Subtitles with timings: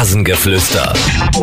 [0.00, 0.94] Rasengeflüster.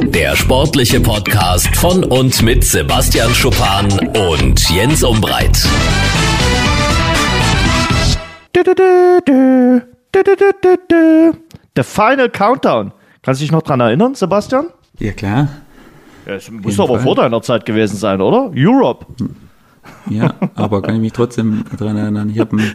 [0.07, 3.85] Der sportliche Podcast von und mit Sebastian Schuppan
[4.31, 5.55] und Jens Umbreit.
[11.75, 12.93] The Final Countdown.
[13.21, 14.69] Kannst du dich noch dran erinnern, Sebastian?
[14.97, 15.49] Ja, klar.
[16.25, 17.03] Ja, es muss aber Fall.
[17.03, 18.51] vor deiner Zeit gewesen sein, oder?
[18.55, 19.05] Europe.
[20.09, 22.31] Ja, aber kann ich mich trotzdem daran erinnern.
[22.31, 22.73] Ich habe ein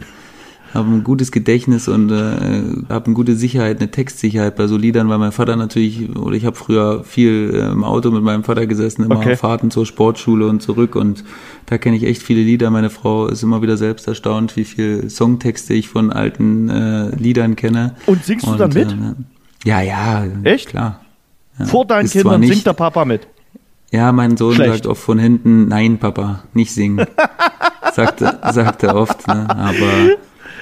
[0.73, 5.07] habe ein gutes Gedächtnis und äh, habe eine gute Sicherheit, eine Textsicherheit bei so Liedern,
[5.07, 8.65] weil mein Vater natürlich, oder ich habe früher viel äh, im Auto mit meinem Vater
[8.65, 9.35] gesessen, immer okay.
[9.35, 11.23] Fahrten zur Sportschule und zurück und
[11.67, 12.71] da kenne ich echt viele Lieder.
[12.71, 17.55] Meine Frau ist immer wieder selbst erstaunt, wie viel Songtexte ich von alten äh, Liedern
[17.55, 17.95] kenne.
[18.07, 18.91] Und singst und, du dann mit?
[18.91, 21.01] Äh, ja, ja, echt klar.
[21.59, 21.65] Ja.
[21.65, 23.27] Vor deinen ist Kindern nicht, singt der Papa mit.
[23.91, 24.73] Ja, mein Sohn Schlecht.
[24.73, 27.05] sagt oft von hinten, nein, Papa, nicht singen.
[27.93, 29.47] sagt, sagt er oft, ne?
[29.47, 30.17] aber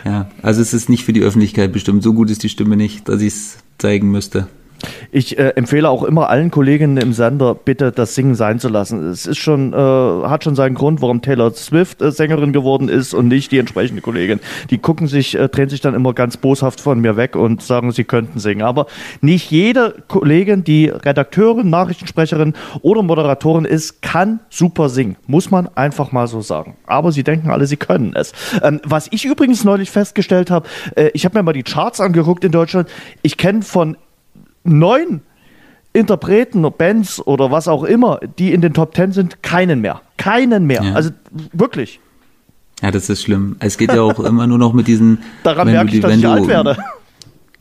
[0.06, 2.04] ja, also es ist nicht für die Öffentlichkeit bestimmt.
[2.04, 4.48] So gut ist die Stimme nicht, dass ich es zeigen müsste.
[5.12, 9.10] Ich äh, empfehle auch immer allen Kolleginnen im Sender, bitte das Singen sein zu lassen.
[9.10, 13.14] Es ist schon, äh, hat schon seinen Grund, warum Taylor Swift äh, Sängerin geworden ist
[13.14, 14.40] und nicht die entsprechende Kollegin.
[14.70, 17.92] Die gucken sich, äh, drehen sich dann immer ganz boshaft von mir weg und sagen,
[17.92, 18.62] sie könnten singen.
[18.62, 18.88] Aber
[19.22, 25.18] nicht jede Kollegin, die Redakteurin, Nachrichtensprecherin oder Moderatorin ist, kann super singen.
[25.28, 26.76] Muss man einfach mal so sagen.
[26.86, 28.32] Aber sie denken alle, sie können es.
[28.64, 32.44] Ähm, was ich übrigens neulich festgestellt habe, äh, ich habe mir mal die Charts angeguckt
[32.44, 32.90] in Deutschland.
[33.22, 33.98] Ich kenne von
[34.64, 35.22] neun
[35.94, 40.02] Interpreten, Bands oder was auch immer, die in den Top Ten sind, keinen mehr.
[40.18, 40.84] Keinen mehr.
[40.84, 40.94] Ja.
[40.94, 41.10] Also
[41.52, 42.00] wirklich.
[42.82, 43.58] Ja, das ist schlimm.
[43.60, 45.20] Es geht ja auch immer nur noch mit diesen.
[45.44, 46.78] Daran merke ich, dass ich alt werde.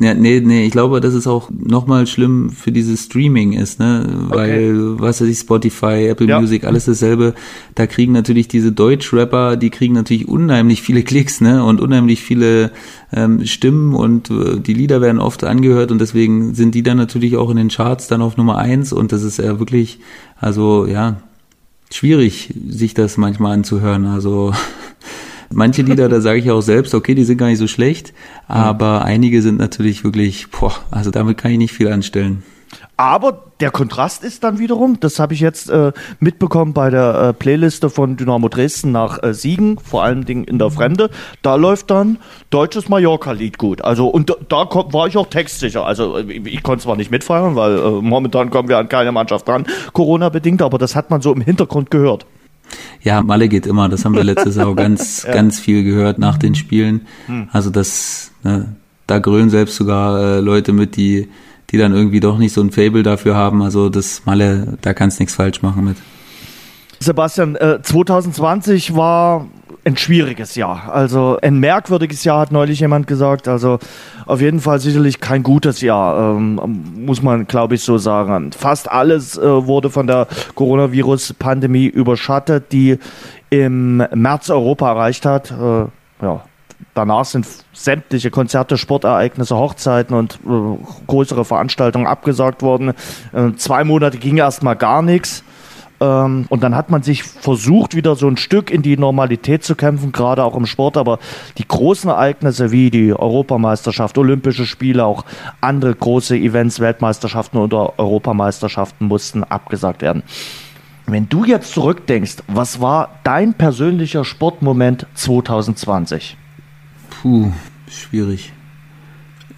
[0.00, 4.06] Ja, nee, nee, ich glaube, dass es auch nochmal schlimm für dieses Streaming ist, ne?
[4.28, 5.02] Weil, okay.
[5.02, 6.40] was weiß ich, Spotify, Apple ja.
[6.40, 7.34] Music, alles dasselbe.
[7.74, 11.62] Da kriegen natürlich diese Deutsch-Rapper, die kriegen natürlich unheimlich viele Klicks, ne?
[11.62, 12.70] Und unheimlich viele
[13.12, 17.36] ähm, Stimmen und äh, die Lieder werden oft angehört und deswegen sind die dann natürlich
[17.36, 19.98] auch in den Charts dann auf Nummer eins und das ist ja wirklich,
[20.38, 21.20] also ja,
[21.92, 24.06] schwierig, sich das manchmal anzuhören.
[24.06, 24.54] Also
[25.52, 28.14] Manche Lieder, da sage ich auch selbst, okay, die sind gar nicht so schlecht,
[28.46, 29.06] aber mhm.
[29.06, 32.44] einige sind natürlich wirklich, boah, also damit kann ich nicht viel anstellen.
[32.96, 37.32] Aber der Kontrast ist dann wiederum, das habe ich jetzt äh, mitbekommen bei der äh,
[37.32, 41.10] Playliste von Dynamo Dresden nach äh, Siegen, vor allen Dingen in der Fremde.
[41.42, 42.18] Da läuft dann
[42.50, 43.82] deutsches Mallorca-Lied gut.
[43.82, 45.84] Also und da, da war ich auch textsicher.
[45.84, 49.48] Also ich, ich konnte zwar nicht mitfeiern, weil äh, momentan kommen wir an keine Mannschaft
[49.48, 52.26] dran, Corona bedingt, aber das hat man so im Hintergrund gehört.
[53.02, 53.88] Ja, Malle geht immer.
[53.88, 55.32] Das haben wir letztes Jahr auch ganz, ja.
[55.32, 57.06] ganz viel gehört nach den Spielen.
[57.26, 57.48] Hm.
[57.52, 58.76] Also das, ne,
[59.06, 61.28] da grölen selbst sogar äh, Leute mit, die,
[61.70, 63.62] die dann irgendwie doch nicht so ein Fable dafür haben.
[63.62, 65.96] Also das Malle, da kannst nichts falsch machen mit.
[67.00, 69.48] Sebastian, äh, 2020 war
[69.84, 70.92] ein schwieriges Jahr.
[70.92, 73.48] Also ein merkwürdiges Jahr, hat neulich jemand gesagt.
[73.48, 73.78] Also
[74.26, 76.60] auf jeden Fall sicherlich kein gutes Jahr, ähm,
[76.96, 78.52] muss man, glaube ich, so sagen.
[78.52, 82.98] Fast alles äh, wurde von der Coronavirus-Pandemie überschattet, die
[83.50, 85.50] im März Europa erreicht hat.
[85.50, 85.86] Äh,
[86.22, 86.44] ja,
[86.94, 92.92] danach sind sämtliche Konzerte, Sportereignisse, Hochzeiten und äh, größere Veranstaltungen abgesagt worden.
[93.32, 95.42] Äh, zwei Monate ging erstmal gar nichts.
[96.00, 99.76] Ähm, und dann hat man sich versucht, wieder so ein Stück in die Normalität zu
[99.76, 100.96] kämpfen, gerade auch im Sport.
[100.96, 101.18] Aber
[101.58, 105.24] die großen Ereignisse wie die Europameisterschaft, Olympische Spiele, auch
[105.60, 110.22] andere große Events, Weltmeisterschaften oder Europameisterschaften mussten abgesagt werden.
[111.06, 116.36] Wenn du jetzt zurückdenkst, was war dein persönlicher Sportmoment 2020?
[117.10, 117.52] Puh,
[117.88, 118.52] schwierig.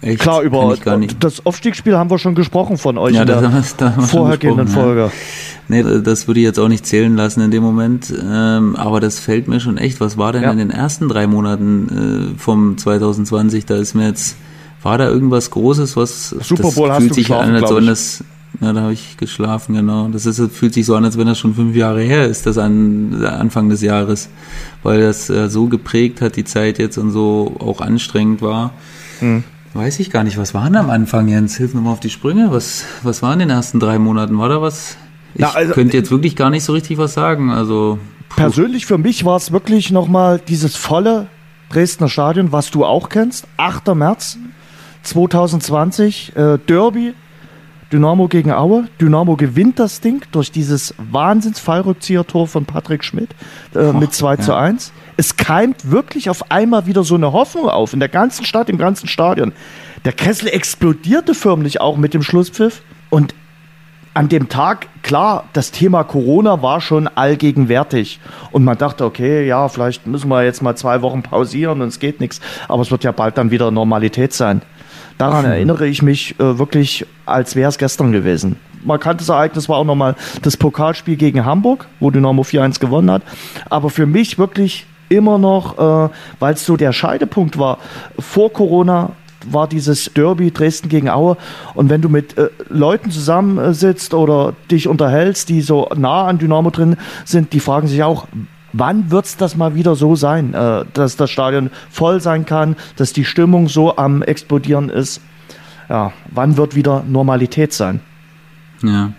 [0.03, 0.19] Echt?
[0.19, 0.75] Klar, über
[1.19, 3.63] das Aufstiegsspiel haben wir schon gesprochen von euch ja, in der
[4.07, 5.01] vorhergehenden Folge.
[5.01, 5.11] Ja.
[5.69, 8.13] Nee, das würde ich jetzt auch nicht zählen lassen in dem Moment.
[8.13, 10.01] Ähm, aber das fällt mir schon echt.
[10.01, 10.51] Was war denn ja.
[10.51, 13.65] in den ersten drei Monaten äh, vom 2020?
[13.65, 14.35] Da ist mir jetzt,
[14.81, 18.23] war da irgendwas Großes, was Super Bowl das fühlt sich an, als wenn das
[18.61, 20.07] ja, da habe ich geschlafen, genau.
[20.09, 22.59] Das ist, fühlt sich so an, als wenn das schon fünf Jahre her ist, das
[22.59, 24.29] an Anfang des Jahres,
[24.83, 28.71] weil das äh, so geprägt hat, die Zeit jetzt und so auch anstrengend war.
[29.19, 29.43] Hm.
[29.73, 31.57] Weiß ich gar nicht, was waren am Anfang, Jens?
[31.57, 32.51] Hilf mir mal auf die Sprünge.
[32.51, 34.37] Was, was war in den ersten drei Monaten?
[34.37, 34.97] War da was?
[35.33, 37.49] Ich Na, also, könnte jetzt wirklich gar nicht so richtig was sagen.
[37.49, 37.97] Also
[38.29, 38.35] puh.
[38.35, 41.27] persönlich für mich war es wirklich nochmal dieses volle
[41.71, 43.47] Dresdner Stadion, was du auch kennst.
[43.57, 43.95] 8.
[43.95, 44.37] März
[45.01, 47.15] 2020, äh, Derby,
[47.91, 48.87] Dynamo gegen Aue.
[49.01, 53.29] Dynamo gewinnt das Ding durch dieses Wahnsinns-Fallrückzieher-Tor von Patrick Schmidt
[53.73, 54.39] äh, oh, mit 2 ja.
[54.39, 54.93] zu 1.
[55.17, 58.77] Es keimt wirklich auf einmal wieder so eine Hoffnung auf in der ganzen Stadt, im
[58.77, 59.53] ganzen Stadion.
[60.05, 62.81] Der Kessel explodierte förmlich auch mit dem Schlusspfiff.
[63.09, 63.33] Und
[64.15, 68.19] an dem Tag, klar, das Thema Corona war schon allgegenwärtig.
[68.51, 71.99] Und man dachte, okay, ja, vielleicht müssen wir jetzt mal zwei Wochen pausieren und es
[71.99, 72.39] geht nichts.
[72.67, 74.61] Aber es wird ja bald dann wieder Normalität sein.
[75.17, 75.51] Daran mhm.
[75.51, 78.57] erinnere ich mich äh, wirklich, als wäre es gestern gewesen.
[78.83, 83.23] Markantes Ereignis war auch nochmal das Pokalspiel gegen Hamburg, wo Dynamo 4-1 gewonnen hat.
[83.69, 85.77] Aber für mich wirklich immer noch,
[86.07, 86.09] äh,
[86.39, 87.79] weil es so der Scheidepunkt war,
[88.19, 89.11] vor Corona
[89.49, 91.37] war dieses Derby Dresden gegen Aue.
[91.73, 96.69] Und wenn du mit äh, Leuten zusammensitzt oder dich unterhältst, die so nah an Dynamo
[96.69, 98.27] drin sind, die fragen sich auch,
[98.73, 102.75] wann wird es das mal wieder so sein, äh, dass das Stadion voll sein kann,
[102.95, 105.21] dass die Stimmung so am explodieren ist.
[105.89, 107.99] Ja, wann wird wieder Normalität sein?
[108.81, 109.11] Ja,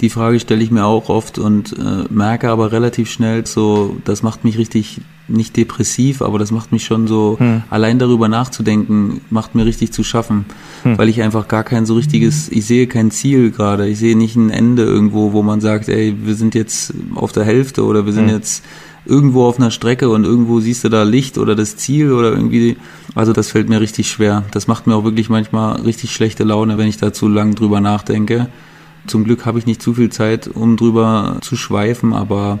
[0.00, 4.22] die Frage stelle ich mir auch oft und äh, merke aber relativ schnell so, das
[4.22, 7.62] macht mich richtig nicht depressiv, aber das macht mich schon so, hm.
[7.68, 10.46] allein darüber nachzudenken, macht mir richtig zu schaffen,
[10.84, 10.96] hm.
[10.96, 14.36] weil ich einfach gar kein so richtiges, ich sehe kein Ziel gerade, ich sehe nicht
[14.36, 18.12] ein Ende irgendwo, wo man sagt, ey, wir sind jetzt auf der Hälfte oder wir
[18.12, 18.36] sind hm.
[18.36, 18.64] jetzt
[19.04, 22.76] irgendwo auf einer Strecke und irgendwo siehst du da Licht oder das Ziel oder irgendwie,
[23.14, 24.44] also das fällt mir richtig schwer.
[24.50, 27.80] Das macht mir auch wirklich manchmal richtig schlechte Laune, wenn ich da zu lang drüber
[27.80, 28.48] nachdenke.
[29.08, 32.60] Zum Glück habe ich nicht zu viel Zeit, um drüber zu schweifen, aber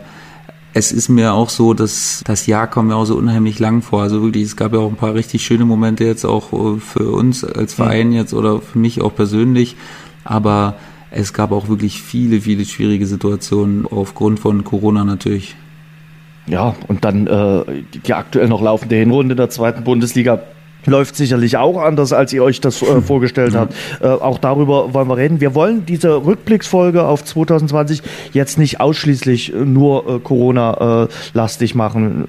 [0.74, 4.02] es ist mir auch so, dass das Jahr kommt mir auch so unheimlich lang vor.
[4.02, 7.10] Also wirklich, es gab ja auch ein paar richtig schöne Momente jetzt auch äh, für
[7.10, 9.76] uns als Verein jetzt oder für mich auch persönlich.
[10.24, 10.76] Aber
[11.10, 15.56] es gab auch wirklich viele, viele schwierige Situationen aufgrund von Corona natürlich.
[16.46, 17.64] Ja, und dann äh,
[18.04, 20.40] die aktuell noch laufende Hinrunde der zweiten Bundesliga
[20.88, 23.74] läuft sicherlich auch anders, als ihr euch das äh, vorgestellt habt.
[24.00, 25.40] Äh, auch darüber wollen wir reden.
[25.40, 28.02] Wir wollen diese Rückblicksfolge auf 2020
[28.32, 32.24] jetzt nicht ausschließlich nur äh, Corona-lastig machen.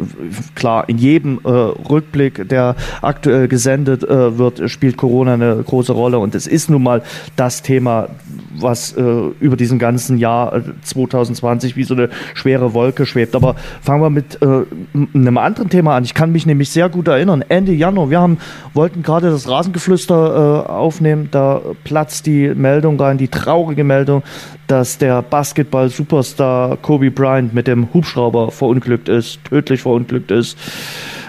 [0.56, 6.20] Klar, in jedem äh, Rückblick, der aktuell gesendet äh, wird, spielt Corona eine große Rolle
[6.20, 7.02] und es ist nun mal
[7.36, 8.10] das Thema,
[8.58, 9.02] was äh,
[9.40, 13.36] über diesem ganzen Jahr 2020 wie so eine schwere Wolke schwebt.
[13.36, 16.04] Aber fangen wir mit einem anderen Thema an.
[16.04, 17.44] Ich kann mich nämlich sehr gut erinnern.
[17.48, 18.38] Ende Januar, wir haben
[18.74, 21.30] wollten gerade das Rasengeflüster äh, aufnehmen.
[21.32, 24.24] Da platzt die Meldung rein, die traurige Meldung,
[24.68, 30.58] dass der Basketball-Superstar Kobe Bryant mit dem Hubschrauber verunglückt ist, tödlich verunglückt ist,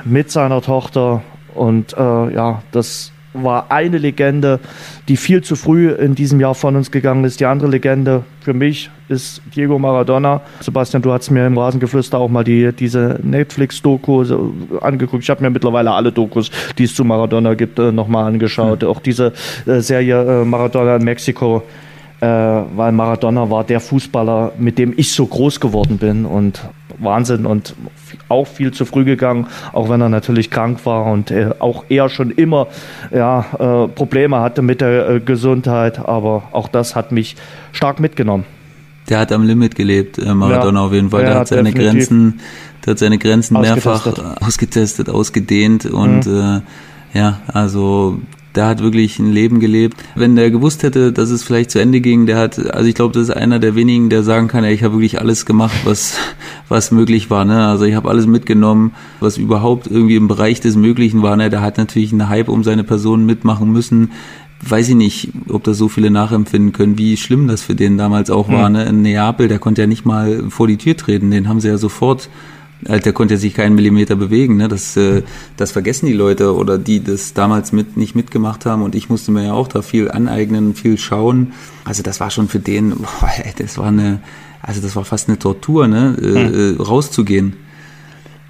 [0.05, 1.23] mit seiner Tochter.
[1.55, 4.61] Und äh, ja, das war eine Legende,
[5.09, 7.41] die viel zu früh in diesem Jahr von uns gegangen ist.
[7.41, 10.41] Die andere Legende für mich ist Diego Maradona.
[10.61, 14.25] Sebastian, du hast mir im Rasengeflüster auch mal die, diese Netflix-Doku
[14.81, 15.23] angeguckt.
[15.23, 18.83] Ich habe mir mittlerweile alle Dokus, die es zu Maradona gibt, äh, nochmal angeschaut.
[18.83, 18.89] Mhm.
[18.89, 19.33] Auch diese
[19.67, 21.63] äh, Serie äh, Maradona in Mexiko
[22.23, 26.61] weil Maradona war der Fußballer, mit dem ich so groß geworden bin und
[27.01, 27.75] Wahnsinn und
[28.29, 32.09] auch viel zu früh gegangen, auch wenn er natürlich krank war und äh, auch er
[32.09, 32.69] schon immer
[33.11, 37.37] ja, äh, Probleme hatte mit der äh, Gesundheit, aber auch das hat mich
[37.73, 38.45] stark mitgenommen.
[39.09, 41.25] Der hat am Limit gelebt, äh, Maradona ja, auf jeden Fall.
[41.25, 42.41] Der hat seine Grenzen,
[42.85, 44.07] der hat seine Grenzen mehrfach
[44.41, 46.63] ausgetestet, ausgedehnt und mhm.
[47.15, 48.21] äh, ja, also
[48.55, 50.03] der hat wirklich ein Leben gelebt.
[50.15, 53.15] Wenn der gewusst hätte, dass es vielleicht zu Ende ging, der hat, also ich glaube,
[53.15, 56.19] das ist einer der wenigen, der sagen kann, ey, ich habe wirklich alles gemacht, was
[56.71, 57.45] was möglich war.
[57.45, 57.67] Ne?
[57.67, 61.37] Also ich habe alles mitgenommen, was überhaupt irgendwie im Bereich des Möglichen war.
[61.37, 61.51] Ne?
[61.51, 64.13] Der hat natürlich einen Hype um seine Person mitmachen müssen.
[64.63, 68.31] Weiß ich nicht, ob das so viele nachempfinden können, wie schlimm das für den damals
[68.31, 68.67] auch war.
[68.67, 68.73] Hm.
[68.73, 68.85] Ne?
[68.85, 71.31] In Neapel, der konnte ja nicht mal vor die Tür treten.
[71.31, 72.31] Den haben sie ja sofort
[72.83, 74.57] Der konnte sich keinen Millimeter bewegen.
[74.57, 74.69] Ne?
[74.69, 75.23] Das, äh,
[75.57, 78.83] das vergessen die Leute oder die das damals mit nicht mitgemacht haben.
[78.83, 81.53] Und ich musste mir ja auch da viel aneignen, viel schauen.
[81.85, 84.21] Also das war schon für den, boah, ey, das war eine,
[84.63, 86.17] also das war fast eine Tortur, ne?
[86.21, 86.81] Äh, hm.
[86.81, 87.57] rauszugehen.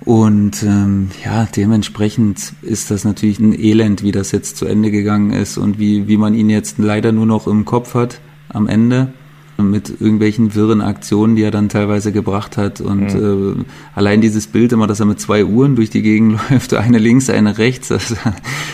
[0.01, 5.33] Und ähm, ja, dementsprechend ist das natürlich ein Elend, wie das jetzt zu Ende gegangen
[5.33, 9.13] ist und wie, wie man ihn jetzt leider nur noch im Kopf hat am Ende
[9.63, 12.81] mit irgendwelchen wirren Aktionen, die er dann teilweise gebracht hat.
[12.81, 13.61] Und mhm.
[13.61, 13.65] äh,
[13.95, 17.29] allein dieses Bild immer, dass er mit zwei Uhren durch die Gegend läuft, eine links,
[17.31, 18.15] eine rechts, das,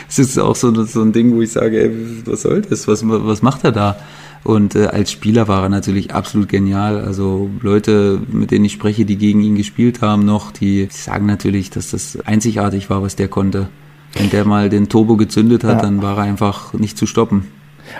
[0.06, 1.90] das ist auch so, so ein Ding, wo ich sage, ey,
[2.24, 2.86] was soll das?
[2.88, 3.96] Was, was macht er da?
[4.44, 7.00] Und äh, als Spieler war er natürlich absolut genial.
[7.00, 11.70] Also Leute, mit denen ich spreche, die gegen ihn gespielt haben noch, die sagen natürlich,
[11.70, 13.68] dass das einzigartig war, was der konnte.
[14.12, 15.82] Wenn der mal den Turbo gezündet hat, ja.
[15.82, 17.48] dann war er einfach nicht zu stoppen.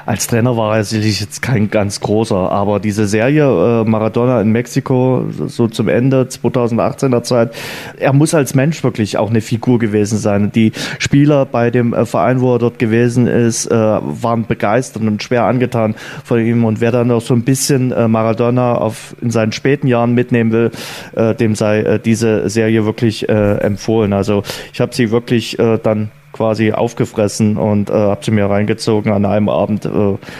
[0.05, 3.45] Als Trainer war er sicherlich jetzt kein ganz großer, aber diese Serie
[3.83, 7.55] äh, Maradona in Mexiko, so zum Ende 2018er Zeit,
[7.99, 10.53] er muss als Mensch wirklich auch eine Figur gewesen sein.
[10.53, 15.23] Die Spieler bei dem äh, Verein, wo er dort gewesen ist, äh, waren begeistert und
[15.23, 16.65] schwer angetan von ihm.
[16.65, 20.53] Und wer dann noch so ein bisschen äh, Maradona auf, in seinen späten Jahren mitnehmen
[20.53, 20.71] will,
[21.15, 24.13] äh, dem sei äh, diese Serie wirklich empfohlen.
[24.13, 29.25] Also ich habe sie wirklich dann quasi aufgefressen und äh, habe sie mir reingezogen an
[29.25, 29.89] einem Abend, äh,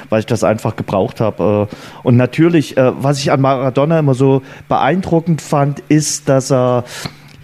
[0.09, 1.69] weil ich das einfach gebraucht habe.
[1.71, 6.85] Äh, und natürlich, äh, was ich an Maradona immer so beeindruckend fand, ist, dass er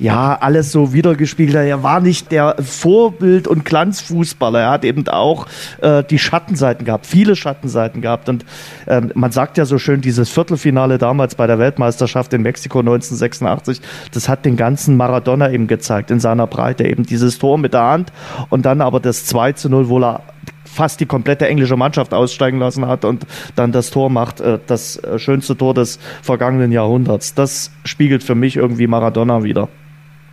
[0.03, 1.55] ja, alles so wiedergespiegelt.
[1.55, 4.59] Er war nicht der Vorbild- und Glanzfußballer.
[4.59, 5.47] Er hat eben auch
[5.81, 8.29] äh, die Schattenseiten gehabt, viele Schattenseiten gehabt.
[8.29, 8.45] Und
[8.89, 13.81] ähm, man sagt ja so schön, dieses Viertelfinale damals bei der Weltmeisterschaft in Mexiko 1986,
[14.13, 16.85] das hat den ganzen Maradona eben gezeigt in seiner Breite.
[16.85, 18.13] Eben dieses Tor mit der Hand
[18.51, 20.23] und dann aber das 2 zu 0, wo er
[20.65, 24.97] fast die komplette englische Mannschaft aussteigen lassen hat und dann das Tor macht, äh, das
[24.97, 27.35] äh, schönste Tor des vergangenen Jahrhunderts.
[27.35, 29.69] Das spiegelt für mich irgendwie Maradona wieder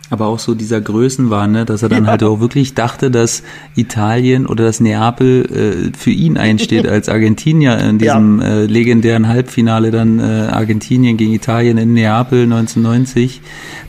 [0.09, 3.43] aber auch so dieser Größenwahn, ne, dass er dann halt auch wirklich dachte, dass
[3.75, 8.47] Italien oder das Neapel äh, für ihn einsteht als Argentinier in diesem ja.
[8.47, 13.41] äh, legendären Halbfinale dann äh, Argentinien gegen Italien in Neapel 1990,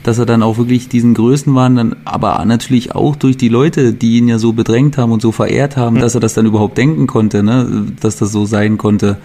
[0.03, 4.17] dass er dann auch wirklich diesen Größenwahn dann, aber natürlich auch durch die Leute, die
[4.17, 6.01] ihn ja so bedrängt haben und so verehrt haben, mhm.
[6.01, 9.17] dass er das dann überhaupt denken konnte, ne, dass das so sein konnte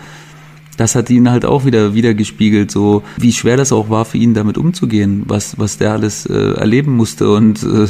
[0.77, 4.35] das hat ihn halt auch wieder wiedergespiegelt, so wie schwer das auch war für ihn
[4.35, 7.87] damit umzugehen, was, was der alles äh, erleben musste und äh,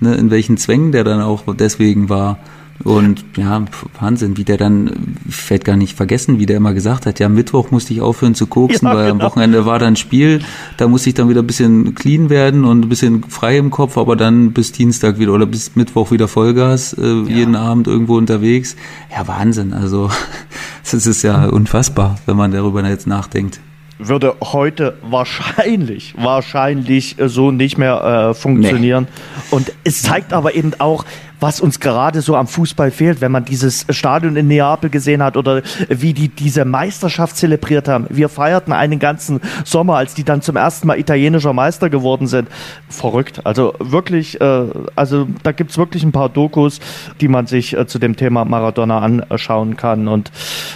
[0.00, 2.38] ne, in welchen Zwängen der dann auch deswegen war.
[2.84, 3.64] Und ja,
[3.98, 7.28] Wahnsinn, wie der dann, ich werde gar nicht vergessen, wie der immer gesagt hat, ja,
[7.28, 9.24] Mittwoch musste ich aufhören zu koksen, ja, weil genau.
[9.24, 10.40] am Wochenende war dann Spiel,
[10.76, 13.98] da musste ich dann wieder ein bisschen clean werden und ein bisschen frei im Kopf,
[13.98, 17.22] aber dann bis Dienstag wieder oder bis Mittwoch wieder Vollgas, äh, ja.
[17.24, 18.76] jeden Abend irgendwo unterwegs.
[19.10, 20.10] Ja, Wahnsinn, also
[20.90, 23.60] das ist ja unfassbar, wenn man darüber jetzt nachdenkt
[23.98, 29.08] würde heute wahrscheinlich, wahrscheinlich so nicht mehr äh, funktionieren.
[29.10, 29.56] Nee.
[29.56, 31.04] Und es zeigt aber eben auch,
[31.40, 35.36] was uns gerade so am Fußball fehlt, wenn man dieses Stadion in Neapel gesehen hat
[35.36, 38.06] oder wie die diese Meisterschaft zelebriert haben.
[38.10, 42.48] Wir feierten einen ganzen Sommer, als die dann zum ersten Mal italienischer Meister geworden sind.
[42.88, 43.40] Verrückt.
[43.44, 44.64] Also wirklich, äh,
[44.96, 46.80] also da gibt's wirklich ein paar Dokus,
[47.20, 50.08] die man sich äh, zu dem Thema Maradona anschauen kann.
[50.08, 50.30] Und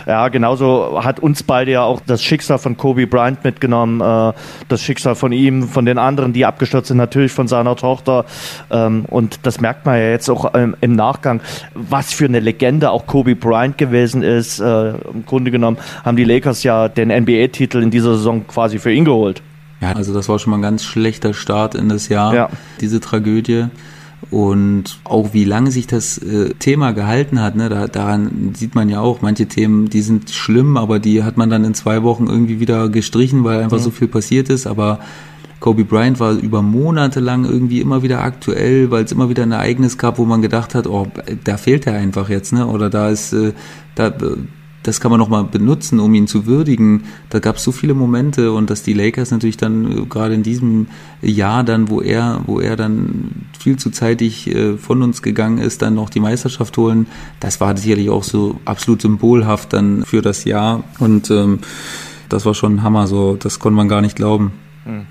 [0.07, 4.33] ja, genauso hat uns beide ja auch das Schicksal von Kobe Bryant mitgenommen, äh,
[4.69, 8.25] das Schicksal von ihm, von den anderen, die abgestürzt sind, natürlich von seiner Tochter.
[8.71, 11.41] Ähm, und das merkt man ja jetzt auch ähm, im Nachgang,
[11.75, 14.61] was für eine Legende auch Kobe Bryant gewesen ist.
[14.61, 18.93] Äh, Im Grunde genommen haben die Lakers ja den NBA-Titel in dieser Saison quasi für
[18.93, 19.43] ihn geholt.
[19.81, 22.49] Ja, also das war schon mal ein ganz schlechter Start in das Jahr, ja.
[22.81, 23.67] diese Tragödie.
[24.31, 28.89] Und auch wie lange sich das äh, Thema gehalten hat, ne, da, daran sieht man
[28.89, 32.29] ja auch, manche Themen, die sind schlimm, aber die hat man dann in zwei Wochen
[32.29, 33.83] irgendwie wieder gestrichen, weil einfach mhm.
[33.83, 34.69] so viel passiert ist.
[34.69, 35.01] Aber
[35.63, 39.53] Kobe Bryant war über Monate lang irgendwie immer wieder aktuell, weil es immer wieder ein
[39.53, 41.07] Ereignis gab, wo man gedacht hat, oh,
[41.45, 42.67] da fehlt er einfach jetzt, ne?
[42.67, 43.53] Oder da ist, äh,
[43.95, 44.13] da,
[44.83, 47.05] das kann man nochmal benutzen, um ihn zu würdigen.
[47.31, 50.43] Da gab es so viele Momente und dass die Lakers natürlich dann äh, gerade in
[50.43, 50.89] diesem
[51.23, 55.81] Jahr dann, wo er, wo er dann viel zu zeitig äh, von uns gegangen ist,
[55.81, 57.07] dann noch die Meisterschaft holen,
[57.39, 61.61] das war sicherlich auch so absolut symbolhaft dann für das Jahr und ähm,
[62.29, 64.51] das war schon ein Hammer, so das konnte man gar nicht glauben.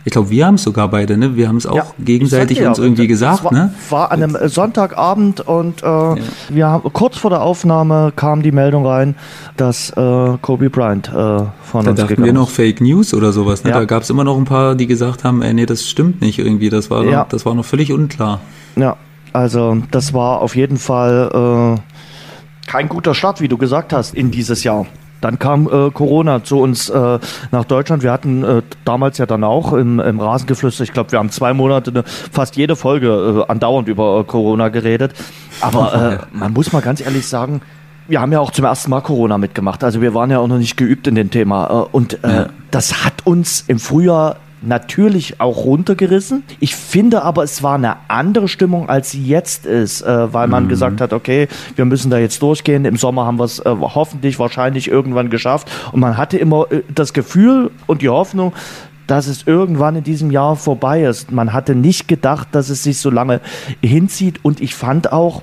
[0.04, 1.38] Ich glaube, wir haben es sogar beide, ne?
[1.38, 3.74] Wir haben es auch ja, gegenseitig uns ja, irgendwie gesagt, war, ne?
[3.90, 6.16] War an einem Sonntagabend und äh, ja.
[6.50, 9.16] wir haben, kurz vor der Aufnahme kam die Meldung rein,
[9.56, 13.64] dass äh, Kobe Bryant äh, von da uns dachten wir noch Fake News oder sowas,
[13.64, 13.72] ne?
[13.72, 16.40] Da gab es immer noch ein paar, die gesagt haben, ey, nee, das stimmt nicht
[16.40, 16.70] irgendwie.
[16.70, 18.42] Das war, noch, das war noch völlig unklar.
[18.76, 18.98] Ja,
[19.32, 24.32] also das war auf jeden Fall äh, kein guter Start, wie du gesagt hast, in
[24.32, 24.86] dieses Jahr.
[25.22, 27.20] Dann kam äh, Corona zu uns äh,
[27.52, 28.04] nach Deutschland.
[28.04, 31.54] Wir hatten äh, damals ja dann auch im, im Rasengeflüster, ich glaube, wir haben zwei
[31.54, 35.14] Monate ne, fast jede Folge äh, andauernd über äh, Corona geredet.
[35.62, 37.62] Aber äh, man muss mal ganz ehrlich sagen,
[38.08, 39.84] wir haben ja auch zum ersten Mal Corona mitgemacht.
[39.84, 41.70] Also wir waren ja auch noch nicht geübt in dem Thema.
[41.70, 42.46] Äh, und äh, ja.
[42.72, 46.44] das hat uns im Frühjahr natürlich auch runtergerissen.
[46.60, 50.66] Ich finde aber, es war eine andere Stimmung, als sie jetzt ist, äh, weil man
[50.66, 50.70] mhm.
[50.70, 52.86] gesagt hat, okay, wir müssen da jetzt durchgehen.
[52.86, 55.70] Im Sommer haben wir es äh, hoffentlich, wahrscheinlich irgendwann geschafft.
[55.92, 58.54] Und man hatte immer äh, das Gefühl und die Hoffnung,
[59.08, 61.32] dass es irgendwann in diesem Jahr vorbei ist.
[61.32, 63.42] Man hatte nicht gedacht, dass es sich so lange
[63.82, 64.46] hinzieht.
[64.46, 65.42] Und ich fand auch,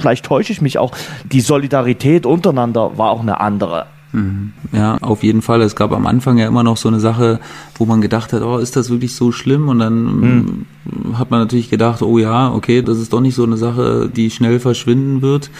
[0.00, 0.92] vielleicht täusche ich mich auch,
[1.24, 3.86] die Solidarität untereinander war auch eine andere.
[4.12, 4.52] Mhm.
[4.72, 5.60] Ja, auf jeden Fall.
[5.62, 7.40] Es gab am Anfang ja immer noch so eine Sache,
[7.76, 9.68] wo man gedacht hat, oh, ist das wirklich so schlimm?
[9.68, 11.18] Und dann mhm.
[11.18, 14.30] hat man natürlich gedacht, oh ja, okay, das ist doch nicht so eine Sache, die
[14.30, 15.50] schnell verschwinden wird.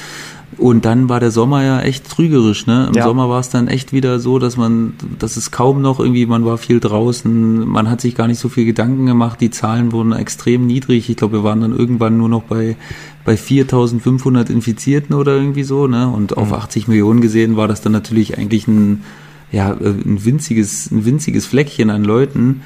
[0.59, 2.87] Und dann war der Sommer ja echt trügerisch, ne?
[2.89, 3.05] Im ja.
[3.05, 6.45] Sommer war es dann echt wieder so, dass man, dass es kaum noch irgendwie, man
[6.45, 10.13] war viel draußen, man hat sich gar nicht so viel Gedanken gemacht, die Zahlen wurden
[10.13, 11.09] extrem niedrig.
[11.09, 12.77] Ich glaube, wir waren dann irgendwann nur noch bei,
[13.25, 16.09] bei 4500 Infizierten oder irgendwie so, ne?
[16.09, 16.93] Und auf 80 mhm.
[16.93, 19.05] Millionen gesehen war das dann natürlich eigentlich ein,
[19.53, 22.63] ja, ein winziges, ein winziges Fleckchen an Leuten.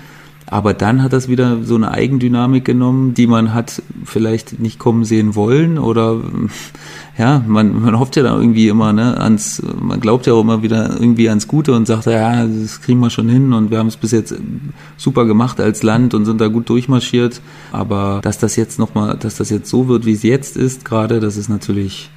[0.53, 5.07] Aber dann hat das wieder so eine Eigendynamik genommen, die man hat vielleicht nicht kommen
[5.07, 6.21] sehen wollen oder
[7.19, 10.63] ja, man, man hofft ja da irgendwie immer, ne, ans, man glaubt ja auch immer
[10.63, 13.87] wieder irgendwie ans Gute und sagt, ja, das kriegen wir schon hin und wir haben
[13.87, 14.35] es bis jetzt
[14.99, 17.41] super gemacht als Land und sind da gut durchmarschiert.
[17.73, 21.21] Aber dass das jetzt nochmal, dass das jetzt so wird, wie es jetzt ist, gerade,
[21.21, 22.11] das ist natürlich,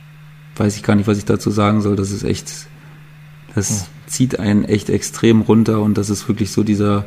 [0.58, 2.68] weiß ich gar nicht, was ich dazu sagen soll, das ist echt,
[3.56, 3.86] das ja.
[4.08, 7.06] zieht einen echt extrem runter und das ist wirklich so dieser,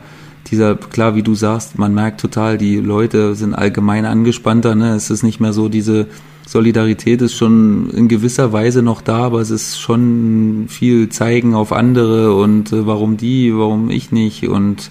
[0.51, 4.95] dieser, klar, wie du sagst, man merkt total, die Leute sind allgemein angespannter, ne?
[4.95, 6.07] Es ist nicht mehr so diese,
[6.49, 11.73] Solidarität ist schon in gewisser Weise noch da, aber es ist schon viel zeigen auf
[11.73, 14.91] andere und äh, warum die, warum ich nicht und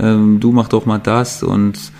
[0.00, 1.92] ähm, du mach doch mal das und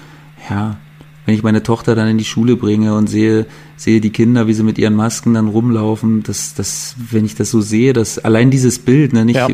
[0.49, 0.79] ja,
[1.27, 3.45] wenn ich meine Tochter dann in die Schule bringe und sehe,
[3.77, 7.51] sehe die Kinder, wie sie mit ihren Masken dann rumlaufen, das, das, wenn ich das
[7.51, 9.49] so sehe, dass allein dieses Bild, ne, nicht, ja.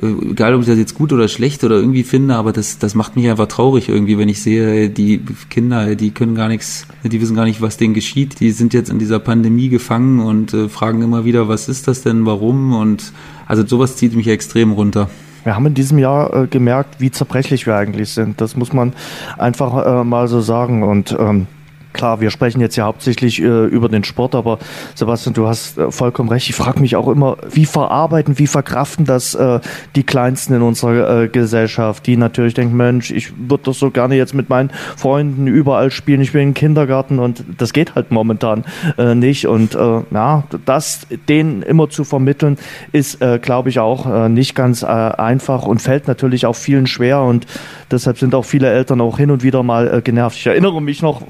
[0.00, 2.94] Äh, egal ob ich das jetzt gut oder schlecht oder irgendwie finde, aber das, das
[2.94, 5.20] macht mich einfach traurig irgendwie, wenn ich sehe, die
[5.50, 8.40] Kinder, die können gar nichts, die wissen gar nicht, was denen geschieht.
[8.40, 12.02] Die sind jetzt in dieser Pandemie gefangen und äh, fragen immer wieder, was ist das
[12.02, 12.74] denn, warum?
[12.74, 13.12] Und
[13.46, 15.10] also sowas zieht mich extrem runter.
[15.44, 18.40] Wir haben in diesem Jahr äh, gemerkt, wie zerbrechlich wir eigentlich sind.
[18.40, 18.92] Das muss man
[19.38, 20.84] einfach äh, mal so sagen.
[20.84, 21.48] Und ähm,
[21.92, 24.58] Klar, wir sprechen jetzt ja hauptsächlich äh, über den Sport, aber
[24.94, 26.48] Sebastian, du hast äh, vollkommen recht.
[26.48, 29.60] Ich frage mich auch immer, wie verarbeiten, wie verkraften das äh,
[29.94, 34.16] die Kleinsten in unserer äh, Gesellschaft, die natürlich denken, Mensch, ich würde doch so gerne
[34.16, 38.64] jetzt mit meinen Freunden überall spielen, ich bin im Kindergarten und das geht halt momentan
[38.96, 39.46] äh, nicht.
[39.46, 42.58] Und äh, ja, das denen immer zu vermitteln,
[42.92, 47.46] ist, glaube ich, auch nicht ganz einfach und fällt natürlich auch vielen schwer und
[47.90, 50.36] deshalb sind auch viele Eltern auch hin und wieder mal genervt.
[50.36, 51.22] Ich erinnere mich noch,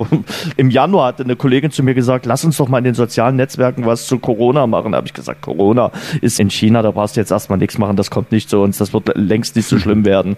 [0.56, 3.36] im Januar hatte eine Kollegin zu mir gesagt, lass uns doch mal in den sozialen
[3.36, 4.92] Netzwerken was zu Corona machen.
[4.92, 5.90] Da habe ich gesagt, Corona
[6.20, 8.78] ist in China, da brauchst du jetzt erstmal nichts machen, das kommt nicht zu uns,
[8.78, 10.36] das wird längst nicht so schlimm werden.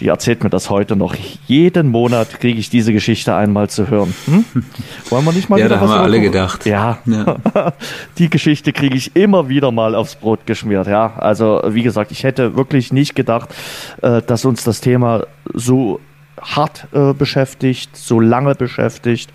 [0.00, 1.14] Die erzählt mir das heute noch.
[1.46, 4.14] Jeden Monat kriege ich diese Geschichte einmal zu hören.
[4.24, 4.44] Hm?
[5.10, 6.64] Wollen wir nicht mal ja, wieder da was haben wir alle gedacht.
[6.64, 7.36] Ja, ja.
[8.18, 10.86] die Geschichte kriege ich immer wieder mal aufs Brot geschmiert.
[10.86, 13.50] Ja, also wie gesagt, ich hätte wirklich nicht gedacht,
[14.00, 16.00] äh, dass uns das Thema so
[16.40, 19.32] hart äh, beschäftigt, so lange beschäftigt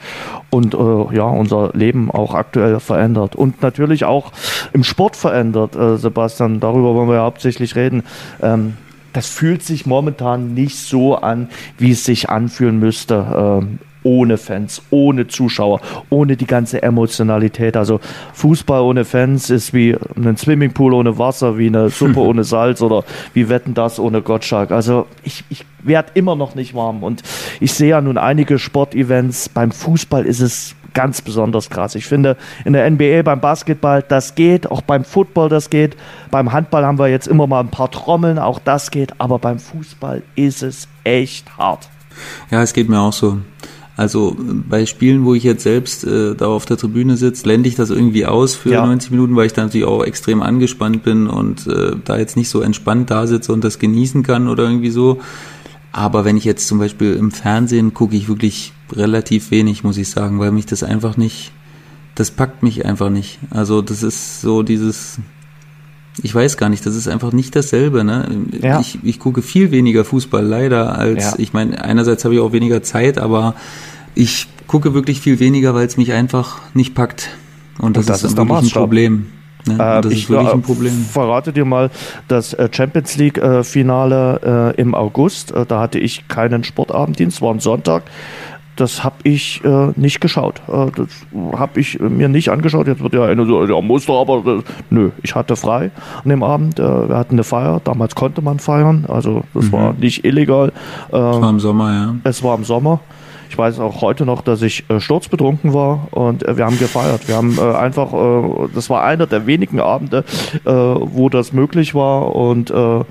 [0.49, 3.35] und äh, ja, unser Leben auch aktuell verändert.
[3.35, 4.31] Und natürlich auch
[4.73, 8.03] im Sport verändert, äh, Sebastian, darüber wollen wir ja hauptsächlich reden.
[8.41, 8.77] Ähm,
[9.13, 13.61] das fühlt sich momentan nicht so an, wie es sich anfühlen müsste.
[13.63, 17.75] Ähm, ohne Fans, ohne Zuschauer, ohne die ganze Emotionalität.
[17.75, 17.99] Also
[18.33, 23.03] Fußball ohne Fans ist wie ein Swimmingpool ohne Wasser, wie eine Suppe ohne Salz oder
[23.33, 24.71] wie Wetten das ohne Gottschalk.
[24.71, 27.23] Also ich, ich werde immer noch nicht warm und
[27.59, 29.49] ich sehe ja nun einige Sportevents.
[29.49, 31.95] Beim Fußball ist es ganz besonders krass.
[31.95, 35.97] Ich finde, in der NBA, beim Basketball, das geht, auch beim Football, das geht.
[36.31, 39.59] Beim Handball haben wir jetzt immer mal ein paar Trommeln, auch das geht, aber beim
[39.59, 41.89] Fußball ist es echt hart.
[42.49, 43.39] Ja, es geht mir auch so.
[43.97, 47.75] Also bei Spielen, wo ich jetzt selbst äh, da auf der Tribüne sitze, blende ich
[47.75, 48.85] das irgendwie aus für ja.
[48.85, 52.49] 90 Minuten, weil ich da natürlich auch extrem angespannt bin und äh, da jetzt nicht
[52.49, 55.19] so entspannt da sitze und das genießen kann oder irgendwie so.
[55.93, 60.09] Aber wenn ich jetzt zum Beispiel im Fernsehen gucke, ich wirklich relativ wenig, muss ich
[60.09, 61.53] sagen, weil mich das einfach nicht,
[62.15, 63.39] das packt mich einfach nicht.
[63.49, 65.19] Also das ist so dieses,
[66.23, 68.03] ich weiß gar nicht, das ist einfach nicht dasselbe.
[68.03, 68.27] Ne?
[68.61, 68.79] Ja.
[68.79, 71.33] Ich, ich gucke viel weniger Fußball leider als, ja.
[71.37, 73.55] ich meine, einerseits habe ich auch weniger Zeit, aber
[74.13, 77.29] ich gucke wirklich viel weniger, weil es mich einfach nicht packt.
[77.79, 79.27] Und das, Und das ist, ist wirklich ein Problem.
[79.67, 79.77] Ne?
[79.77, 81.05] das ich ist wirklich ein Problem.
[81.11, 81.89] verrate dir mal
[82.27, 85.53] das äh, Champions League äh, Finale äh, im August.
[85.67, 88.03] da hatte ich keinen Sportabenddienst, war ein Sonntag
[88.75, 90.61] das habe ich äh, nicht geschaut.
[90.67, 91.07] Äh, das
[91.57, 92.87] habe ich mir nicht angeschaut.
[92.87, 95.91] Jetzt wird ja eine so, ja, musste aber, das, nö, ich hatte frei
[96.23, 96.79] an dem Abend.
[96.79, 97.81] Äh, wir hatten eine Feier.
[97.83, 99.05] Damals konnte man feiern.
[99.07, 99.71] Also, das mhm.
[99.71, 100.71] war nicht illegal.
[101.07, 102.15] es war im Sommer, ja.
[102.23, 102.99] Es war im Sommer.
[103.49, 107.27] Ich weiß auch heute noch, dass ich äh, sturzbetrunken war und äh, wir haben gefeiert.
[107.27, 110.25] Wir haben äh, einfach, äh, das war einer der wenigen Abende,
[110.65, 113.03] äh, wo das möglich war und äh,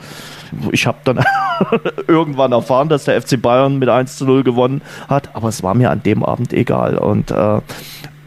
[0.73, 1.25] ich habe dann
[2.07, 5.75] irgendwann erfahren, dass der FC Bayern mit 1 zu 0 gewonnen hat, aber es war
[5.75, 6.99] mir an dem Abend egal.
[6.99, 7.61] Und äh,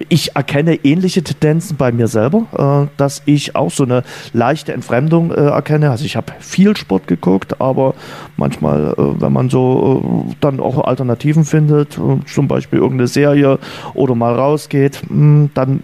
[0.10, 5.31] ich erkenne ähnliche Tendenzen bei mir selber, äh, dass ich auch so eine leichte Entfremdung
[5.31, 5.91] äh, erkenne.
[5.91, 7.95] Also ich habe viel Sport geguckt, aber
[8.36, 13.60] manchmal, äh, wenn man so äh, dann auch Alternativen findet, äh, zum Beispiel irgendeine Serie
[13.93, 15.81] oder mal rausgeht, mh, hm, dann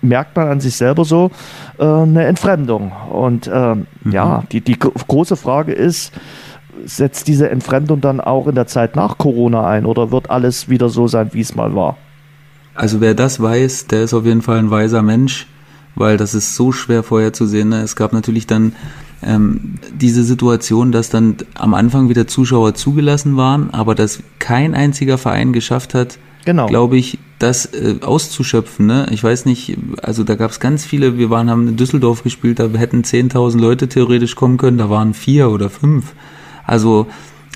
[0.00, 1.30] merkt man an sich selber so
[1.78, 2.92] äh, eine Entfremdung.
[3.10, 3.86] Und mhm.
[4.10, 6.12] ja, die, die große Frage ist,
[6.84, 10.88] setzt diese Entfremdung dann auch in der Zeit nach Corona ein oder wird alles wieder
[10.88, 11.96] so sein, wie es mal war?
[12.74, 15.46] Also wer das weiß, der ist auf jeden Fall ein weiser Mensch,
[15.94, 17.68] weil das ist so schwer vorherzusehen.
[17.68, 17.82] Ne?
[17.82, 18.74] Es gab natürlich dann
[19.22, 25.18] ähm, diese Situation, dass dann am Anfang wieder Zuschauer zugelassen waren, aber dass kein einziger
[25.18, 26.66] Verein geschafft hat, genau.
[26.66, 28.86] glaube ich, das äh, auszuschöpfen.
[28.86, 29.06] Ne?
[29.10, 32.58] Ich weiß nicht, also da gab es ganz viele, wir waren, haben in Düsseldorf gespielt,
[32.58, 36.14] da hätten 10.000 Leute theoretisch kommen können, da waren vier oder fünf.
[36.64, 37.06] Also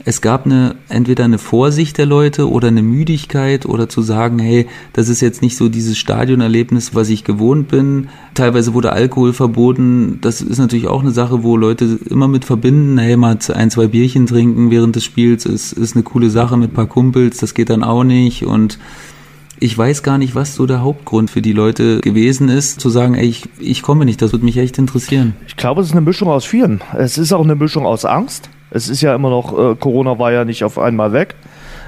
[0.09, 4.69] es gab eine, entweder eine Vorsicht der Leute oder eine Müdigkeit oder zu sagen, hey,
[4.93, 8.07] das ist jetzt nicht so dieses Stadionerlebnis, was ich gewohnt bin.
[8.35, 10.21] Teilweise wurde Alkohol verboten.
[10.21, 13.89] Das ist natürlich auch eine Sache, wo Leute immer mit verbinden, hey, mal ein, zwei
[13.89, 17.55] Bierchen trinken während des Spiels ist, ist eine coole Sache mit ein paar Kumpels, das
[17.55, 18.79] geht dann auch nicht und
[19.59, 23.15] ich weiß gar nicht, was so der Hauptgrund für die Leute gewesen ist, zu sagen,
[23.15, 25.35] ey, ich, ich komme nicht, das würde mich echt interessieren.
[25.49, 26.81] Ich glaube, es ist eine Mischung aus vielen.
[26.97, 28.51] Es ist auch eine Mischung aus Angst.
[28.71, 31.35] Es ist ja immer noch, äh, Corona war ja nicht auf einmal weg.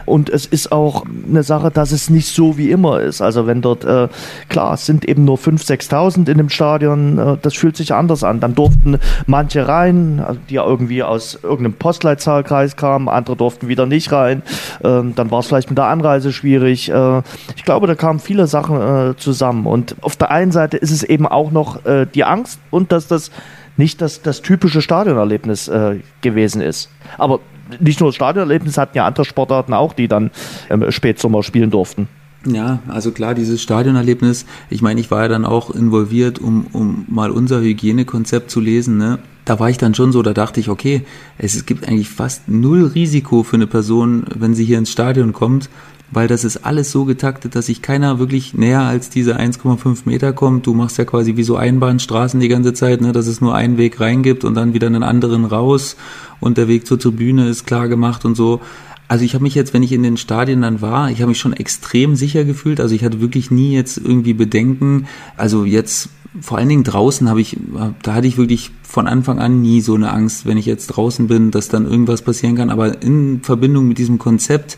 [0.08, 3.20] Und es ist auch eine Sache, dass es nicht so wie immer ist.
[3.20, 4.08] Also wenn dort, äh,
[4.48, 8.24] klar, es sind eben nur 5.000, 6.000 in dem Stadion, äh, das fühlt sich anders
[8.24, 8.40] an.
[8.40, 13.84] Dann durften manche rein, also die ja irgendwie aus irgendeinem Postleitzahlkreis kamen, andere durften wieder
[13.84, 14.42] nicht rein.
[14.82, 16.90] Ähm, dann war es vielleicht mit der Anreise schwierig.
[16.90, 17.22] Äh,
[17.54, 19.66] ich glaube, da kamen viele Sachen äh, zusammen.
[19.66, 23.08] Und auf der einen Seite ist es eben auch noch äh, die Angst und dass
[23.08, 23.30] das
[23.78, 26.90] nicht das, das typische Stadionerlebnis äh, gewesen ist.
[27.16, 27.40] Aber
[27.80, 30.30] nicht nur das Stadionerlebnis hatten ja andere Sportarten auch, die dann
[30.68, 32.08] im Spätsommer spielen durften.
[32.46, 37.04] Ja, also klar, dieses Stadionerlebnis, ich meine, ich war ja dann auch involviert, um, um
[37.08, 39.18] mal unser Hygienekonzept zu lesen, ne?
[39.44, 41.06] Da war ich dann schon so, da dachte ich, okay,
[41.38, 45.70] es gibt eigentlich fast null Risiko für eine Person, wenn sie hier ins Stadion kommt
[46.10, 50.32] weil das ist alles so getaktet, dass sich keiner wirklich näher als diese 1,5 Meter
[50.32, 50.66] kommt.
[50.66, 53.76] Du machst ja quasi wie so Einbahnstraßen die ganze Zeit, ne, dass es nur einen
[53.76, 55.96] Weg reingibt und dann wieder einen anderen raus
[56.40, 58.60] und der Weg zur Tribüne ist klar gemacht und so.
[59.08, 61.38] Also ich habe mich jetzt, wenn ich in den Stadien dann war, ich habe mich
[61.38, 62.78] schon extrem sicher gefühlt.
[62.78, 65.06] Also ich hatte wirklich nie jetzt irgendwie Bedenken.
[65.36, 67.56] Also jetzt vor allen Dingen draußen habe ich,
[68.02, 71.26] da hatte ich wirklich von Anfang an nie so eine Angst, wenn ich jetzt draußen
[71.26, 72.68] bin, dass dann irgendwas passieren kann.
[72.68, 74.76] Aber in Verbindung mit diesem Konzept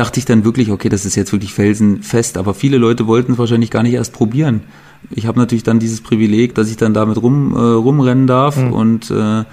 [0.00, 2.38] dachte ich dann wirklich, okay, das ist jetzt wirklich felsenfest.
[2.38, 4.62] Aber viele Leute wollten es wahrscheinlich gar nicht erst probieren.
[5.10, 8.72] Ich habe natürlich dann dieses Privileg, dass ich dann damit rum, äh, rumrennen darf mhm.
[8.72, 9.44] und äh,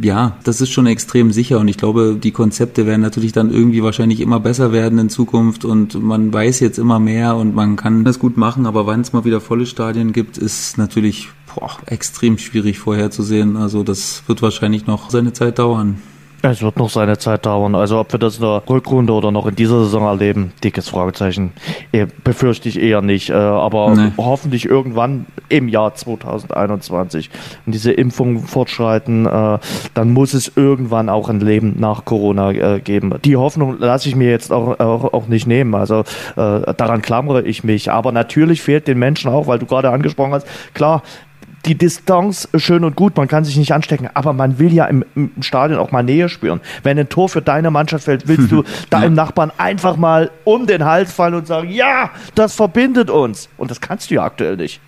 [0.00, 3.82] ja, das ist schon extrem sicher und ich glaube, die Konzepte werden natürlich dann irgendwie
[3.82, 8.04] wahrscheinlich immer besser werden in Zukunft und man weiß jetzt immer mehr und man kann
[8.04, 12.38] das gut machen, aber wann es mal wieder volle Stadien gibt, ist natürlich boah, extrem
[12.38, 13.56] schwierig vorherzusehen.
[13.56, 15.96] Also das wird wahrscheinlich noch seine Zeit dauern.
[16.50, 17.74] Es wird noch seine Zeit dauern.
[17.74, 21.54] Also ob wir das in der Rückrunde oder noch in dieser Saison erleben, dickes Fragezeichen.
[21.92, 23.30] Eh, befürchte ich eher nicht.
[23.30, 24.12] Äh, aber nee.
[24.18, 27.30] hoffentlich irgendwann im Jahr 2021,
[27.64, 29.58] wenn diese Impfungen fortschreiten, äh,
[29.94, 33.14] dann muss es irgendwann auch ein Leben nach Corona äh, geben.
[33.24, 35.74] Die Hoffnung lasse ich mir jetzt auch, auch, auch nicht nehmen.
[35.74, 36.04] Also
[36.36, 37.90] daran klammere ich mich.
[37.90, 41.02] Aber natürlich fehlt den Menschen auch, weil du gerade angesprochen hast, klar,
[41.66, 45.04] die Distanz schön und gut, man kann sich nicht anstecken, aber man will ja im,
[45.14, 46.60] im Stadion auch mal Nähe spüren.
[46.82, 49.14] Wenn ein Tor für deine Mannschaft fällt, willst du deinem.
[49.14, 53.48] Nachbarn einfach mal um den Hals fallen und sagen, ja, das verbindet uns.
[53.56, 54.80] Und das kannst du ja aktuell nicht.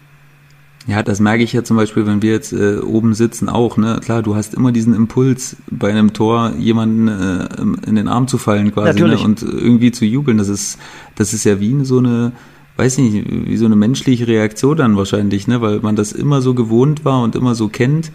[0.87, 3.77] Ja, das merke ich ja zum Beispiel, wenn wir jetzt äh, oben sitzen auch.
[3.77, 4.01] Ne?
[4.05, 8.39] Klar, du hast immer diesen Impuls, bei einem Tor jemanden äh, in den Arm zu
[8.39, 9.19] fallen quasi ne?
[9.19, 10.39] und irgendwie zu jubeln.
[10.39, 10.79] Das ist,
[11.17, 12.33] das ist ja wie so eine
[12.77, 16.55] weiß nicht, wie so eine menschliche Reaktion dann wahrscheinlich, ne, weil man das immer so
[16.55, 18.13] gewohnt war und immer so kennt,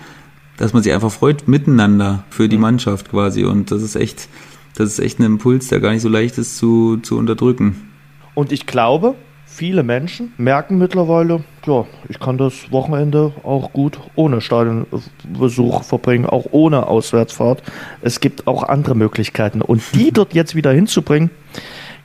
[0.58, 4.28] dass man sich einfach freut miteinander für die Mannschaft quasi und das ist echt,
[4.76, 7.88] das ist echt ein Impuls, der gar nicht so leicht ist zu, zu unterdrücken.
[8.36, 14.42] Und ich glaube, viele Menschen merken mittlerweile, ja, ich kann das Wochenende auch gut ohne
[14.42, 17.62] Stadionbesuch verbringen, auch ohne Auswärtsfahrt.
[18.02, 19.62] Es gibt auch andere Möglichkeiten.
[19.62, 21.30] Und die dort jetzt wieder hinzubringen,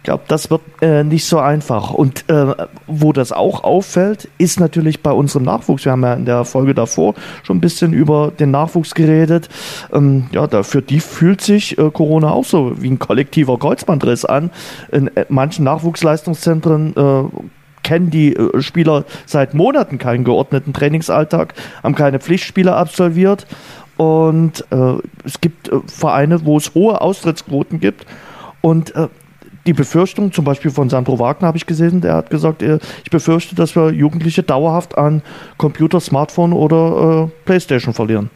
[0.07, 1.91] glaube, das wird äh, nicht so einfach.
[1.91, 2.55] Und äh,
[2.87, 5.85] wo das auch auffällt, ist natürlich bei unserem Nachwuchs.
[5.85, 9.49] Wir haben ja in der Folge davor schon ein bisschen über den Nachwuchs geredet.
[9.93, 14.25] Ähm, ja, da, für die fühlt sich äh, Corona auch so wie ein kollektiver Kreuzbandriss
[14.25, 14.51] an.
[14.93, 17.25] In äh, manchen Nachwuchsleistungszentren äh,
[17.83, 23.47] kennen die äh, Spieler seit Monaten keinen geordneten Trainingsalltag, haben keine Pflichtspiele absolviert.
[23.97, 24.63] Und
[25.25, 28.05] es gibt Vereine, wo es hohe Austrittsquoten gibt.
[28.61, 29.09] Und äh,
[29.67, 33.55] die Befürchtung, zum Beispiel von Sandro Wagner habe ich gesehen, der hat gesagt, ich befürchte,
[33.55, 35.23] dass wir Jugendliche dauerhaft an
[35.59, 38.31] Computer, Smartphone oder äh, Playstation verlieren.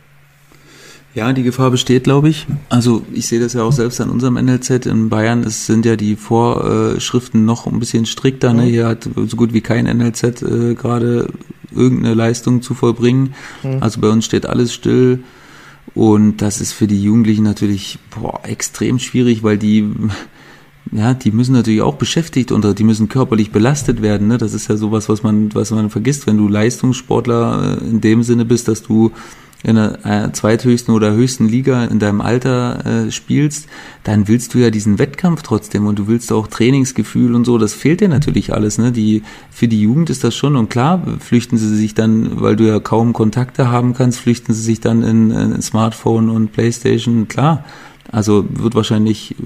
[1.13, 2.47] Ja, die Gefahr besteht, glaube ich.
[2.69, 5.43] Also ich sehe das ja auch selbst an unserem NLZ in Bayern.
[5.43, 8.53] Es sind ja die Vorschriften noch ein bisschen strikter.
[8.53, 8.63] Ne?
[8.63, 8.69] Mhm.
[8.69, 11.29] Hier hat so gut wie kein NLZ äh, gerade
[11.75, 13.35] irgendeine Leistung zu vollbringen.
[13.65, 13.79] Mhm.
[13.81, 15.25] Also bei uns steht alles still.
[15.95, 19.93] Und das ist für die Jugendlichen natürlich boah, extrem schwierig, weil die
[20.93, 24.29] ja, die müssen natürlich auch beschäftigt und die müssen körperlich belastet werden.
[24.29, 24.39] Ne?
[24.39, 28.23] Das ist ja sowas, was man, was man vergisst, wenn du Leistungssportler äh, in dem
[28.23, 29.13] Sinne bist, dass du
[29.63, 33.69] in der äh, zweithöchsten oder höchsten Liga in deinem Alter äh, spielst,
[34.05, 37.75] dann willst du ja diesen Wettkampf trotzdem und du willst auch Trainingsgefühl und so, das
[37.75, 38.91] fehlt dir natürlich alles, ne?
[38.91, 42.67] Die, für die Jugend ist das schon und klar, flüchten sie sich dann, weil du
[42.67, 47.65] ja kaum Kontakte haben kannst, flüchten sie sich dann in, in Smartphone und Playstation, klar.
[48.11, 49.37] Also wird wahrscheinlich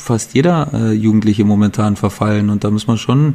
[0.00, 3.34] fast jeder äh, Jugendliche momentan verfallen und da muss man schon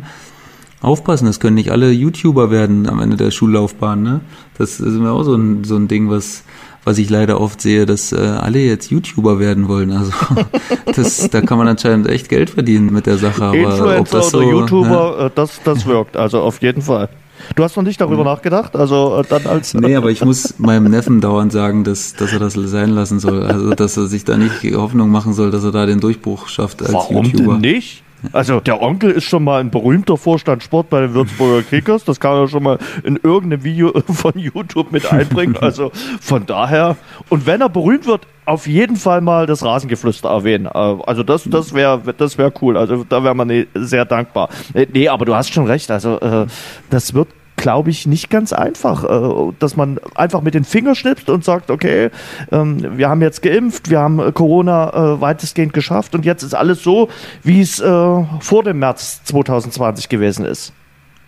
[0.82, 4.04] aufpassen, das können nicht alle YouTuber werden am Ende der Schullaufbahn.
[4.04, 4.22] Ne?
[4.58, 6.44] Das ist mir auch so ein, so ein Ding, was,
[6.84, 9.92] was ich leider oft sehe, dass äh, alle jetzt YouTuber werden wollen.
[9.92, 10.12] Also
[10.96, 13.46] das, da kann man anscheinend echt Geld verdienen mit der Sache.
[13.46, 15.26] Aber Influencer ob das oder so, YouTuber, Ne?
[15.26, 17.10] äh, das, das wirkt, also auf jeden Fall.
[17.56, 20.90] Du hast noch nicht darüber nachgedacht, also äh, dann als Nee, aber ich muss meinem
[20.90, 23.44] Neffen dauernd sagen, dass, dass er das sein lassen soll.
[23.44, 26.82] Also, dass er sich da nicht Hoffnung machen soll, dass er da den Durchbruch schafft
[26.82, 27.54] als Warum YouTuber.
[27.54, 28.05] denn nicht?
[28.34, 32.04] Also der Onkel ist schon mal ein berühmter Vorstand Sport bei den Würzburger Kickers.
[32.04, 35.58] Das kann er schon mal in irgendeinem Video von YouTube mit einbringen.
[35.60, 36.98] Also von daher.
[37.30, 40.66] Und wenn er berühmt wird, auf jeden Fall mal das Rasengeflüster erwähnen.
[40.68, 40.70] Äh,
[41.06, 42.78] Also das, das wäre das wär cool.
[42.78, 44.50] Also da wäre man eh sehr dankbar.
[44.74, 45.90] Äh, Nee, aber du hast schon recht.
[45.92, 46.46] Also äh,
[46.90, 47.28] das wird
[47.66, 51.72] glaube ich, nicht ganz einfach, äh, dass man einfach mit den Fingern schnipst und sagt,
[51.72, 52.12] okay,
[52.52, 56.84] ähm, wir haben jetzt geimpft, wir haben Corona äh, weitestgehend geschafft und jetzt ist alles
[56.84, 57.10] so,
[57.42, 60.74] wie es äh, vor dem März 2020 gewesen ist.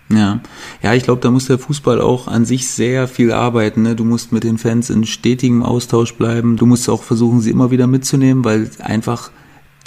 [0.10, 0.42] Ja,
[0.84, 3.82] ja, ich glaube, da muss der Fußball auch an sich sehr viel arbeiten.
[3.82, 3.96] Ne?
[3.96, 6.56] Du musst mit den Fans in stetigem Austausch bleiben.
[6.56, 9.32] Du musst auch versuchen, sie immer wieder mitzunehmen, weil einfach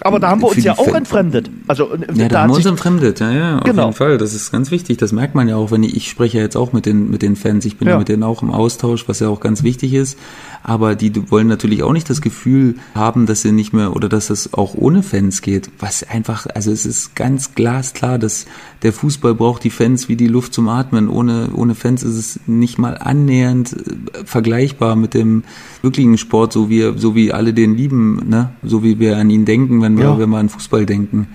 [0.02, 1.50] Aber da haben wir uns ja auch entfremdet.
[1.68, 3.84] Also äh, Ja, da, haben wir uns entfremdet, ja, ja, auf Genau.
[3.86, 4.18] jeden Fall.
[4.18, 4.98] Das ist ganz wichtig.
[4.98, 7.22] Das merkt man ja auch, wenn ich, ich spreche ja jetzt auch mit den, mit
[7.22, 7.64] den Fans.
[7.64, 7.94] Ich bin ja.
[7.94, 7.98] Ja.
[7.98, 10.18] mit denen auch im Austausch, was ja auch ganz wichtig ist.
[10.62, 14.30] Aber die wollen natürlich auch nicht das Gefühl haben, dass sie nicht mehr oder dass
[14.30, 15.70] es auch ohne Fans geht.
[15.78, 18.46] Was einfach, also es ist ganz glasklar, dass
[18.82, 21.08] der Fußball braucht die Fans wie die Luft zum Atmen.
[21.08, 25.44] Ohne, ohne Fans ist es nicht mal annähernd äh, vergleichbar mit dem
[25.82, 28.50] wirklichen Sport, so wie, so wie alle den lieben, ne?
[28.62, 30.18] So wie wir an ihn denken, wenn wir, Ja.
[30.18, 31.28] wenn wir an Fußball denken.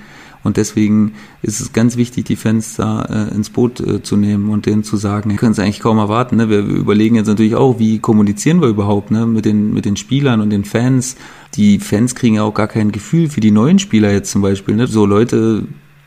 [0.44, 4.50] Und deswegen ist es ganz wichtig, die Fans da äh, ins Boot äh, zu nehmen
[4.50, 6.36] und denen zu sagen, wir können es eigentlich kaum erwarten.
[6.36, 6.52] Ne?
[6.52, 9.26] Wir überlegen jetzt natürlich auch, wie kommunizieren wir überhaupt ne?
[9.26, 11.16] mit, den, mit den Spielern und den Fans.
[11.56, 14.76] Die Fans kriegen ja auch gar kein Gefühl für die neuen Spieler jetzt zum Beispiel.
[14.76, 14.86] Ne?
[14.86, 15.64] So Leute,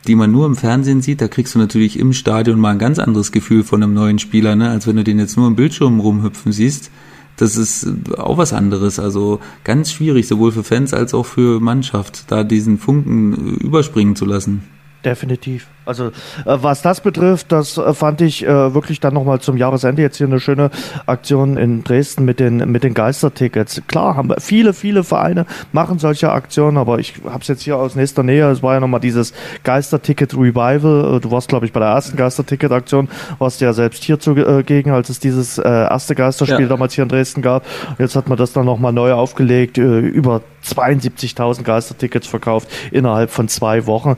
[0.07, 2.97] die man nur im Fernsehen sieht, da kriegst du natürlich im Stadion mal ein ganz
[2.97, 4.69] anderes Gefühl von einem neuen Spieler, ne?
[4.69, 6.91] als wenn du den jetzt nur im Bildschirm rumhüpfen siehst.
[7.39, 8.99] Das ist auch was anderes.
[8.99, 14.17] Also ganz schwierig, sowohl für Fans als auch für Mannschaft, da diesen Funken äh, überspringen
[14.17, 14.63] zu lassen.
[15.05, 15.67] Definitiv.
[15.85, 16.11] Also äh,
[16.45, 20.27] was das betrifft, das äh, fand ich äh, wirklich dann nochmal zum Jahresende jetzt hier
[20.27, 20.69] eine schöne
[21.05, 23.81] Aktion in Dresden mit den mit den Geistertickets.
[23.87, 27.77] Klar, haben wir viele, viele Vereine machen solche Aktionen, aber ich habe es jetzt hier
[27.77, 28.51] aus nächster Nähe.
[28.51, 29.33] Es war ja nochmal dieses
[29.63, 31.15] Geisterticket Revival.
[31.15, 33.07] Äh, Du warst, glaube ich, bei der ersten Geisterticket-Aktion,
[33.39, 36.67] warst ja selbst hier zugegen, als es dieses äh, erste Geisterspiel Ja.
[36.67, 37.65] damals hier in Dresden gab.
[37.97, 43.47] Jetzt hat man das dann nochmal neu aufgelegt, äh, über 72.000 Geistertickets verkauft innerhalb von
[43.47, 44.17] zwei Wochen.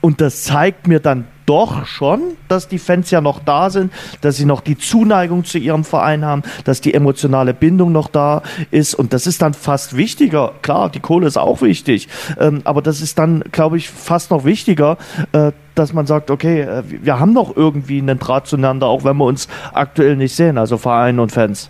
[0.00, 4.36] Und das zeigt mir dann doch schon, dass die Fans ja noch da sind, dass
[4.36, 8.94] sie noch die Zuneigung zu ihrem Verein haben, dass die emotionale Bindung noch da ist.
[8.94, 10.52] Und das ist dann fast wichtiger.
[10.62, 12.08] Klar, die Kohle ist auch wichtig.
[12.38, 14.96] Ähm, aber das ist dann, glaube ich, fast noch wichtiger,
[15.32, 19.16] äh, dass man sagt, okay, äh, wir haben noch irgendwie einen Draht zueinander, auch wenn
[19.16, 21.68] wir uns aktuell nicht sehen, also Verein und Fans.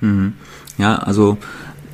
[0.00, 0.34] Mhm.
[0.78, 1.36] Ja, also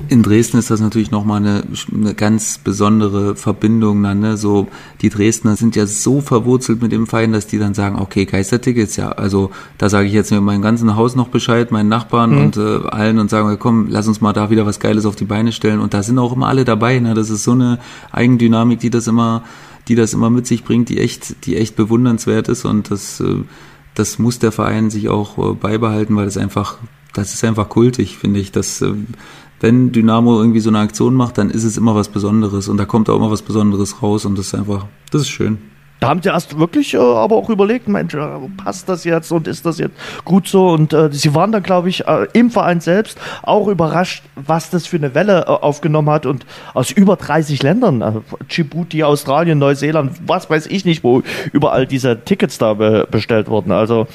[0.09, 4.37] in Dresden ist das natürlich nochmal eine, eine ganz besondere Verbindung dann, ne?
[4.37, 4.67] So,
[5.01, 8.95] die Dresdner sind ja so verwurzelt mit dem Verein, dass die dann sagen, okay, Geistertickets,
[8.95, 12.57] ja, also da sage ich jetzt mit meinem ganzen Haus noch Bescheid, meinen Nachbarn und
[12.57, 15.51] äh, allen und sagen, komm, lass uns mal da wieder was Geiles auf die Beine
[15.51, 15.79] stellen.
[15.79, 17.13] Und da sind auch immer alle dabei, ne?
[17.13, 17.79] Das ist so eine
[18.11, 19.43] Eigendynamik, die das immer,
[19.87, 23.43] die das immer mit sich bringt, die echt, die echt bewundernswert ist und das, äh,
[23.95, 26.77] das muss der Verein sich auch äh, beibehalten, weil das einfach,
[27.13, 28.51] das ist einfach kultig, finde ich.
[28.51, 28.93] Das, äh,
[29.59, 32.85] wenn Dynamo irgendwie so eine Aktion macht, dann ist es immer was Besonderes und da
[32.85, 35.57] kommt auch immer was Besonderes raus und das ist einfach, das ist schön.
[35.99, 39.47] Da haben sie erst wirklich äh, aber auch überlegt, Mensch, äh, passt das jetzt und
[39.47, 40.69] ist das jetzt gut so?
[40.69, 44.85] Und äh, sie waren dann, glaube ich, äh, im Verein selbst auch überrascht, was das
[44.85, 48.11] für eine Welle äh, aufgenommen hat und aus über 30 Ländern, äh,
[48.49, 53.71] Djibouti, Australien, Neuseeland, was weiß ich nicht, wo überall diese Tickets da be bestellt wurden.
[53.71, 54.07] Also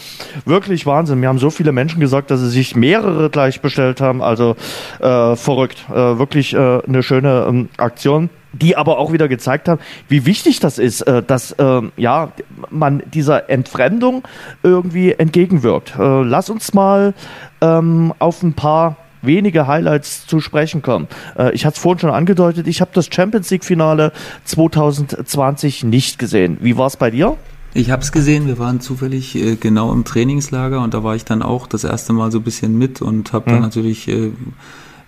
[0.44, 1.20] wirklich Wahnsinn.
[1.20, 4.22] Mir haben so viele Menschen gesagt, dass sie sich mehrere gleich bestellt haben.
[4.22, 4.56] Also
[5.00, 5.84] äh, verrückt.
[5.88, 10.78] Wirklich äh, eine schöne ähm, Aktion die aber auch wieder gezeigt haben, wie wichtig das
[10.78, 12.32] ist, äh, dass ähm, ja
[12.70, 14.22] man dieser Entfremdung
[14.62, 15.94] irgendwie entgegenwirkt.
[15.98, 17.14] Äh, lass uns mal
[17.60, 21.08] ähm, auf ein paar wenige Highlights zu sprechen kommen.
[21.38, 24.12] Äh, ich hatte es vorhin schon angedeutet, ich habe das Champions League Finale
[24.44, 26.58] 2020 nicht gesehen.
[26.60, 27.36] Wie war es bei dir?
[27.74, 31.24] Ich habe es gesehen, wir waren zufällig äh, genau im Trainingslager und da war ich
[31.24, 33.54] dann auch das erste Mal so ein bisschen mit und habe mhm.
[33.54, 34.32] dann natürlich äh,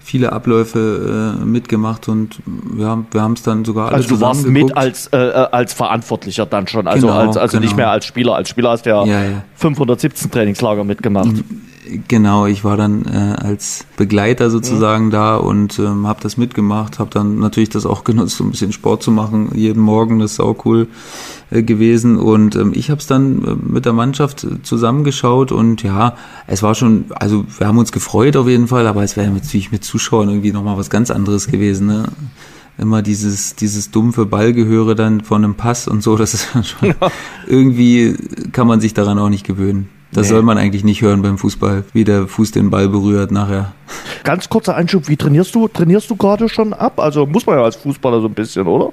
[0.05, 4.21] viele Abläufe äh, mitgemacht und wir haben wir haben es dann sogar alles Also du
[4.21, 7.67] warst mit als äh, äh, als Verantwortlicher dann schon, also genau, als, also genau.
[7.67, 9.45] nicht mehr als Spieler, als Spieler hast du ja, ja, ja.
[9.57, 11.43] 517 Trainingslager mitgemacht.
[12.09, 15.11] Genau, ich war dann äh, als Begleiter sozusagen mhm.
[15.11, 18.73] da und ähm, habe das mitgemacht, habe dann natürlich das auch genutzt, um ein bisschen
[18.73, 20.89] Sport zu machen, jeden Morgen, das ist auch cool
[21.51, 26.17] äh, gewesen und ähm, ich habe es dann äh, mit der Mannschaft zusammengeschaut und ja,
[26.47, 29.71] es war schon, also wir haben uns gefreut auf jeden Fall, aber es wäre natürlich
[29.71, 32.05] mit Zuschauern irgendwie nochmal was ganz anderes gewesen, ne?
[32.77, 36.95] immer dieses, dieses dumpfe Ballgehöre dann von einem Pass und so, das ist schon,
[37.47, 38.17] irgendwie
[38.53, 39.89] kann man sich daran auch nicht gewöhnen.
[40.15, 40.31] Das nee.
[40.31, 43.73] soll man eigentlich nicht hören beim Fußball, wie der Fuß den Ball berührt nachher.
[44.23, 45.69] Ganz kurzer Einschub, wie trainierst du?
[45.69, 47.01] Trainierst du gerade schon ab?
[47.01, 48.93] Also muss man ja als Fußballer so ein bisschen, oder?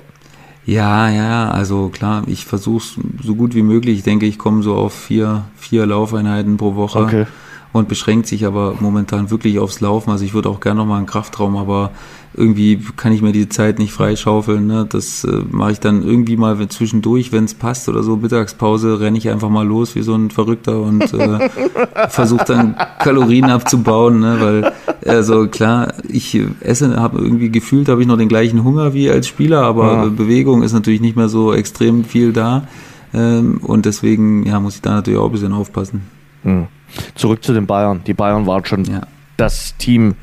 [0.66, 4.00] Ja, ja, also klar, ich versuche es so gut wie möglich.
[4.00, 7.00] Ich denke, ich komme so auf vier, vier Laufeinheiten pro Woche.
[7.00, 7.26] Okay.
[7.74, 10.12] Und beschränkt sich aber momentan wirklich aufs Laufen.
[10.12, 11.92] Also ich würde auch gerne nochmal einen Kraftraum, aber
[12.34, 14.68] irgendwie kann ich mir die Zeit nicht freischaufeln.
[14.68, 14.86] Ne?
[14.90, 18.16] Das äh, mache ich dann irgendwie mal zwischendurch, wenn es passt oder so.
[18.16, 21.50] Mittagspause renne ich einfach mal los wie so ein Verrückter und äh,
[22.10, 24.38] versuche dann Kalorien abzubauen, ne?
[24.40, 24.74] weil
[25.06, 29.28] also klar, ich esse, habe irgendwie gefühlt, habe ich noch den gleichen Hunger wie als
[29.28, 30.06] Spieler, aber ja.
[30.06, 32.68] Bewegung ist natürlich nicht mehr so extrem viel da
[33.14, 36.02] ähm, und deswegen ja muss ich da natürlich auch ein bisschen aufpassen.
[36.44, 36.68] Mhm.
[37.16, 38.02] Zurück zu den Bayern.
[38.06, 39.02] Die Bayern waren schon ja.
[39.38, 40.16] das Team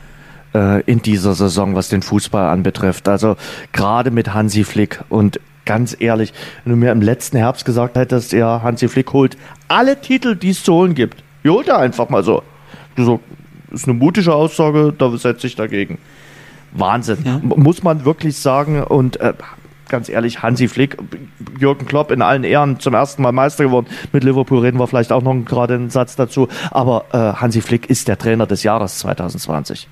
[0.54, 3.08] äh, in dieser Saison, was den Fußball anbetrifft.
[3.08, 3.36] Also
[3.72, 6.32] gerade mit Hansi Flick und ganz ehrlich,
[6.64, 9.36] wenn du mir im letzten Herbst gesagt hättest, ja, Hansi Flick holt
[9.68, 11.22] alle Titel, die es zu holen gibt.
[11.44, 12.42] Die holt er einfach mal so.
[12.96, 13.20] So,
[13.70, 15.98] ist eine mutige Aussage, da setze ich dagegen.
[16.72, 17.18] Wahnsinn.
[17.24, 17.40] Ja.
[17.42, 18.82] Muss man wirklich sagen.
[18.82, 19.34] Und äh,
[19.88, 20.96] ganz ehrlich, Hansi Flick,
[21.58, 23.86] Jürgen Klopp in allen Ehren zum ersten Mal Meister geworden.
[24.12, 26.48] Mit Liverpool reden wir vielleicht auch noch gerade einen Satz dazu.
[26.70, 29.88] Aber äh, Hansi Flick ist der Trainer des Jahres 2020.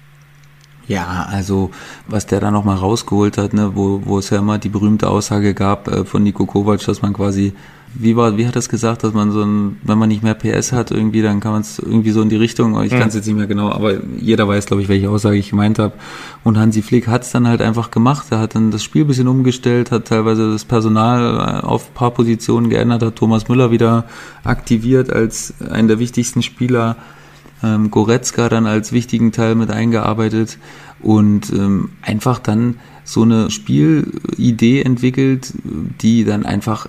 [0.89, 1.71] Ja, also
[2.07, 5.53] was der da nochmal rausgeholt hat, ne, wo, wo es ja immer die berühmte Aussage
[5.53, 7.55] gab äh, von Nico Kovac, dass man quasi,
[7.99, 10.73] wie war, wie hat das gesagt, dass man so ein, wenn man nicht mehr PS
[10.73, 13.27] hat irgendwie, dann kann man es irgendwie so in die Richtung, ich kann es jetzt
[13.27, 15.95] nicht mehr genau, aber jeder weiß, glaube ich, welche Aussage ich gemeint habe.
[16.45, 18.27] Und Hansi Flick hat es dann halt einfach gemacht.
[18.31, 21.95] Er hat dann das Spiel ein bisschen umgestellt, hat teilweise das Personal äh, auf ein
[21.95, 24.05] paar Positionen geändert, hat Thomas Müller wieder
[24.45, 26.97] aktiviert als einen der wichtigsten Spieler
[27.63, 30.59] ähm, Goretzka dann als wichtigen Teil mit eingearbeitet
[31.01, 35.53] und ähm, einfach dann so eine Spielidee entwickelt,
[36.01, 36.89] die dann einfach,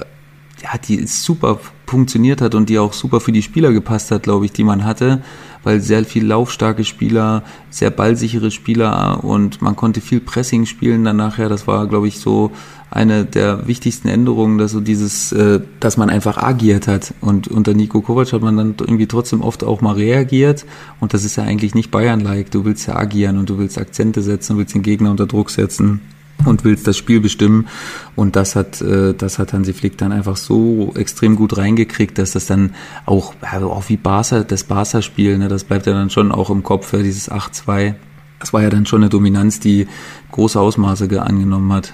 [0.72, 4.46] ja, die super funktioniert hat und die auch super für die Spieler gepasst hat, glaube
[4.46, 5.22] ich, die man hatte,
[5.64, 11.16] weil sehr viel laufstarke Spieler, sehr ballsichere Spieler und man konnte viel Pressing spielen dann
[11.16, 11.48] nachher.
[11.48, 12.52] Das war, glaube ich, so
[12.92, 17.14] eine der wichtigsten Änderungen, dass so dieses, äh, dass man einfach agiert hat.
[17.22, 20.66] Und unter Nico Kovac hat man dann irgendwie trotzdem oft auch mal reagiert.
[21.00, 22.52] Und das ist ja eigentlich nicht Bayern-like.
[22.52, 25.50] Du willst ja agieren und du willst Akzente setzen, und willst den Gegner unter Druck
[25.50, 26.02] setzen
[26.46, 27.68] und willst das Spiel bestimmen.
[28.16, 32.32] Und das hat, äh, das hat Hansi Flick dann einfach so extrem gut reingekriegt, dass
[32.32, 36.50] das dann auch, auch wie Barca, das Barca-Spiel, ne, das bleibt ja dann schon auch
[36.50, 37.96] im Kopf, dieses 8-2.
[38.40, 39.88] Das war ja dann schon eine Dominanz, die
[40.32, 41.94] große Ausmaße angenommen hat.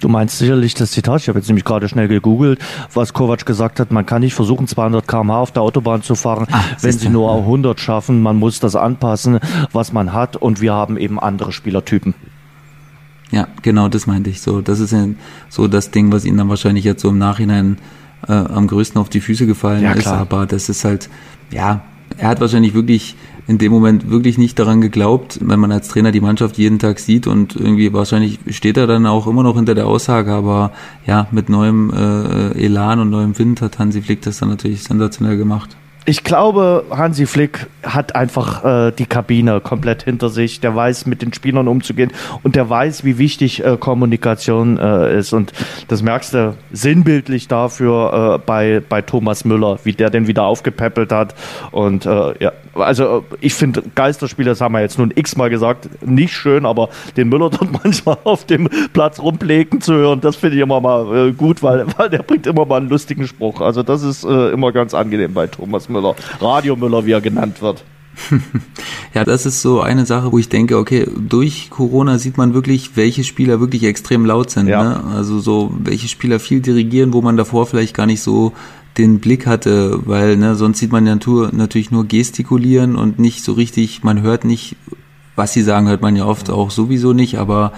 [0.00, 2.58] Du meinst sicherlich das Zitat, ich habe jetzt nämlich gerade schnell gegoogelt,
[2.92, 6.46] was Kovac gesagt hat, man kann nicht versuchen 200 km/h auf der Autobahn zu fahren,
[6.50, 9.38] Ach, wenn sie nur 100 schaffen, man muss das anpassen,
[9.72, 12.14] was man hat und wir haben eben andere Spielertypen.
[13.34, 14.40] Ja, genau, das meinte ich.
[14.40, 14.60] So.
[14.60, 15.08] Das ist ja
[15.48, 17.78] so das Ding, was ihnen dann wahrscheinlich jetzt so im Nachhinein
[18.28, 21.10] äh, am größten auf die Füße gefallen ja, ist, aber das ist halt,
[21.50, 21.82] ja,
[22.16, 23.16] er hat wahrscheinlich wirklich
[23.48, 27.00] in dem Moment wirklich nicht daran geglaubt, wenn man als Trainer die Mannschaft jeden Tag
[27.00, 30.70] sieht und irgendwie wahrscheinlich steht er dann auch immer noch hinter der Aussage, aber
[31.04, 35.36] ja, mit neuem äh, Elan und neuem Wind hat Hansi Flick das dann natürlich sensationell
[35.36, 40.60] gemacht ich glaube, Hansi Flick hat einfach äh, die Kabine komplett hinter sich.
[40.60, 42.12] Der weiß, mit den Spielern umzugehen
[42.42, 45.32] und der weiß, wie wichtig äh, Kommunikation äh, ist.
[45.32, 45.52] Und
[45.88, 51.10] das merkst du sinnbildlich dafür äh, bei, bei Thomas Müller, wie der den wieder aufgepäppelt
[51.10, 51.34] hat.
[51.70, 56.34] Und äh, ja, also ich finde Geisterspiele, das haben wir jetzt nun x-mal gesagt, nicht
[56.34, 60.62] schön, aber den Müller dort manchmal auf dem Platz rumlegen zu hören, das finde ich
[60.62, 63.62] immer mal äh, gut, weil, weil der bringt immer mal einen lustigen Spruch.
[63.62, 65.93] Also das ist äh, immer ganz angenehm bei Thomas Müller.
[65.94, 67.84] Müller, Radio Müller, wie er genannt wird.
[69.14, 72.96] ja, das ist so eine Sache, wo ich denke, okay, durch Corona sieht man wirklich,
[72.96, 74.68] welche Spieler wirklich extrem laut sind.
[74.68, 74.82] Ja.
[74.82, 75.04] Ne?
[75.16, 78.52] Also so, welche Spieler viel dirigieren, wo man davor vielleicht gar nicht so
[78.98, 81.16] den Blick hatte, weil ne, sonst sieht man ja
[81.52, 84.76] natürlich nur gestikulieren und nicht so richtig, man hört nicht,
[85.34, 87.72] was sie sagen, hört man ja oft auch sowieso nicht, aber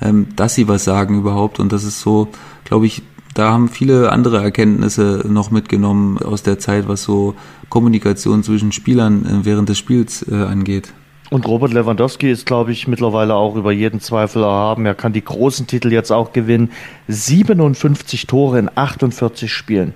[0.00, 2.28] ähm, dass sie was sagen überhaupt und das ist so,
[2.64, 3.02] glaube ich,
[3.34, 7.34] da haben viele andere Erkenntnisse noch mitgenommen aus der Zeit, was so
[7.68, 10.92] Kommunikation zwischen Spielern äh, während des Spiels äh, angeht.
[11.30, 14.84] Und Robert Lewandowski ist, glaube ich, mittlerweile auch über jeden Zweifel erhaben.
[14.84, 16.70] Er kann die großen Titel jetzt auch gewinnen.
[17.08, 19.94] 57 Tore in 48 Spielen.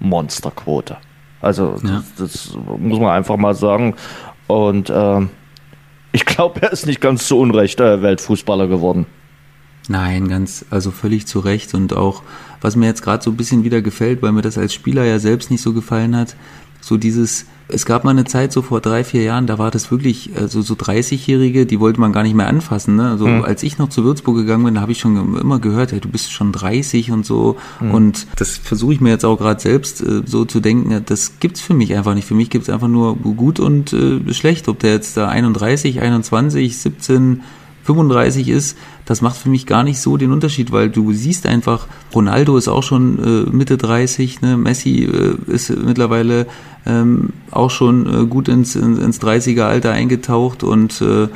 [0.00, 0.96] Monsterquote.
[1.40, 2.02] Also ja.
[2.02, 3.94] das, das, muss man einfach mal sagen.
[4.48, 5.30] Und ähm,
[6.10, 9.06] ich glaube, er ist nicht ganz zu Unrecht äh, Weltfußballer geworden.
[9.88, 11.74] Nein, ganz, also völlig zu Recht.
[11.74, 12.22] Und auch,
[12.60, 15.18] was mir jetzt gerade so ein bisschen wieder gefällt, weil mir das als Spieler ja
[15.18, 16.36] selbst nicht so gefallen hat,
[16.80, 19.90] so dieses, es gab mal eine Zeit, so vor drei, vier Jahren, da war das
[19.90, 22.96] wirklich, also so 30-Jährige, die wollte man gar nicht mehr anfassen.
[22.96, 23.10] Ne?
[23.10, 23.42] Also mhm.
[23.42, 26.10] als ich noch zu Würzburg gegangen bin, da habe ich schon immer gehört, hey, du
[26.10, 27.56] bist schon 30 und so.
[27.80, 27.90] Mhm.
[27.90, 31.40] Und das versuche ich mir jetzt auch gerade selbst äh, so zu denken, ja, das
[31.40, 32.26] gibt's für mich einfach nicht.
[32.26, 34.68] Für mich gibt's einfach nur gut und äh, schlecht.
[34.68, 37.42] Ob der jetzt da 31, 21, 17,
[37.84, 41.86] 35 ist, das macht für mich gar nicht so den Unterschied, weil du siehst einfach,
[42.14, 44.56] Ronaldo ist auch schon äh, Mitte 30, ne?
[44.56, 46.46] Messi äh, ist mittlerweile
[46.86, 51.28] ähm, auch schon äh, gut ins, ins, ins 30er Alter eingetaucht und äh,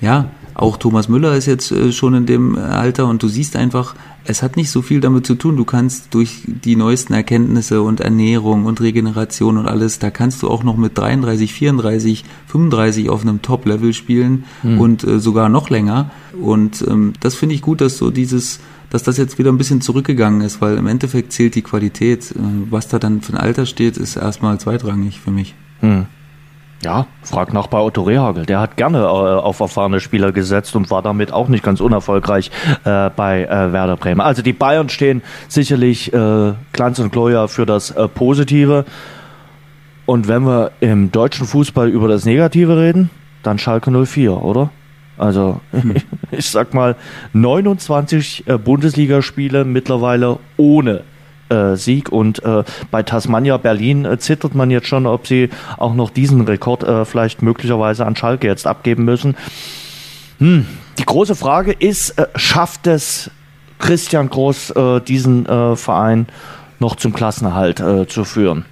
[0.00, 3.94] ja, auch Thomas Müller ist jetzt äh, schon in dem Alter und du siehst einfach,
[4.24, 5.56] es hat nicht so viel damit zu tun.
[5.56, 10.48] Du kannst durch die neuesten Erkenntnisse und Ernährung und Regeneration und alles, da kannst du
[10.48, 14.80] auch noch mit 33, 34, 35 auf einem Top-Level spielen mhm.
[14.80, 16.10] und äh, sogar noch länger.
[16.40, 19.80] Und ähm, das finde ich gut, dass so dieses, dass das jetzt wieder ein bisschen
[19.80, 22.30] zurückgegangen ist, weil im Endeffekt zählt die Qualität.
[22.30, 22.38] Äh,
[22.70, 25.54] was da dann für ein Alter steht, ist erstmal zweitrangig für mich.
[25.82, 26.06] Mhm.
[26.84, 28.44] Ja, frag nach bei Otto Rehagel.
[28.44, 32.50] Der hat gerne äh, auf erfahrene Spieler gesetzt und war damit auch nicht ganz unerfolgreich
[32.84, 34.20] äh, bei äh, Werder Bremen.
[34.20, 38.84] Also die Bayern stehen sicherlich äh, Glanz und Gloria für das äh, Positive.
[40.04, 43.08] Und wenn wir im deutschen Fußball über das Negative reden,
[43.42, 44.68] dann Schalke 04, oder?
[45.16, 45.62] Also
[46.32, 46.96] ich sag mal
[47.32, 51.00] 29 äh, Bundesligaspiele mittlerweile ohne
[51.48, 52.10] äh, Sieg.
[52.10, 56.42] Und äh, bei Tasmania Berlin äh, zittert man jetzt schon, ob sie auch noch diesen
[56.42, 59.36] Rekord äh, vielleicht möglicherweise an Schalke jetzt abgeben müssen.
[60.38, 60.66] Hm.
[60.98, 63.30] Die große Frage ist, äh, schafft es
[63.78, 64.72] Christian Groß,
[65.06, 66.26] diesen Verein
[66.78, 68.64] noch zum Klassenerhalt zu führen?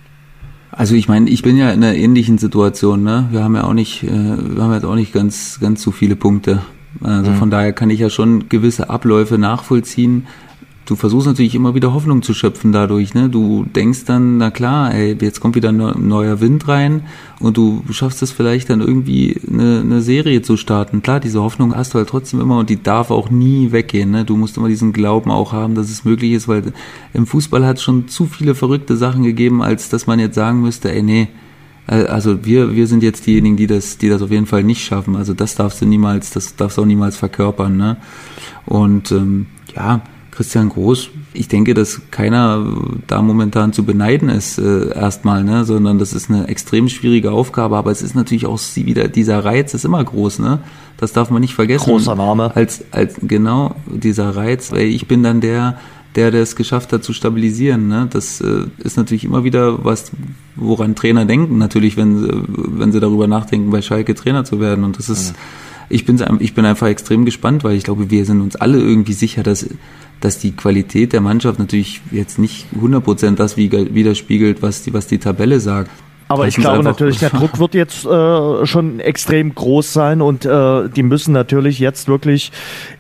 [0.71, 3.03] Also ich meine, ich bin ja in einer ähnlichen Situation.
[3.03, 3.27] Ne?
[3.31, 6.63] Wir haben ja auch nicht, wir haben jetzt auch nicht ganz, ganz so viele Punkte.
[7.03, 7.37] Also mhm.
[7.37, 10.29] von daher kann ich ja schon gewisse Abläufe nachvollziehen
[10.93, 13.15] du versuchst natürlich immer wieder Hoffnung zu schöpfen dadurch.
[13.15, 13.31] Ne?
[13.31, 17.05] Du denkst dann, na klar, ey, jetzt kommt wieder ein neuer Wind rein
[17.41, 21.01] und du schaffst es vielleicht dann irgendwie eine, eine Serie zu starten.
[21.01, 24.11] Klar, diese Hoffnung hast du halt trotzdem immer und die darf auch nie weggehen.
[24.11, 24.27] Ne?
[24.27, 26.75] Du musst immer diesen Glauben auch haben, dass es möglich ist, weil
[27.15, 30.61] im Fußball hat es schon zu viele verrückte Sachen gegeben, als dass man jetzt sagen
[30.61, 31.29] müsste, ey, nee,
[31.87, 34.85] äh, also wir, wir sind jetzt diejenigen, die das, die das auf jeden Fall nicht
[34.85, 35.17] schaffen.
[35.17, 37.79] Also das darfst du niemals, das darfst du auch niemals verkörpern.
[37.79, 37.97] Ne?
[38.67, 40.03] Und ähm, ja,
[40.33, 42.67] Christian Groß, ich denke, dass keiner
[43.07, 47.77] da momentan zu beneiden ist äh, erstmal, ne, sondern das ist eine extrem schwierige Aufgabe,
[47.77, 50.59] aber es ist natürlich auch wieder dieser Reiz ist immer groß, ne?
[50.97, 51.85] Das darf man nicht vergessen.
[51.85, 52.55] Großer Name.
[52.55, 55.79] Als als genau dieser Reiz, weil ich bin dann der
[56.15, 57.89] der, der es geschafft hat zu stabilisieren.
[57.89, 58.07] Ne?
[58.11, 60.13] Das äh, ist natürlich immer wieder was,
[60.57, 64.85] woran Trainer denken, natürlich, wenn, wenn sie darüber nachdenken, bei Schalke Trainer zu werden.
[64.85, 65.37] Und das ist, ja.
[65.93, 69.13] Ich, bin, ich bin einfach extrem gespannt, weil ich glaube, wir sind uns alle irgendwie
[69.13, 69.69] sicher, dass
[70.23, 75.19] dass die Qualität der Mannschaft natürlich jetzt nicht 100% das widerspiegelt, was die, was die
[75.19, 75.91] Tabelle sagt.
[76.29, 80.89] Aber ich glaube natürlich, der Druck wird jetzt äh, schon extrem groß sein und äh,
[80.89, 82.53] die müssen natürlich jetzt wirklich,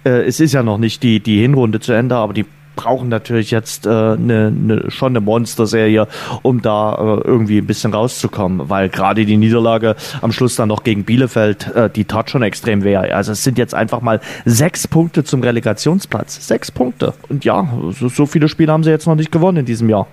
[0.04, 2.44] äh, es ist ja noch nicht die, die Hinrunde zu Ende, aber die
[2.76, 6.08] brauchen natürlich jetzt äh, ne, ne, schon eine Monsterserie,
[6.42, 10.84] um da äh, irgendwie ein bisschen rauszukommen, weil gerade die Niederlage am Schluss dann noch
[10.84, 12.96] gegen Bielefeld, äh, die tat schon extrem weh.
[12.96, 16.46] Also es sind jetzt einfach mal sechs Punkte zum Relegationsplatz.
[16.46, 17.14] Sechs Punkte.
[17.28, 20.06] Und ja, so, so viele Spiele haben sie jetzt noch nicht gewonnen in diesem Jahr.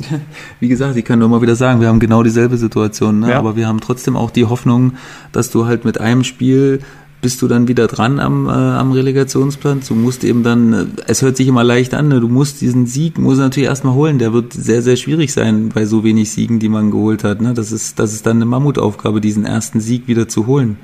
[0.60, 3.30] Wie gesagt, ich kann nur mal wieder sagen, wir haben genau dieselbe Situation, ne?
[3.30, 3.38] Ja.
[3.38, 4.94] aber wir haben trotzdem auch die Hoffnung,
[5.32, 6.80] dass du halt mit einem Spiel
[7.24, 9.80] bist du dann wieder dran am, äh, am Relegationsplan.
[9.88, 12.20] Du musst eben dann, äh, es hört sich immer leicht an, ne?
[12.20, 14.18] du musst diesen Sieg, musst natürlich erstmal holen.
[14.18, 17.40] Der wird sehr, sehr schwierig sein bei so wenig Siegen, die man geholt hat.
[17.40, 17.54] Ne?
[17.54, 20.76] Das, ist, das ist dann eine Mammutaufgabe, diesen ersten Sieg wieder zu holen.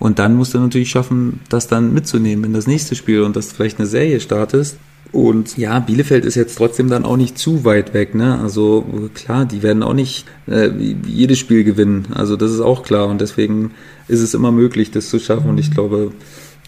[0.00, 3.50] Und dann musst du natürlich schaffen, das dann mitzunehmen in das nächste Spiel und dass
[3.50, 4.76] du vielleicht eine Serie startest.
[5.12, 8.16] Und ja, Bielefeld ist jetzt trotzdem dann auch nicht zu weit weg.
[8.16, 8.40] Ne?
[8.40, 10.68] Also klar, die werden auch nicht äh,
[11.06, 12.06] jedes Spiel gewinnen.
[12.12, 13.06] Also das ist auch klar.
[13.06, 13.70] Und deswegen
[14.10, 15.48] ist es immer möglich, das zu schaffen.
[15.48, 16.12] Und ich glaube,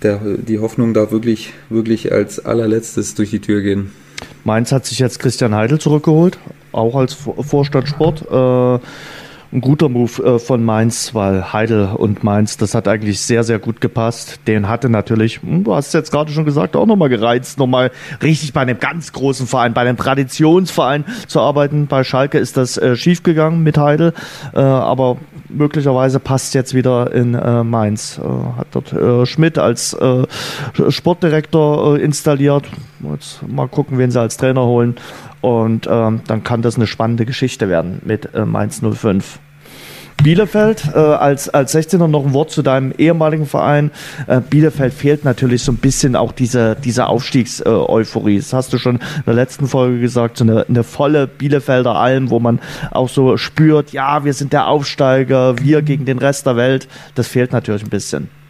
[0.03, 3.93] der, die Hoffnung darf wirklich, wirklich als allerletztes durch die Tür gehen.
[4.45, 6.39] Mainz hat sich jetzt Christian Heidel zurückgeholt,
[6.71, 8.23] auch als Vorstand Sport.
[8.31, 8.85] Äh,
[9.53, 13.59] ein guter Move äh, von Mainz, weil Heidel und Mainz, das hat eigentlich sehr, sehr
[13.59, 14.41] gut gepasst.
[14.47, 17.91] Den hatte natürlich, hm, du hast es jetzt gerade schon gesagt, auch nochmal gereizt, nochmal
[18.23, 21.87] richtig bei einem ganz großen Verein, bei einem Traditionsverein zu arbeiten.
[21.87, 24.15] Bei Schalke ist das äh, schiefgegangen mit Heidel,
[24.55, 25.19] äh, aber
[25.51, 28.19] möglicherweise passt jetzt wieder in äh, Mainz.
[28.19, 30.25] Äh, hat dort äh, Schmidt als äh,
[30.89, 32.65] Sportdirektor installiert.
[33.11, 34.97] Jetzt mal gucken, wen sie als Trainer holen.
[35.41, 39.41] Und ähm, dann kann das eine spannende Geschichte werden mit äh, Mainz 05.
[40.23, 43.91] Bielefeld äh, als, als 16er noch ein Wort zu deinem ehemaligen Verein.
[44.29, 48.39] Äh, Bielefeld fehlt natürlich so ein bisschen auch diese, diese Aufstiegseuphorie.
[48.39, 52.31] das hast du schon in der letzten Folge gesagt, so eine, eine volle Bielefelder Alm,
[52.31, 52.61] wo man
[52.93, 56.87] auch so spürt, ja, wir sind der Aufsteiger, wir gegen den Rest der Welt.
[57.17, 58.42] Das fehlt natürlich ein bisschen.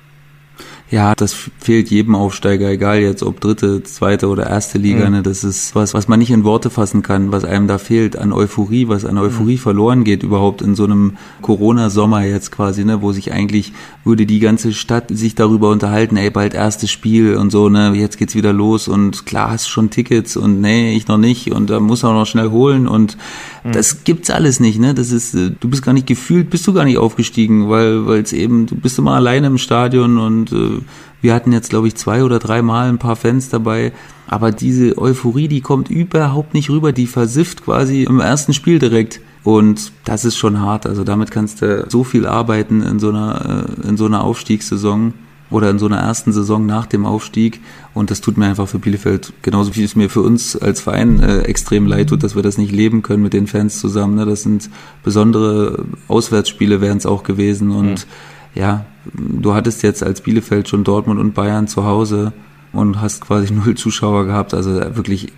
[0.92, 5.06] Ja, das fehlt jedem Aufsteiger, egal jetzt ob dritte, zweite oder erste Liga.
[5.06, 5.16] Mhm.
[5.16, 5.22] Ne?
[5.22, 8.30] Das ist was, was man nicht in Worte fassen kann, was einem da fehlt an
[8.30, 9.58] Euphorie, was an Euphorie mhm.
[9.58, 13.72] verloren geht überhaupt in so einem Corona-Sommer jetzt quasi, ne, wo sich eigentlich
[14.04, 18.18] würde die ganze Stadt sich darüber unterhalten, ey, bald erstes Spiel und so, ne, jetzt
[18.18, 21.80] geht's wieder los und klar hast schon Tickets und nee, ich noch nicht und da
[21.80, 23.16] muss auch noch schnell holen und
[23.64, 23.72] mhm.
[23.72, 24.92] das gibt's alles nicht, ne?
[24.92, 28.20] Das ist, äh, du bist gar nicht gefühlt, bist du gar nicht aufgestiegen, weil weil
[28.20, 30.81] es eben, du bist immer alleine im Stadion und äh,
[31.20, 33.92] wir hatten jetzt, glaube ich, zwei oder dreimal ein paar Fans dabei.
[34.26, 36.92] Aber diese Euphorie, die kommt überhaupt nicht rüber.
[36.92, 39.20] Die versifft quasi im ersten Spiel direkt.
[39.44, 40.86] Und das ist schon hart.
[40.86, 45.14] Also damit kannst du so viel arbeiten in so einer, äh, in so einer Aufstiegssaison
[45.50, 47.60] oder in so einer ersten Saison nach dem Aufstieg.
[47.92, 51.20] Und das tut mir einfach für Bielefeld genauso wie es mir für uns als Verein
[51.20, 54.14] äh, extrem leid tut, dass wir das nicht leben können mit den Fans zusammen.
[54.14, 54.24] Ne?
[54.24, 54.70] Das sind
[55.04, 57.70] besondere Auswärtsspiele wären es auch gewesen.
[57.70, 62.32] Und mhm ja, du hattest jetzt als Bielefeld schon Dortmund und Bayern zu Hause
[62.72, 65.32] und hast quasi null Zuschauer gehabt, also wirklich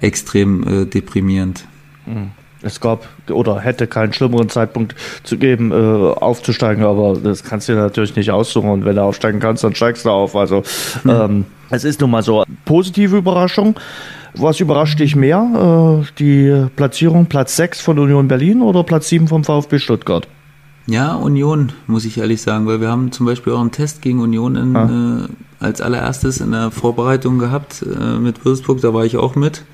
[0.00, 1.64] extrem äh, deprimierend.
[2.06, 2.30] Mhm.
[2.60, 7.74] Es gab oder hätte keinen schlimmeren Zeitpunkt zu geben, äh, aufzusteigen, aber das kannst du
[7.74, 8.68] dir natürlich nicht aussuchen.
[8.70, 10.34] Und wenn du aufsteigen kannst, dann steigst du auf.
[10.34, 10.64] Also
[11.04, 11.10] mhm.
[11.10, 12.44] ähm, es ist nun mal so.
[12.64, 13.78] Positive Überraschung.
[14.34, 16.02] Was überrascht dich mehr?
[16.02, 20.26] Äh, die Platzierung Platz 6 von Union Berlin oder Platz 7 vom VfB Stuttgart?
[20.88, 24.20] Ja, Union, muss ich ehrlich sagen, weil wir haben zum Beispiel auch einen Test gegen
[24.20, 25.26] Union in, ah.
[25.26, 29.64] äh, als allererstes in der Vorbereitung gehabt äh, mit Würzburg, da war ich auch mit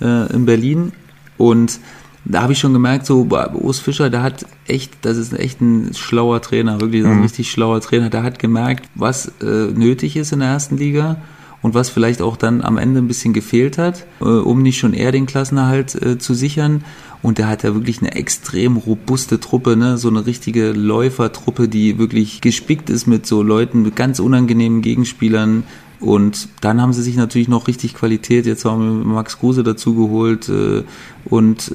[0.00, 0.92] äh, in Berlin
[1.38, 1.78] und
[2.24, 5.94] da habe ich schon gemerkt, so Urs Fischer, der hat echt, das ist echt ein
[5.94, 7.22] schlauer Trainer, wirklich ein mhm.
[7.22, 11.18] richtig schlauer Trainer, der hat gemerkt, was äh, nötig ist in der ersten Liga
[11.62, 14.92] und was vielleicht auch dann am Ende ein bisschen gefehlt hat, äh, um nicht schon
[14.92, 16.84] eher den Klassenerhalt äh, zu sichern.
[17.26, 19.98] Und der hat ja wirklich eine extrem robuste Truppe, ne?
[19.98, 25.64] so eine richtige Läufertruppe, die wirklich gespickt ist mit so Leuten, mit ganz unangenehmen Gegenspielern.
[25.98, 28.46] Und dann haben sie sich natürlich noch richtig Qualität.
[28.46, 30.84] Jetzt haben wir Max Kruse dazu geholt äh,
[31.24, 31.72] und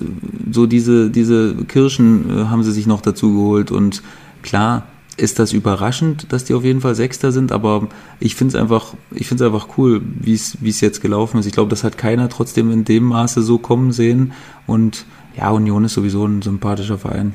[0.53, 3.71] so diese, diese Kirschen äh, haben sie sich noch dazu geholt.
[3.71, 4.03] Und
[4.43, 4.85] klar,
[5.17, 7.89] ist das überraschend, dass die auf jeden Fall Sechster sind, aber
[8.21, 11.39] ich finde es einfach, ich finde es einfach cool, wie es wie es jetzt gelaufen
[11.39, 11.45] ist.
[11.45, 14.31] Ich glaube, das hat keiner trotzdem in dem Maße so kommen sehen
[14.65, 15.05] und
[15.37, 17.33] ja, Union ist sowieso ein sympathischer Verein.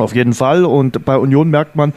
[0.00, 0.64] Auf jeden Fall.
[0.64, 1.92] Und bei Union merkt man,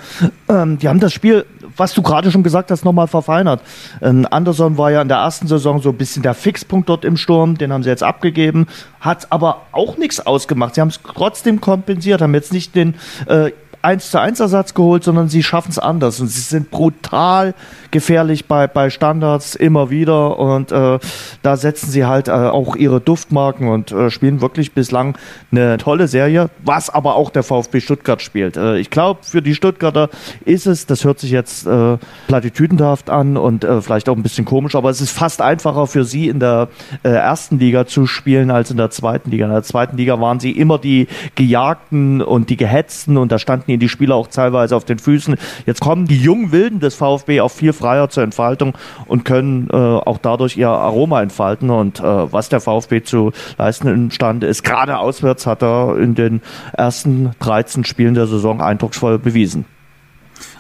[0.49, 1.45] ähm, die haben das Spiel,
[1.75, 3.61] was du gerade schon gesagt hast, nochmal verfeinert.
[4.01, 7.17] Ähm, Anderson war ja in der ersten Saison so ein bisschen der Fixpunkt dort im
[7.17, 7.57] Sturm.
[7.57, 8.67] Den haben sie jetzt abgegeben.
[8.99, 10.75] Hat aber auch nichts ausgemacht.
[10.75, 12.95] Sie haben es trotzdem kompensiert, haben jetzt nicht den
[13.25, 13.51] äh,
[13.81, 17.53] 1 zu 1 Ersatz geholt, sondern sie schaffen es anders und sie sind brutal
[17.91, 20.99] gefährlich bei, bei Standards immer wieder und äh,
[21.41, 25.17] da setzen sie halt äh, auch ihre Duftmarken und äh, spielen wirklich bislang
[25.51, 28.57] eine tolle Serie, was aber auch der VfB Stuttgart spielt.
[28.57, 30.09] Äh, ich glaube, für die Stuttgarter
[30.45, 31.97] ist es, das hört sich jetzt äh,
[32.27, 36.03] platitüdenhaft an und äh, vielleicht auch ein bisschen komisch, aber es ist fast einfacher für
[36.03, 36.69] sie in der
[37.03, 39.45] äh, ersten Liga zu spielen als in der zweiten Liga.
[39.45, 43.66] In der zweiten Liga waren sie immer die Gejagten und die Gehetzten und da standen
[43.67, 45.35] ihnen die Spieler auch teilweise auf den Füßen.
[45.65, 48.73] Jetzt kommen die jungen Wilden des VfB auch viel freier zur Entfaltung
[49.05, 51.69] und können äh, auch dadurch ihr Aroma entfalten.
[51.69, 56.41] Und äh, was der VfB zu leisten imstande ist, gerade auswärts hat er in den
[56.73, 59.65] ersten 13 Spielen der Saison eindrucksvoll bewiesen.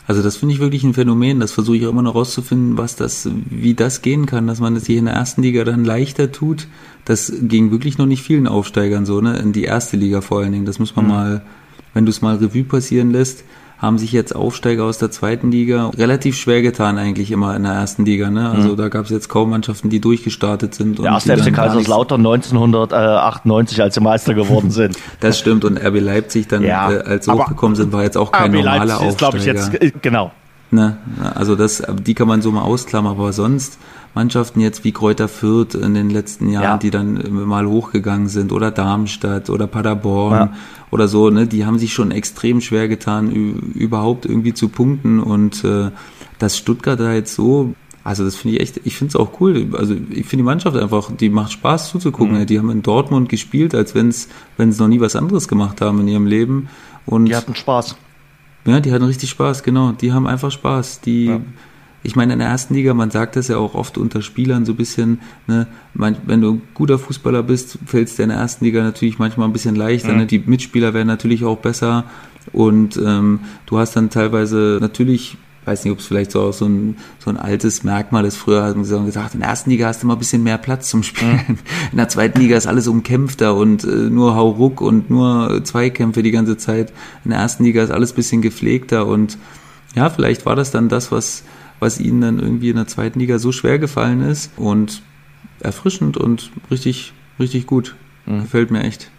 [0.07, 1.41] Also das finde ich wirklich ein Phänomen.
[1.41, 4.73] Das versuche ich auch immer noch rauszufinden, was das, wie das gehen kann, dass man
[4.73, 6.67] das hier in der ersten Liga dann leichter tut.
[7.03, 9.37] Das ging wirklich noch nicht vielen Aufsteigern so, ne?
[9.37, 10.65] In die erste Liga vor allen Dingen.
[10.65, 11.11] Das muss man mhm.
[11.11, 11.41] mal,
[11.97, 13.43] wenn du es mal Revue passieren lässt
[13.77, 17.73] haben sich jetzt Aufsteiger aus der zweiten Liga relativ schwer getan eigentlich immer in der
[17.73, 18.29] ersten Liga.
[18.31, 18.49] Ne?
[18.49, 18.77] Also mhm.
[18.77, 20.97] da gab es jetzt kaum Mannschaften, die durchgestartet sind.
[20.97, 24.97] Der erste FC Kaiserslautern 1998, als sie Meister geworden sind.
[25.19, 28.31] das stimmt und RB Leipzig dann, ja, äh, als sie hochgekommen sind, war jetzt auch
[28.31, 29.35] kein RB normaler Leipzig Aufsteiger.
[29.35, 30.31] Ist, ich, jetzt, äh, genau.
[30.69, 30.97] Ne,
[31.33, 33.77] also das, die kann man so mal ausklammern, aber sonst
[34.13, 36.77] Mannschaften jetzt wie Kräuter Fürth in den letzten Jahren, ja.
[36.77, 40.53] die dann mal hochgegangen sind oder Darmstadt oder Paderborn ja.
[40.91, 45.63] oder so, ne, die haben sich schon extrem schwer getan, überhaupt irgendwie zu punkten und
[45.63, 45.91] äh,
[46.39, 49.67] dass Stuttgart da jetzt so also das finde ich echt, ich finde es auch cool.
[49.73, 52.39] Also ich finde die Mannschaft einfach, die macht Spaß zuzugucken.
[52.39, 52.45] Mhm.
[52.45, 55.81] Die haben in Dortmund gespielt, als wenn es, wenn es noch nie was anderes gemacht
[55.81, 56.69] haben in ihrem Leben.
[57.05, 57.97] Und die hatten Spaß.
[58.67, 59.93] Ja, die hatten richtig Spaß, genau.
[59.93, 61.01] Die haben einfach Spaß.
[61.01, 61.39] Die, ja.
[62.03, 64.73] ich meine, in der ersten Liga, man sagt das ja auch oft unter Spielern so
[64.73, 68.37] ein bisschen, ne, man, wenn du ein guter Fußballer bist, fällt es dir in der
[68.37, 70.11] ersten Liga natürlich manchmal ein bisschen leichter.
[70.11, 70.17] Mhm.
[70.19, 70.25] Ne?
[70.25, 72.03] Die Mitspieler werden natürlich auch besser.
[72.51, 75.37] Und ähm, du hast dann teilweise natürlich
[75.67, 78.37] weiß nicht, ob es vielleicht so, so, ein, so ein altes Merkmal ist.
[78.37, 80.89] Früher haben sie gesagt, in der ersten Liga hast du immer ein bisschen mehr Platz
[80.89, 81.41] zum Spielen.
[81.47, 81.57] Mhm.
[81.91, 86.31] In der zweiten Liga ist alles umkämpfter und äh, nur Hauruck und nur Zweikämpfe die
[86.31, 86.93] ganze Zeit.
[87.25, 89.37] In der ersten Liga ist alles ein bisschen gepflegter und
[89.95, 91.43] ja, vielleicht war das dann das, was,
[91.79, 95.01] was ihnen dann irgendwie in der zweiten Liga so schwer gefallen ist und
[95.59, 97.95] erfrischend und richtig, richtig gut.
[98.25, 98.41] Mhm.
[98.41, 99.11] Gefällt mir echt.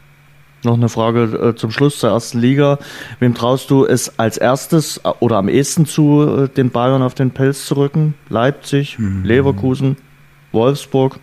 [0.64, 2.78] Noch eine Frage äh, zum Schluss zur ersten Liga.
[3.20, 7.14] Wem traust du es als erstes äh, oder am ehesten zu, äh, den Bayern auf
[7.14, 8.14] den Pelz zu rücken?
[8.28, 9.24] Leipzig, mhm.
[9.24, 9.96] Leverkusen,
[10.52, 11.20] Wolfsburg?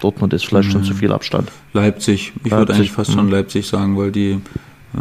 [0.00, 0.72] Dortmund ist vielleicht mhm.
[0.72, 1.50] schon zu viel Abstand.
[1.72, 2.32] Leipzig.
[2.36, 2.52] Ich Leipzig.
[2.52, 3.14] würde eigentlich fast mhm.
[3.14, 4.40] schon Leipzig sagen, weil die,
[4.94, 5.00] äh,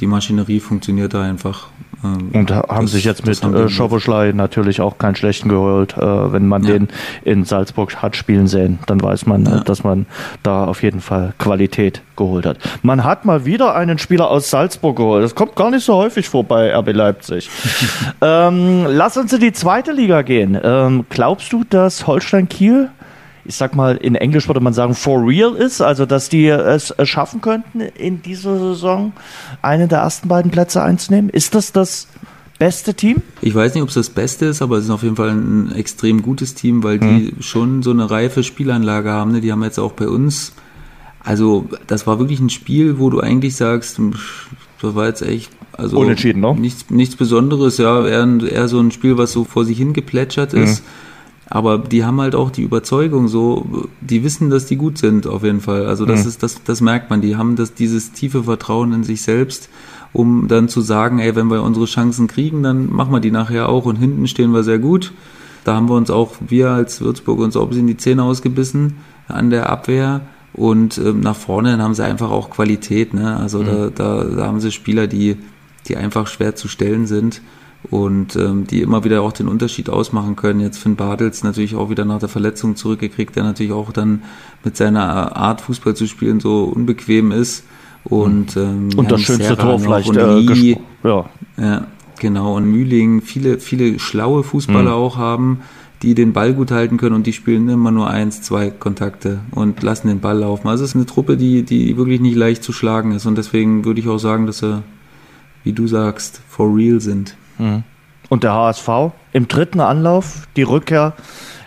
[0.00, 1.68] die Maschinerie funktioniert da einfach
[2.04, 5.96] ähm, und haben das, sich jetzt mit äh, Schoboschlei natürlich auch keinen schlechten geholt.
[5.96, 6.72] Äh, wenn man ja.
[6.72, 6.88] den
[7.24, 9.60] in Salzburg hat spielen sehen, dann weiß man, ja.
[9.60, 10.06] dass man
[10.42, 12.58] da auf jeden Fall Qualität geholt hat.
[12.82, 15.24] Man hat mal wieder einen Spieler aus Salzburg geholt.
[15.24, 17.50] Das kommt gar nicht so häufig vor bei RB Leipzig.
[18.20, 20.58] ähm, lass uns in die zweite Liga gehen.
[20.62, 22.90] Ähm, glaubst du, dass Holstein Kiel
[23.44, 26.94] ich sag mal, in Englisch würde man sagen, for real ist, also dass die es
[27.04, 29.12] schaffen könnten, in dieser Saison
[29.62, 31.30] einen der ersten beiden Plätze einzunehmen?
[31.30, 32.08] Ist das das
[32.58, 33.16] beste Team?
[33.40, 35.72] Ich weiß nicht, ob es das Beste ist, aber es ist auf jeden Fall ein
[35.72, 37.42] extrem gutes Team, weil die hm.
[37.42, 39.32] schon so eine reife Spielanlage haben.
[39.32, 39.40] Ne?
[39.40, 40.52] Die haben jetzt auch bei uns,
[41.20, 44.00] also das war wirklich ein Spiel, wo du eigentlich sagst,
[44.80, 46.54] das war jetzt echt also Unentschieden, ne?
[46.54, 50.54] Nichts, nichts Besonderes, ja, eher, eher so ein Spiel, was so vor sich hin geplätschert
[50.54, 50.82] ist.
[50.82, 50.86] Mhm.
[51.54, 55.44] Aber die haben halt auch die Überzeugung so, die wissen, dass die gut sind auf
[55.44, 55.86] jeden Fall.
[55.86, 56.28] Also das mhm.
[56.28, 57.20] ist, das, das merkt man.
[57.20, 59.68] Die haben das, dieses tiefe Vertrauen in sich selbst,
[60.12, 63.68] um dann zu sagen, ey, wenn wir unsere Chancen kriegen, dann machen wir die nachher
[63.68, 65.12] auch und hinten stehen wir sehr gut.
[65.62, 68.94] Da haben wir uns auch, wir als Würzburg uns auch ein bisschen die Zähne ausgebissen
[69.28, 70.22] an der Abwehr.
[70.54, 73.14] Und ähm, nach vorne dann haben sie einfach auch Qualität.
[73.14, 73.36] Ne?
[73.36, 73.66] Also mhm.
[73.66, 75.36] da, da, da haben sie Spieler, die,
[75.86, 77.42] die einfach schwer zu stellen sind
[77.90, 80.60] und ähm, die immer wieder auch den Unterschied ausmachen können.
[80.60, 84.22] Jetzt Finn Bartels natürlich auch wieder nach der Verletzung zurückgekriegt, der natürlich auch dann
[84.64, 87.64] mit seiner Art Fußball zu spielen so unbequem ist.
[88.04, 90.14] Und, ähm, und das schönste Serra Tor vielleicht.
[90.16, 91.24] Äh, ja.
[91.58, 91.86] ja,
[92.18, 92.56] genau.
[92.56, 94.96] Und Mühling, viele, viele schlaue Fußballer mhm.
[94.96, 95.60] auch haben,
[96.02, 99.82] die den Ball gut halten können und die spielen immer nur eins, zwei Kontakte und
[99.82, 100.68] lassen den Ball laufen.
[100.68, 103.86] Also es ist eine Truppe, die, die wirklich nicht leicht zu schlagen ist und deswegen
[103.86, 104.82] würde ich auch sagen, dass sie,
[105.62, 107.36] wie du sagst, for real sind.
[108.28, 108.88] Und der HSV
[109.32, 111.14] im dritten Anlauf, die Rückkehr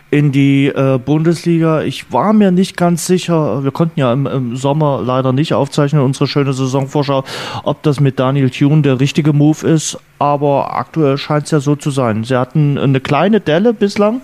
[0.09, 1.81] in die äh, Bundesliga.
[1.81, 6.01] Ich war mir nicht ganz sicher, wir konnten ja im, im, Sommer leider nicht aufzeichnen,
[6.01, 7.23] unsere schöne Saisonvorschau,
[7.63, 11.75] ob das mit Daniel Thune der richtige Move ist, aber aktuell scheint es ja so
[11.75, 12.23] zu sein.
[12.23, 14.21] Sie hatten eine kleine Delle bislang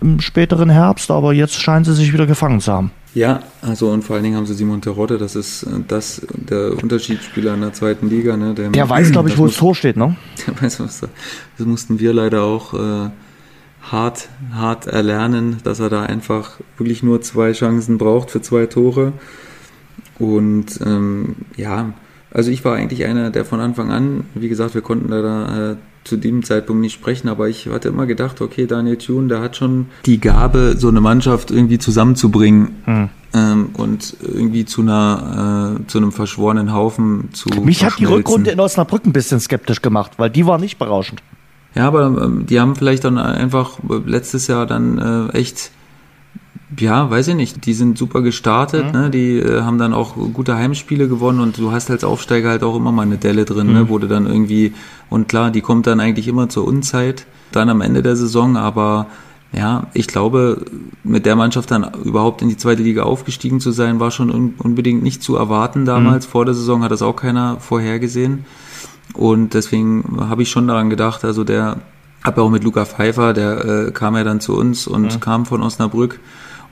[0.00, 2.90] im späteren Herbst, aber jetzt scheinen sie sich wieder gefangen zu haben.
[3.14, 6.80] Ja, also und vor allen Dingen haben sie Simon Terodde, das ist äh, das der
[6.80, 8.36] Unterschiedsspieler in der zweiten Liga.
[8.36, 8.54] Ne?
[8.54, 10.16] Der, der weiß, glaube ich, wo es Tor steht, ne?
[10.46, 11.08] Der weiß, was da.
[11.58, 13.10] Das mussten wir leider auch äh,
[13.82, 19.12] hart, hart erlernen, dass er da einfach wirklich nur zwei Chancen braucht für zwei Tore.
[20.18, 21.92] Und ähm, ja,
[22.30, 25.76] also ich war eigentlich einer, der von Anfang an, wie gesagt, wir konnten leider äh,
[26.04, 29.56] zu dem Zeitpunkt nicht sprechen, aber ich hatte immer gedacht, okay, Daniel Thune, der hat
[29.56, 33.08] schon die Gabe, so eine Mannschaft irgendwie zusammenzubringen hm.
[33.34, 37.48] ähm, und irgendwie zu einer äh, zu einem verschworenen Haufen zu.
[37.62, 41.22] Mich hat die Rückrunde in Osnabrück ein bisschen skeptisch gemacht, weil die war nicht berauschend.
[41.74, 45.70] Ja, aber ähm, die haben vielleicht dann einfach letztes Jahr dann äh, echt
[46.78, 47.66] ja, weiß ich nicht.
[47.66, 49.00] Die sind super gestartet, mhm.
[49.00, 49.10] ne?
[49.10, 52.76] Die äh, haben dann auch gute Heimspiele gewonnen und du hast als Aufsteiger halt auch
[52.76, 53.72] immer mal eine Delle drin, ne?
[53.72, 53.78] mhm.
[53.78, 53.88] ne?
[53.88, 54.72] Wo du dann irgendwie,
[55.08, 59.06] und klar, die kommt dann eigentlich immer zur Unzeit, dann am Ende der Saison, aber
[59.52, 60.64] ja, ich glaube,
[61.02, 64.54] mit der Mannschaft dann überhaupt in die zweite Liga aufgestiegen zu sein, war schon un
[64.58, 66.26] unbedingt nicht zu erwarten damals.
[66.26, 66.30] Mhm.
[66.30, 68.44] Vor der Saison hat das auch keiner vorhergesehen.
[69.12, 71.78] Und deswegen habe ich schon daran gedacht, also der,
[72.22, 75.20] habe auch mit Luca Pfeiffer, der äh, kam ja dann zu uns und mhm.
[75.20, 76.20] kam von Osnabrück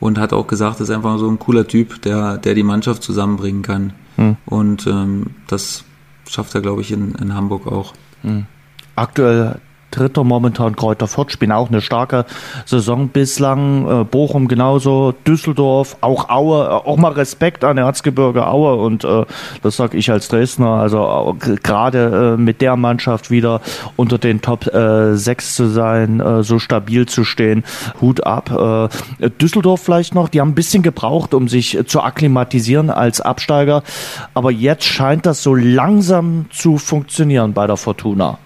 [0.01, 3.63] und hat auch gesagt, ist einfach so ein cooler Typ, der, der die Mannschaft zusammenbringen
[3.63, 3.93] kann.
[4.17, 4.37] Mhm.
[4.47, 5.85] Und ähm, das
[6.29, 7.95] schafft er, glaube ich, in, in Hamburg auch.
[8.23, 8.47] Mhm.
[8.97, 9.61] Aktuell
[9.91, 12.27] Dritter momentan Kräuter Fürth spielen auch eine starke
[12.67, 14.03] Saison bislang.
[14.03, 19.25] Äh, Bochum genauso, Düsseldorf, auch Aue, äh, auch mal Respekt an Erzgebirge Aue und äh,
[19.63, 20.71] das sage ich als Dresdner.
[20.71, 23.61] Also äh, gerade äh, mit der Mannschaft wieder
[23.97, 27.65] unter den Top äh, 6 zu sein, äh, so stabil zu stehen,
[28.01, 28.51] Hut ab.
[29.21, 33.83] Äh, Düsseldorf vielleicht noch, die haben ein bisschen gebraucht, um sich zu akklimatisieren als Absteiger,
[34.35, 38.39] aber jetzt scheint das so langsam zu funktionieren bei der Fortuna.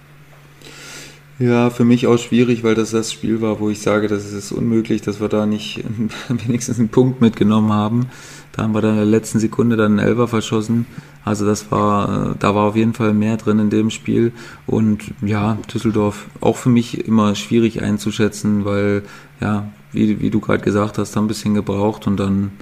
[1.43, 4.53] Ja, für mich auch schwierig, weil das das Spiel war, wo ich sage, das ist
[4.53, 5.83] unmöglich, dass wir da nicht
[6.29, 8.07] wenigstens einen Punkt mitgenommen haben.
[8.53, 10.87] Da haben wir dann in der letzten Sekunde dann einen Elfer verschossen.
[11.25, 14.31] Also das war, da war auf jeden Fall mehr drin in dem Spiel.
[14.69, 19.03] Und ja, Düsseldorf auch für mich immer schwierig einzuschätzen, weil
[19.41, 22.53] ja, wie, wie du gerade gesagt hast, haben ein bisschen gebraucht und dann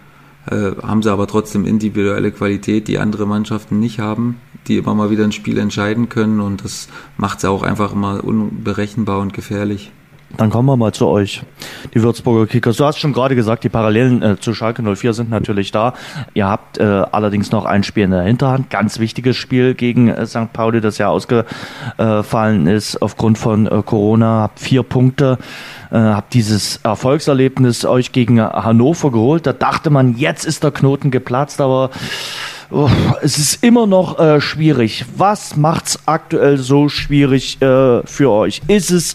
[0.46, 4.36] äh, haben sie aber trotzdem individuelle Qualität, die andere Mannschaften nicht haben
[4.68, 8.22] die immer mal wieder ein Spiel entscheiden können und das macht es auch einfach immer
[8.22, 9.90] unberechenbar und gefährlich.
[10.36, 11.42] Dann kommen wir mal zu euch,
[11.92, 12.76] die Würzburger Kickers.
[12.76, 15.94] Du hast schon gerade gesagt, die Parallelen äh, zu Schalke 04 sind natürlich da.
[16.34, 20.26] Ihr habt äh, allerdings noch ein Spiel in der Hinterhand, ganz wichtiges Spiel gegen äh,
[20.26, 20.52] St.
[20.52, 24.42] Pauli, das ja ausgefallen ist aufgrund von äh, Corona.
[24.42, 25.38] Habt vier Punkte,
[25.90, 29.46] äh, habt dieses Erfolgserlebnis euch gegen Hannover geholt.
[29.46, 31.90] Da dachte man, jetzt ist der Knoten geplatzt, aber
[32.70, 32.88] oh,
[33.22, 35.04] es ist immer noch äh, schwierig.
[35.16, 38.62] Was macht's aktuell so schwierig äh, für euch?
[38.68, 39.14] Ist es,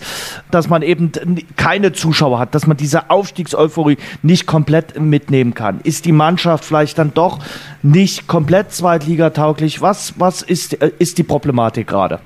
[0.51, 1.11] dass man eben
[1.55, 5.79] keine Zuschauer hat, dass man diese Aufstiegseuphorie nicht komplett mitnehmen kann?
[5.81, 7.39] Ist die Mannschaft vielleicht dann doch
[7.83, 9.81] nicht komplett zweitligatauglich?
[9.81, 12.19] Was, was ist, äh, ist die Problematik gerade?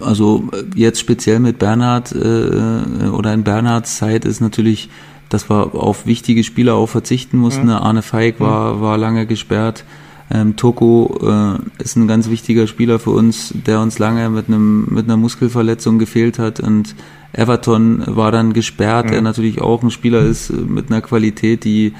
[0.00, 4.88] Also äh, jetzt speziell mit Bernhard äh, oder in Bernhards Zeit ist natürlich,
[5.28, 7.66] dass wir auf wichtige Spieler auch verzichten mussten.
[7.66, 7.70] Mhm.
[7.70, 9.84] Arne Feig war, war lange gesperrt.
[10.32, 14.86] Ähm, Toko äh, ist ein ganz wichtiger Spieler für uns, der uns lange mit einem
[14.88, 16.94] mit einer Muskelverletzung gefehlt hat und
[17.32, 19.10] Everton war dann gesperrt, mhm.
[19.10, 21.94] der natürlich auch ein Spieler ist mit einer Qualität, die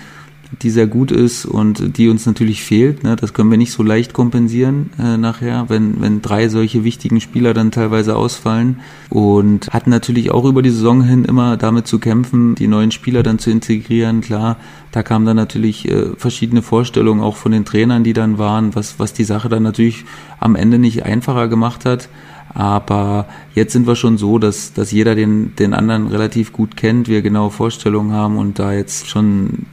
[0.62, 3.04] die sehr gut ist und die uns natürlich fehlt.
[3.04, 3.16] Ne?
[3.16, 7.54] Das können wir nicht so leicht kompensieren äh, nachher, wenn, wenn drei solche wichtigen Spieler
[7.54, 8.80] dann teilweise ausfallen.
[9.08, 13.22] Und hatten natürlich auch über die Saison hin immer damit zu kämpfen, die neuen Spieler
[13.22, 14.20] dann zu integrieren.
[14.20, 14.56] Klar,
[14.90, 18.98] da kamen dann natürlich äh, verschiedene Vorstellungen auch von den Trainern, die dann waren, was,
[18.98, 20.04] was die Sache dann natürlich
[20.40, 22.08] am Ende nicht einfacher gemacht hat.
[22.52, 27.06] Aber jetzt sind wir schon so, dass, dass jeder den, den anderen relativ gut kennt,
[27.06, 29.66] wir genaue Vorstellungen haben und da jetzt schon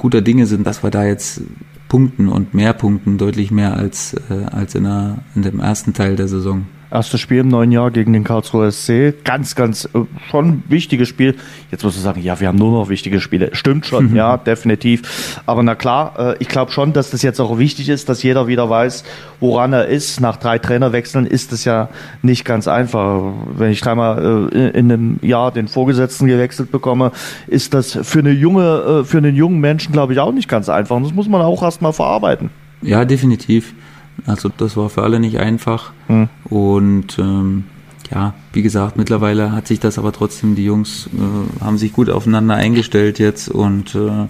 [0.00, 1.42] guter Dinge sind, dass wir da jetzt
[1.88, 6.16] punkten und mehr punkten, deutlich mehr als, äh, als in, der, in dem ersten Teil
[6.16, 6.66] der Saison.
[6.90, 9.14] Erstes Spiel im neuen Jahr gegen den Karlsruher SC.
[9.24, 11.36] Ganz, ganz äh, schon wichtiges Spiel.
[11.70, 13.50] Jetzt musst du sagen, ja, wir haben nur noch wichtige Spiele.
[13.52, 15.40] Stimmt schon, ja, definitiv.
[15.46, 18.48] Aber na klar, äh, ich glaube schon, dass das jetzt auch wichtig ist, dass jeder
[18.48, 19.04] wieder weiß,
[19.38, 20.20] woran er ist.
[20.20, 21.88] Nach drei Trainerwechseln ist es ja
[22.22, 23.22] nicht ganz einfach.
[23.54, 27.12] Wenn ich dreimal äh, in einem Jahr den Vorgesetzten gewechselt bekomme,
[27.46, 30.96] ist das für eine junge, für einen jungen Menschen, glaube ich, auch nicht ganz einfach.
[30.96, 32.50] Und das muss man auch erstmal verarbeiten.
[32.82, 33.74] Ja, definitiv.
[34.26, 35.92] Also das war für alle nicht einfach.
[36.08, 36.28] Mhm.
[36.44, 37.64] Und ähm,
[38.10, 42.10] ja, wie gesagt, mittlerweile hat sich das aber trotzdem, die Jungs äh, haben sich gut
[42.10, 44.26] aufeinander eingestellt jetzt und äh,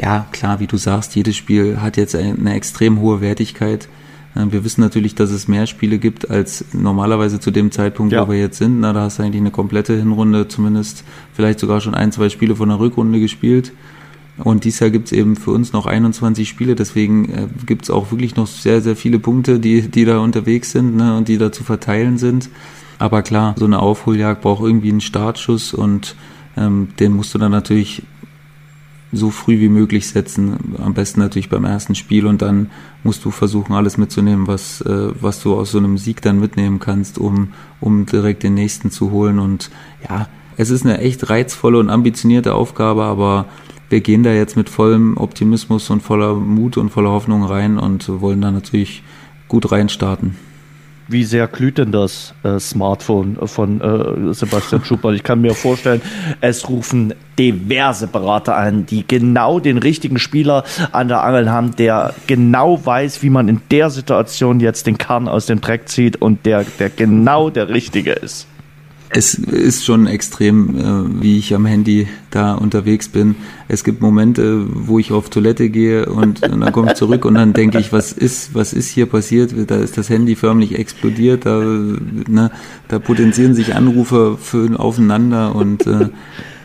[0.00, 3.88] ja, klar, wie du sagst, jedes Spiel hat jetzt eine extrem hohe Wertigkeit.
[4.34, 8.26] Äh, wir wissen natürlich, dass es mehr Spiele gibt als normalerweise zu dem Zeitpunkt, ja.
[8.26, 8.80] wo wir jetzt sind.
[8.80, 11.04] Na, da hast du eigentlich eine komplette Hinrunde, zumindest
[11.34, 13.72] vielleicht sogar schon ein, zwei Spiele von der Rückrunde gespielt.
[14.38, 17.90] Und dieses Jahr gibt es eben für uns noch 21 Spiele, deswegen äh, gibt es
[17.90, 21.36] auch wirklich noch sehr, sehr viele Punkte, die, die da unterwegs sind ne, und die
[21.36, 22.48] da zu verteilen sind.
[22.98, 26.16] Aber klar, so eine Aufholjagd braucht irgendwie einen Startschuss und
[26.56, 28.02] ähm, den musst du dann natürlich
[29.12, 30.74] so früh wie möglich setzen.
[30.78, 32.70] Am besten natürlich beim ersten Spiel und dann
[33.02, 36.78] musst du versuchen, alles mitzunehmen, was, äh, was du aus so einem Sieg dann mitnehmen
[36.78, 37.48] kannst, um,
[37.80, 39.38] um direkt den nächsten zu holen.
[39.38, 39.70] Und
[40.08, 43.46] ja, es ist eine echt reizvolle und ambitionierte Aufgabe, aber
[43.90, 48.08] wir gehen da jetzt mit vollem Optimismus und voller Mut und voller Hoffnung rein und
[48.20, 49.02] wollen da natürlich
[49.48, 50.36] gut reinstarten.
[51.08, 55.16] Wie sehr glüht denn das äh, Smartphone von äh, Sebastian Schubert?
[55.16, 56.00] Ich kann mir vorstellen,
[56.40, 60.62] es rufen diverse Berater an, die genau den richtigen Spieler
[60.92, 65.26] an der Angel haben, der genau weiß, wie man in der Situation jetzt den Kern
[65.26, 68.46] aus dem Dreck zieht und der, der genau der Richtige ist.
[69.12, 73.36] Es ist schon extrem, äh, wie ich am Handy da unterwegs bin.
[73.68, 77.34] Es gibt Momente, wo ich auf Toilette gehe und, und dann komme ich zurück und
[77.34, 79.52] dann denke ich, was ist, was ist hier passiert?
[79.68, 82.50] Da ist das Handy förmlich explodiert, da, ne,
[82.88, 86.08] da potenzieren sich Anrufe für, aufeinander und äh,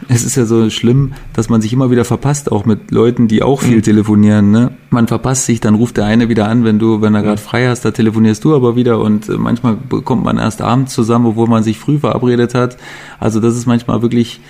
[0.08, 3.42] es ist ja so schlimm, dass man sich immer wieder verpasst, auch mit Leuten, die
[3.42, 3.84] auch viel mhm.
[3.84, 4.52] telefonieren.
[4.52, 4.72] Ne?
[4.90, 7.68] Man verpasst sich, dann ruft der eine wieder an, wenn du, wenn er gerade frei
[7.68, 11.48] hast, da telefonierst du aber wieder und äh, manchmal bekommt man erst abends zusammen, obwohl
[11.48, 12.78] man sich früh verabredet hat.
[13.20, 14.42] Also das ist manchmal wirklich,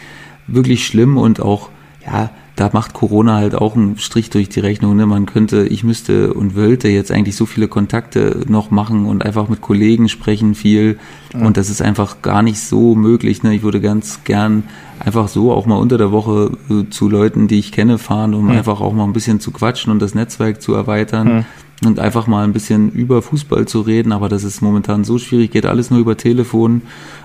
[0.48, 1.70] wirklich schlimm und auch,
[2.06, 4.96] ja, da macht Corona halt auch einen Strich durch die Rechnung.
[4.96, 5.06] Ne?
[5.06, 9.50] Man könnte, ich müsste und wollte jetzt eigentlich so viele Kontakte noch machen und einfach
[9.50, 10.98] mit Kollegen sprechen viel.
[11.34, 13.44] Und das ist einfach gar nicht so möglich.
[13.44, 13.54] Ne?
[13.54, 14.64] Ich würde ganz gern
[15.04, 18.46] einfach so auch mal unter der Woche äh, zu Leuten, die ich kenne, fahren, um
[18.46, 18.52] mhm.
[18.52, 21.36] einfach auch mal ein bisschen zu quatschen und das Netzwerk zu erweitern.
[21.36, 21.46] Mhm
[21.84, 25.52] und einfach mal ein bisschen über Fußball zu reden, aber das ist momentan so schwierig,
[25.52, 26.84] geht alles nur über Telefon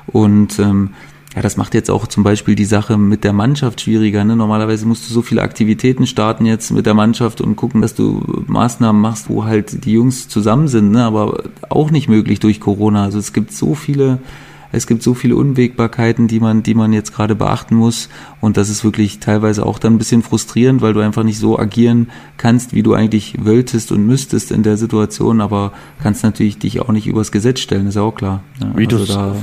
[0.08, 0.90] und ähm,
[1.34, 4.24] ja, das macht jetzt auch zum Beispiel die Sache mit der Mannschaft schwieriger.
[4.24, 4.34] Ne?
[4.34, 8.22] Normalerweise musst du so viele Aktivitäten starten jetzt mit der Mannschaft und gucken, dass du
[8.48, 11.04] Maßnahmen machst, wo halt die Jungs zusammen sind, ne?
[11.04, 13.04] aber auch nicht möglich durch Corona.
[13.04, 14.18] Also es gibt so viele,
[14.72, 18.08] es gibt so viele Unwägbarkeiten, die man, die man jetzt gerade beachten muss.
[18.40, 21.56] Und das ist wirklich teilweise auch dann ein bisschen frustrierend, weil du einfach nicht so
[21.60, 22.08] agieren
[22.38, 26.90] kannst, wie du eigentlich wolltest und müsstest in der Situation, aber kannst natürlich dich auch
[26.90, 28.42] nicht übers Gesetz stellen, ist ja auch klar.
[28.58, 28.72] Ne?
[28.74, 29.36] Wie also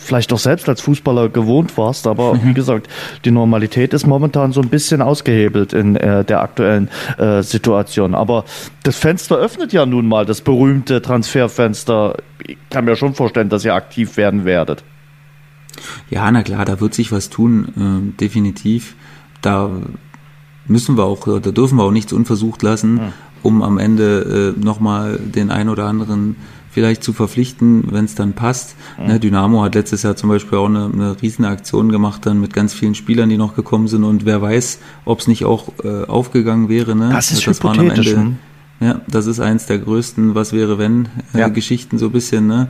[0.00, 2.40] vielleicht auch selbst als Fußballer gewohnt warst, aber mhm.
[2.44, 2.88] wie gesagt,
[3.24, 6.88] die Normalität ist momentan so ein bisschen ausgehebelt in äh, der aktuellen
[7.18, 8.14] äh, Situation.
[8.14, 8.44] Aber
[8.82, 12.16] das Fenster öffnet ja nun mal, das berühmte Transferfenster.
[12.46, 14.84] Ich kann mir schon vorstellen, dass ihr aktiv werden werdet.
[16.10, 18.94] Ja, na klar, da wird sich was tun, äh, definitiv.
[19.42, 19.70] Da
[20.66, 23.12] müssen wir auch, da dürfen wir auch nichts unversucht lassen, mhm.
[23.42, 26.36] um am Ende äh, nochmal den ein oder anderen
[26.78, 28.76] vielleicht zu verpflichten, wenn es dann passt.
[28.98, 29.06] Mhm.
[29.06, 32.52] Ne, Dynamo hat letztes Jahr zum Beispiel auch eine, eine riesen Aktion gemacht dann mit
[32.52, 36.04] ganz vielen Spielern, die noch gekommen sind und wer weiß, ob es nicht auch äh,
[36.04, 36.94] aufgegangen wäre.
[36.94, 37.10] Ne?
[37.10, 38.36] Das ist das waren am Ende, hm?
[38.78, 41.48] Ja, das ist eins der größten Was wäre wenn äh, ja.
[41.48, 42.46] Geschichten so ein bisschen.
[42.46, 42.68] Ne?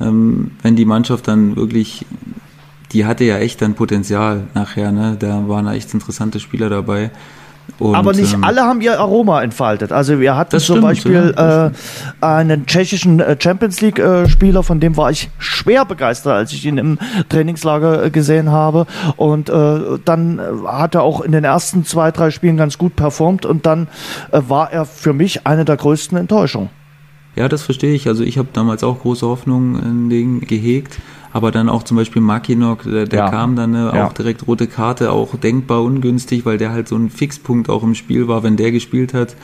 [0.00, 2.06] Ähm, wenn die Mannschaft dann wirklich
[2.92, 5.16] die hatte ja echt dann Potenzial nachher, ne?
[5.18, 7.10] Da waren echt interessante Spieler dabei.
[7.78, 9.92] Und, aber nicht ähm, alle haben ihr Aroma entfaltet.
[9.92, 11.70] Also wir hatten zum stimmt, Beispiel ja, äh,
[12.20, 14.26] einen tschechischen äh, Champions League äh,
[14.62, 16.98] von dem war ich schwer begeistert, als ich ihn im
[17.28, 18.86] Trainingslager äh, gesehen habe.
[19.16, 23.46] Und äh, dann hat er auch in den ersten zwei, drei Spielen ganz gut performt
[23.46, 23.88] und dann
[24.32, 26.70] äh, war er für mich eine der größten Enttäuschungen.
[27.36, 28.08] Ja, das verstehe ich.
[28.08, 30.98] Also ich habe damals auch große Hoffnungen in den gehegt
[31.32, 33.30] aber dann auch zum Beispiel Makinok, der, der ja.
[33.30, 34.06] kam dann ne, ja.
[34.06, 37.94] auch direkt rote Karte, auch denkbar ungünstig, weil der halt so ein Fixpunkt auch im
[37.94, 39.36] Spiel war, wenn der gespielt hat.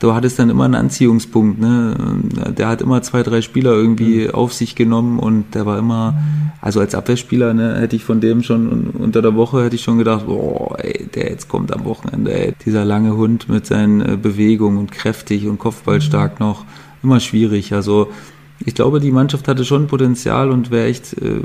[0.00, 1.94] Du hattest dann immer einen Anziehungspunkt, ne?
[2.58, 4.34] Der hat immer zwei, drei Spieler irgendwie mhm.
[4.34, 6.18] auf sich genommen und der war immer,
[6.60, 9.98] also als Abwehrspieler, ne, hätte ich von dem schon unter der Woche hätte ich schon
[9.98, 14.16] gedacht, boah, ey, der jetzt kommt am Wochenende, ey, dieser lange Hund mit seinen äh,
[14.16, 16.46] Bewegungen und kräftig und Kopfballstark mhm.
[16.46, 16.64] noch,
[17.02, 17.72] immer schwierig.
[17.72, 18.08] Also
[18.60, 21.40] ich glaube, die Mannschaft hatte schon Potenzial und wäre echt äh,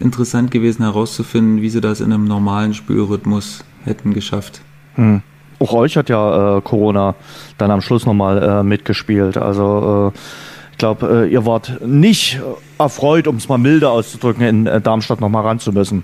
[0.00, 4.60] interessant gewesen herauszufinden, wie sie das in einem normalen Spielrhythmus hätten geschafft.
[4.94, 5.22] Hm.
[5.58, 7.14] Auch euch hat ja äh, Corona
[7.56, 9.36] dann am Schluss nochmal äh, mitgespielt.
[9.36, 10.18] Also äh,
[10.72, 12.40] ich glaube, äh, ihr wart nicht
[12.78, 16.02] erfreut, um es mal milde auszudrücken, in äh, Darmstadt nochmal ran zu müssen.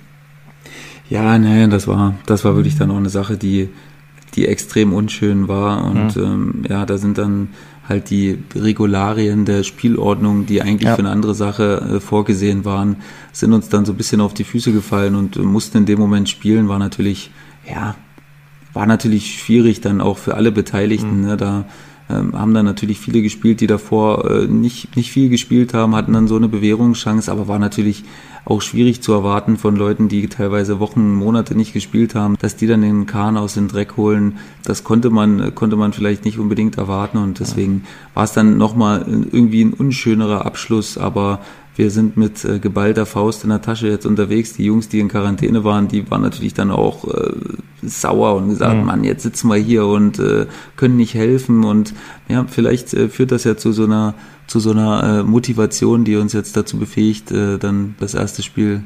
[1.10, 3.70] Ja, nee, das war, das war wirklich dann auch eine Sache, die,
[4.34, 5.84] die extrem unschön war.
[5.84, 6.24] Und hm.
[6.24, 7.48] ähm, ja, da sind dann
[7.88, 10.94] halt die Regularien der Spielordnung, die eigentlich ja.
[10.94, 12.96] für eine andere Sache äh, vorgesehen waren,
[13.32, 15.98] sind uns dann so ein bisschen auf die Füße gefallen und äh, mussten in dem
[15.98, 17.30] Moment spielen, war natürlich,
[17.68, 17.94] ja,
[18.74, 21.22] war natürlich schwierig dann auch für alle Beteiligten.
[21.22, 21.26] Mhm.
[21.26, 21.36] Ne?
[21.38, 21.64] Da
[22.10, 26.12] ähm, haben dann natürlich viele gespielt, die davor äh, nicht, nicht viel gespielt haben, hatten
[26.12, 28.04] dann so eine Bewährungschance, aber war natürlich
[28.44, 32.66] auch schwierig zu erwarten von Leuten, die teilweise Wochen, Monate nicht gespielt haben, dass die
[32.66, 34.38] dann den Kahn aus dem Dreck holen.
[34.64, 37.84] Das konnte man, konnte man vielleicht nicht unbedingt erwarten und deswegen
[38.14, 41.40] war es dann nochmal irgendwie ein unschönerer Abschluss, aber
[41.78, 44.52] wir sind mit äh, geballter Faust in der Tasche jetzt unterwegs.
[44.54, 47.30] Die Jungs, die in Quarantäne waren, die waren natürlich dann auch äh,
[47.82, 48.84] sauer und gesagt, mhm.
[48.84, 51.62] Mann, jetzt sitzen wir hier und äh, können nicht helfen.
[51.62, 51.94] Und
[52.28, 54.14] ja, vielleicht äh, führt das ja zu so einer,
[54.48, 58.82] zu so einer äh, Motivation, die uns jetzt dazu befähigt, äh, dann das erste Spiel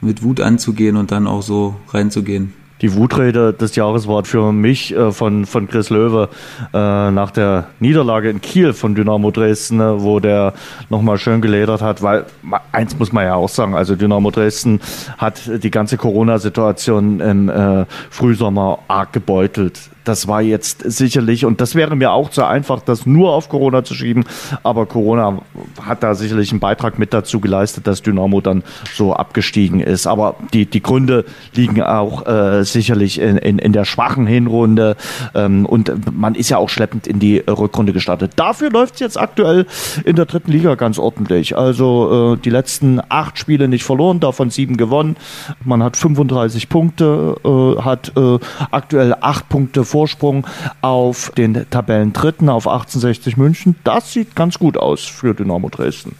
[0.00, 4.94] mit Wut anzugehen und dann auch so reinzugehen die Wutrede des Jahres war für mich
[4.94, 6.28] äh, von, von Chris Löwe
[6.72, 10.54] äh, nach der Niederlage in Kiel von Dynamo Dresden, ne, wo der
[10.88, 12.24] nochmal schön geledert hat, weil
[12.72, 14.80] eins muss man ja auch sagen, also Dynamo Dresden
[15.18, 19.78] hat die ganze Corona-Situation im äh, Frühsommer arg gebeutelt.
[20.04, 23.84] Das war jetzt sicherlich, und das wäre mir auch zu einfach, das nur auf Corona
[23.84, 24.24] zu schieben,
[24.62, 25.38] aber Corona
[25.82, 28.62] hat da sicherlich einen Beitrag mit dazu geleistet, dass Dynamo dann
[28.94, 30.06] so abgestiegen ist.
[30.06, 31.24] Aber die, die Gründe
[31.54, 34.96] liegen auch äh, sicherlich in, in, in der schwachen Hinrunde
[35.34, 38.32] ähm, und man ist ja auch schleppend in die Rückrunde gestartet.
[38.36, 39.66] Dafür läuft es jetzt aktuell
[40.04, 41.56] in der dritten Liga ganz ordentlich.
[41.56, 45.16] Also äh, die letzten acht Spiele nicht verloren, davon sieben gewonnen.
[45.64, 48.38] Man hat 35 Punkte, äh, hat äh,
[48.70, 50.46] aktuell acht Punkte Vorsprung
[50.80, 53.76] auf den Tabellendritten, auf 1860 München.
[53.84, 56.14] Das sieht ganz gut aus für Dynamo Dresden.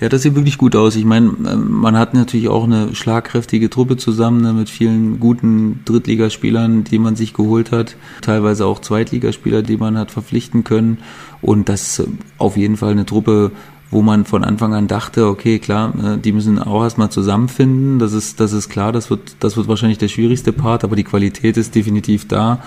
[0.00, 0.96] Ja, das sieht wirklich gut aus.
[0.96, 5.80] Ich meine, ähm, man hat natürlich auch eine schlagkräftige Truppe zusammen ne, mit vielen guten
[5.84, 7.96] Drittligaspielern, die man sich geholt hat.
[8.22, 10.96] Teilweise auch Zweitligaspieler, die man hat verpflichten können.
[11.42, 12.08] Und das ist
[12.38, 13.50] auf jeden Fall eine Truppe,
[13.90, 17.98] wo man von Anfang an dachte, okay, klar, äh, die müssen auch erstmal zusammenfinden.
[17.98, 21.04] Das ist, das ist klar, das wird, das wird wahrscheinlich der schwierigste Part, aber die
[21.04, 22.62] Qualität ist definitiv da.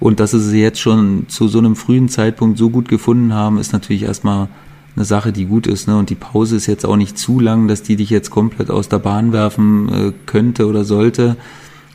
[0.00, 3.58] Und dass sie sie jetzt schon zu so einem frühen Zeitpunkt so gut gefunden haben,
[3.58, 4.48] ist natürlich erstmal
[4.94, 5.88] eine Sache, die gut ist.
[5.88, 5.96] Ne?
[5.96, 8.88] Und die Pause ist jetzt auch nicht zu lang, dass die dich jetzt komplett aus
[8.88, 11.36] der Bahn werfen äh, könnte oder sollte.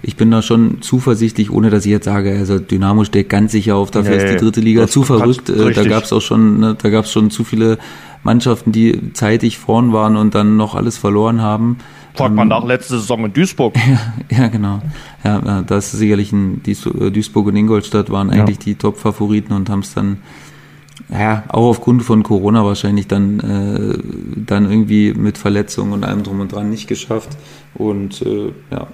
[0.02, 3.78] Ich bin da schon zuversichtlich, ohne dass ich jetzt sage, also Dynamo steht ganz sicher
[3.78, 5.50] auf, dafür nee, ist die dritte Liga zu verrückt.
[5.50, 7.78] Äh, da gab es auch schon, ne, da gab es schon zu viele
[8.24, 11.78] Mannschaften, die zeitig vorn waren und dann noch alles verloren haben.
[12.14, 13.76] Fragt man ähm, nach letzte Saison in Duisburg.
[14.30, 14.82] Ja, ja genau.
[15.24, 18.64] Ja, das ist sicherlich ein äh, Duisburg und Ingolstadt waren eigentlich ja.
[18.66, 20.18] die Top-Favoriten und haben es dann
[21.10, 23.98] ja, auch aufgrund von Corona wahrscheinlich dann, äh,
[24.46, 27.38] dann irgendwie mit Verletzungen und allem drum und dran nicht geschafft.
[27.74, 28.88] Und äh, ja,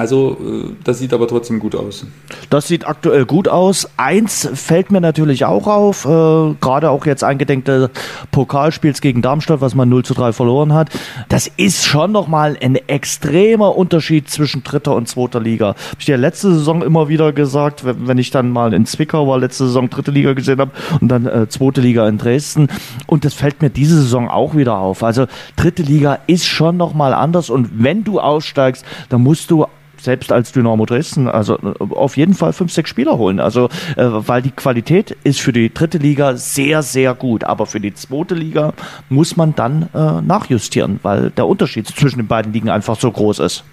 [0.00, 2.06] also äh, das sieht aber trotzdem gut aus.
[2.48, 3.86] Das sieht aktuell gut aus.
[3.98, 7.90] Eins fällt mir natürlich auch auf, äh, gerade auch jetzt eingedenk des
[8.30, 10.88] Pokalspiels gegen Darmstadt, was man 0 zu 3 verloren hat.
[11.28, 15.66] Das ist schon nochmal ein extremer Unterschied zwischen dritter und zweiter Liga.
[15.66, 19.38] Habe ich dir letzte Saison immer wieder gesagt, wenn ich dann mal in Zwickau war,
[19.38, 20.70] letzte Saison dritte Liga gesehen habe
[21.02, 22.68] und dann äh, zweite Liga in Dresden.
[23.06, 25.02] Und das fällt mir diese Saison auch wieder auf.
[25.02, 25.26] Also
[25.56, 29.66] dritte Liga ist schon nochmal anders und wenn du aussteigst, dann musst du
[30.02, 33.40] selbst als Dynamo Dresden, also äh, auf jeden Fall fünf, sechs Spieler holen.
[33.40, 37.44] Also, äh, weil die Qualität ist für die dritte Liga sehr, sehr gut.
[37.44, 38.72] Aber für die zweite Liga
[39.08, 43.40] muss man dann äh, nachjustieren, weil der Unterschied zwischen den beiden Ligen einfach so groß
[43.40, 43.64] ist.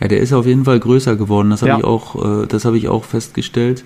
[0.00, 1.50] Ja, der ist auf jeden Fall größer geworden.
[1.50, 1.78] Das habe ja.
[1.78, 3.84] ich auch, äh, das habe ich auch festgestellt.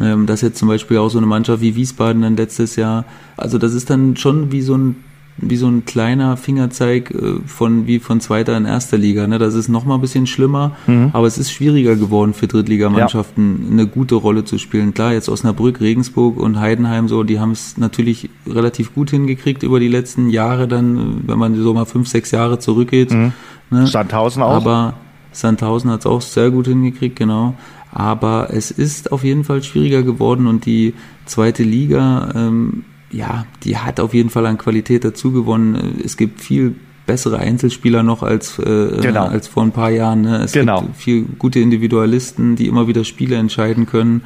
[0.00, 3.04] Ähm, dass jetzt zum Beispiel auch so eine Mannschaft wie Wiesbaden dann letztes Jahr,
[3.36, 4.96] also das ist dann schon wie so ein
[5.38, 9.26] wie so ein kleiner Fingerzeig äh, von wie von zweiter in erster Liga.
[9.26, 9.38] Ne?
[9.38, 11.10] Das ist noch mal ein bisschen schlimmer, mhm.
[11.12, 13.70] aber es ist schwieriger geworden für Drittligamannschaften ja.
[13.72, 14.94] eine gute Rolle zu spielen.
[14.94, 19.80] Klar, jetzt Osnabrück, Regensburg und Heidenheim so, die haben es natürlich relativ gut hingekriegt über
[19.80, 20.68] die letzten Jahre.
[20.68, 23.10] Dann, wenn man so mal fünf, sechs Jahre zurückgeht.
[23.10, 23.32] Mhm.
[23.70, 23.86] Ne?
[23.86, 24.52] Sandhausen auch.
[24.52, 24.94] Aber
[25.32, 27.54] Sandhausen hat es auch sehr gut hingekriegt, genau.
[27.90, 30.94] Aber es ist auf jeden Fall schwieriger geworden und die
[31.26, 36.00] zweite Liga ähm, ja, die hat auf jeden Fall an Qualität dazu gewonnen.
[36.04, 36.74] Es gibt viel
[37.06, 39.26] bessere Einzelspieler noch als, äh, genau.
[39.26, 40.22] als vor ein paar Jahren.
[40.22, 40.44] Ne?
[40.44, 40.82] Es genau.
[40.82, 44.22] gibt viel gute Individualisten, die immer wieder Spiele entscheiden können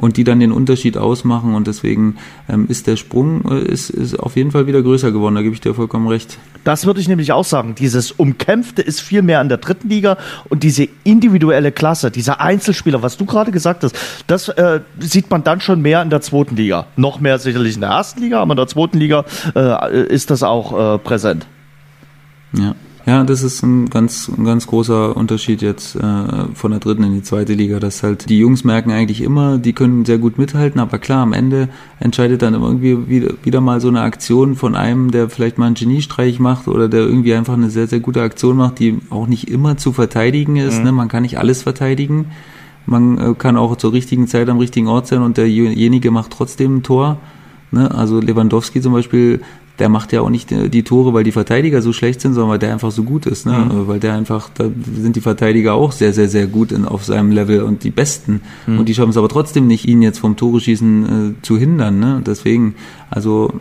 [0.00, 2.16] und die dann den Unterschied ausmachen und deswegen
[2.48, 5.54] ähm, ist der Sprung äh, ist, ist auf jeden Fall wieder größer geworden, da gebe
[5.54, 6.38] ich dir vollkommen recht.
[6.64, 7.74] Das würde ich nämlich auch sagen.
[7.74, 10.16] Dieses Umkämpfte ist viel mehr in der dritten Liga
[10.48, 13.94] und diese individuelle Klasse, dieser Einzelspieler, was du gerade gesagt hast,
[14.26, 16.86] das äh, sieht man dann schon mehr in der zweiten Liga.
[16.96, 19.24] Noch mehr sicherlich in der ersten Liga, aber in der zweiten Liga
[19.54, 21.46] äh, ist das auch äh, präsent.
[22.52, 22.74] Ja.
[23.10, 26.00] Ja, das ist ein ganz, ein ganz großer Unterschied jetzt äh,
[26.54, 29.72] von der dritten in die zweite Liga, dass halt die Jungs merken eigentlich immer, die
[29.72, 33.88] können sehr gut mithalten, aber klar, am Ende entscheidet dann irgendwie wieder, wieder mal so
[33.88, 37.68] eine Aktion von einem, der vielleicht mal einen Geniestreich macht oder der irgendwie einfach eine
[37.68, 40.78] sehr, sehr gute Aktion macht, die auch nicht immer zu verteidigen ist.
[40.78, 40.84] Mhm.
[40.84, 40.92] Ne?
[40.92, 42.26] Man kann nicht alles verteidigen.
[42.86, 46.76] Man äh, kann auch zur richtigen Zeit am richtigen Ort sein und derjenige macht trotzdem
[46.76, 47.18] ein Tor.
[47.72, 47.92] Ne?
[47.92, 49.40] Also Lewandowski zum Beispiel
[49.80, 52.58] der macht ja auch nicht die Tore, weil die Verteidiger so schlecht sind, sondern weil
[52.58, 53.46] der einfach so gut ist.
[53.46, 53.52] Ne?
[53.52, 53.88] Mhm.
[53.88, 54.64] Weil der einfach, da
[54.94, 58.42] sind die Verteidiger auch sehr, sehr, sehr gut in, auf seinem Level und die Besten.
[58.66, 58.80] Mhm.
[58.80, 61.98] Und die schaffen es aber trotzdem nicht, ihn jetzt vom Tore schießen äh, zu hindern.
[61.98, 62.22] Ne?
[62.24, 62.74] Deswegen,
[63.08, 63.54] also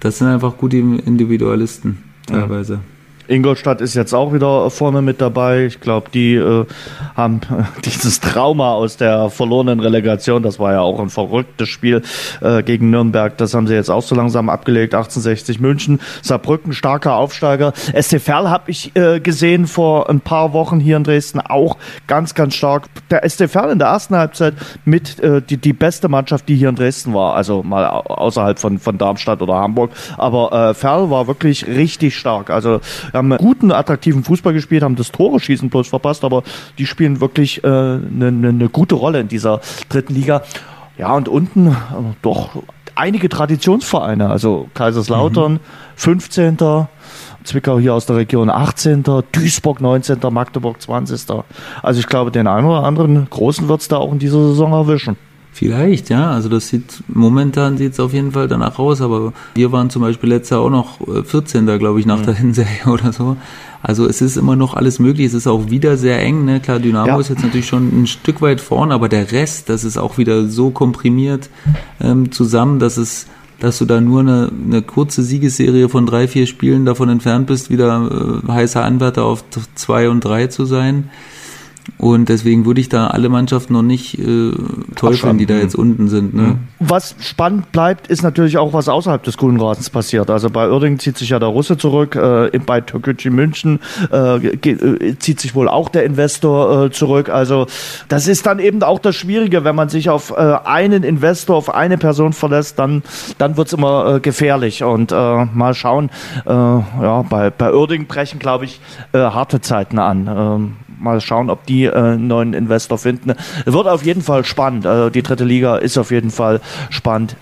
[0.00, 2.76] das sind einfach gute Individualisten teilweise.
[2.76, 2.93] Mhm.
[3.28, 5.64] Ingolstadt ist jetzt auch wieder vorne mit dabei.
[5.64, 6.66] Ich glaube, die äh,
[7.16, 7.40] haben
[7.84, 12.02] dieses Trauma aus der verlorenen Relegation, das war ja auch ein verrücktes Spiel
[12.40, 14.94] äh, gegen Nürnberg, das haben sie jetzt auch so langsam abgelegt.
[14.94, 17.72] 1860 München, Saarbrücken, starker Aufsteiger.
[17.98, 22.34] SC Verl habe ich äh, gesehen vor ein paar Wochen hier in Dresden, auch ganz,
[22.34, 22.84] ganz stark.
[23.10, 24.54] Der SC Verl in der ersten Halbzeit
[24.84, 28.78] mit äh, die, die beste Mannschaft, die hier in Dresden war, also mal außerhalb von,
[28.78, 29.92] von Darmstadt oder Hamburg.
[30.18, 32.50] Aber äh, Verl war wirklich richtig stark.
[32.50, 32.80] Also
[33.18, 36.42] haben einen guten, attraktiven Fußball gespielt, haben das Tore schießen bloß verpasst, aber
[36.78, 40.42] die spielen wirklich eine äh, ne, ne, ne gute Rolle in dieser dritten Liga.
[40.96, 41.74] Ja, und unten äh,
[42.22, 42.50] doch
[42.94, 45.60] einige Traditionsvereine, also Kaiserslautern, mhm.
[45.96, 46.58] 15.
[47.44, 51.26] Zwickau hier aus der Region 18., Duisburg 19., Magdeburg 20.
[51.82, 54.72] Also ich glaube, den einen oder anderen Großen wird es da auch in dieser Saison
[54.72, 55.16] erwischen.
[55.54, 56.32] Vielleicht, ja.
[56.32, 60.02] Also das sieht momentan sieht es auf jeden Fall danach aus, aber wir waren zum
[60.02, 61.68] Beispiel letztes Jahr auch noch 14.
[61.68, 62.24] Äh, glaube ich, nach mhm.
[62.24, 63.36] der Hinserie oder so.
[63.80, 65.28] Also es ist immer noch alles möglich.
[65.28, 66.44] Es ist auch wieder sehr eng.
[66.44, 66.58] Ne?
[66.58, 67.20] Klar, Dynamo ja.
[67.20, 70.48] ist jetzt natürlich schon ein Stück weit vorn, aber der Rest, das ist auch wieder
[70.48, 71.50] so komprimiert
[72.00, 73.28] ähm, zusammen, dass es
[73.60, 77.70] dass du da nur eine, eine kurze Siegesserie von drei, vier Spielen davon entfernt bist,
[77.70, 79.44] wieder äh, heißer Anwärter auf
[79.76, 81.10] zwei und drei zu sein.
[81.98, 84.52] Und deswegen würde ich da alle Mannschaften noch nicht äh,
[84.94, 86.34] teufeln, die da jetzt unten sind.
[86.34, 86.58] Ne?
[86.78, 90.30] Was spannend bleibt, ist natürlich auch, was außerhalb des grünen Rasens passiert.
[90.30, 93.80] Also bei Oerding zieht sich ja der Russe zurück, äh, bei Türkgücü München
[94.12, 97.28] äh, äh, zieht sich wohl auch der Investor äh, zurück.
[97.28, 97.66] Also
[98.08, 101.74] das ist dann eben auch das Schwierige, wenn man sich auf äh, einen Investor, auf
[101.74, 103.02] eine Person verlässt, dann,
[103.38, 104.82] dann wird's immer äh, gefährlich.
[104.84, 106.10] Und mal schauen,
[106.46, 108.80] ja, bei, bei Oerding brechen, glaube ich,
[109.12, 110.28] harte Zeiten an.
[110.28, 113.34] Ähm, mal schauen, ob die äh, einen neuen Investor finden.
[113.64, 114.86] Wird auf jeden Fall spannend.
[114.86, 117.36] Also die dritte Liga ist auf jeden Fall spannend.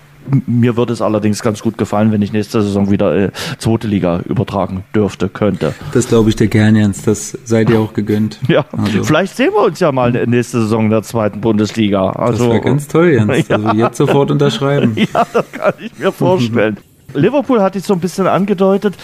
[0.47, 4.21] Mir würde es allerdings ganz gut gefallen, wenn ich nächste Saison wieder äh, zweite Liga
[4.25, 5.73] übertragen dürfte, könnte.
[5.93, 7.03] Das glaube ich dir gern, Jens.
[7.03, 8.39] Das seid ihr auch gegönnt.
[8.47, 9.03] Ja, also.
[9.03, 12.11] vielleicht sehen wir uns ja mal nächste Saison in der zweiten Bundesliga.
[12.11, 13.47] Also, das wäre ganz toll, Jens.
[13.49, 13.57] Ja.
[13.57, 14.95] Also jetzt sofort unterschreiben.
[15.13, 16.77] Ja, das kann ich mir vorstellen.
[17.13, 18.95] Liverpool hatte ich so ein bisschen angedeutet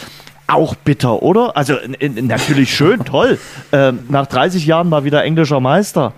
[0.49, 1.55] auch bitter, oder?
[1.55, 3.39] Also natürlich schön, toll.
[3.71, 6.13] Ähm, nach 30 Jahren mal wieder englischer Meister.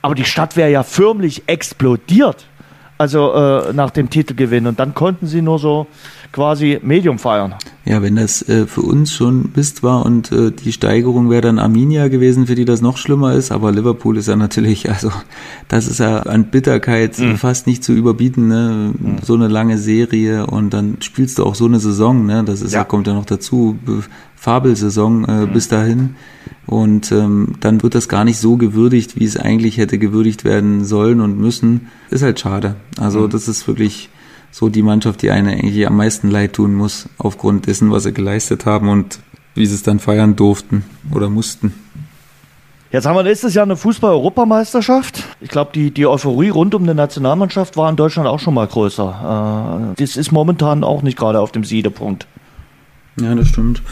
[0.00, 2.46] Aber die Stadt wäre ja förmlich explodiert.
[2.98, 4.66] Also äh, nach dem Titelgewinn.
[4.66, 5.86] Und dann konnten sie nur so
[6.32, 7.54] quasi Medium feiern.
[7.84, 11.58] Ja, wenn das äh, für uns schon Mist war und äh, die Steigerung wäre dann
[11.58, 15.10] Arminia gewesen, für die das noch schlimmer ist, aber Liverpool ist ja natürlich, also
[15.68, 17.36] das ist ja an Bitterkeit mhm.
[17.36, 18.92] fast nicht zu überbieten, ne?
[18.96, 19.18] Mhm.
[19.22, 22.44] So eine lange Serie und dann spielst du auch so eine Saison, ne?
[22.44, 23.78] Das ist ja, kommt ja noch dazu.
[24.36, 25.52] Fabelsaison äh, mhm.
[25.52, 26.16] bis dahin.
[26.66, 30.84] Und ähm, dann wird das gar nicht so gewürdigt, wie es eigentlich hätte gewürdigt werden
[30.84, 31.88] sollen und müssen.
[32.10, 32.76] Ist halt schade.
[32.98, 33.30] Also mhm.
[33.30, 34.10] das ist wirklich
[34.52, 38.12] so die Mannschaft, die eine eigentlich am meisten leid tun muss, aufgrund dessen, was sie
[38.12, 39.18] geleistet haben und
[39.54, 41.74] wie sie es dann feiern durften oder mussten.
[42.92, 45.24] Jetzt haben wir nächstes Jahr eine Fußball-Europameisterschaft.
[45.40, 48.66] Ich glaube, die, die Euphorie rund um die Nationalmannschaft war in Deutschland auch schon mal
[48.66, 49.94] größer.
[49.94, 52.26] Äh, das ist momentan auch nicht gerade auf dem Siedepunkt.
[53.20, 53.82] Ja, das stimmt.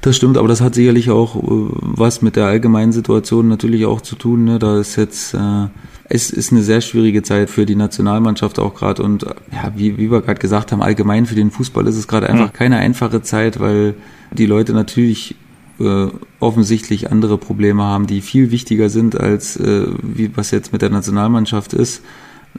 [0.00, 1.40] Das stimmt, aber das hat sicherlich auch äh,
[1.80, 4.44] was mit der allgemeinen Situation natürlich auch zu tun.
[4.44, 4.58] Ne?
[4.58, 5.66] Da ist jetzt, äh,
[6.08, 10.10] es ist eine sehr schwierige Zeit für die Nationalmannschaft auch gerade und ja, wie, wie
[10.10, 12.56] wir gerade gesagt haben, allgemein für den Fußball ist es gerade einfach mhm.
[12.56, 13.94] keine einfache Zeit, weil
[14.32, 15.36] die Leute natürlich
[15.78, 16.08] äh,
[16.40, 20.90] offensichtlich andere Probleme haben, die viel wichtiger sind als äh, wie was jetzt mit der
[20.90, 22.02] Nationalmannschaft ist.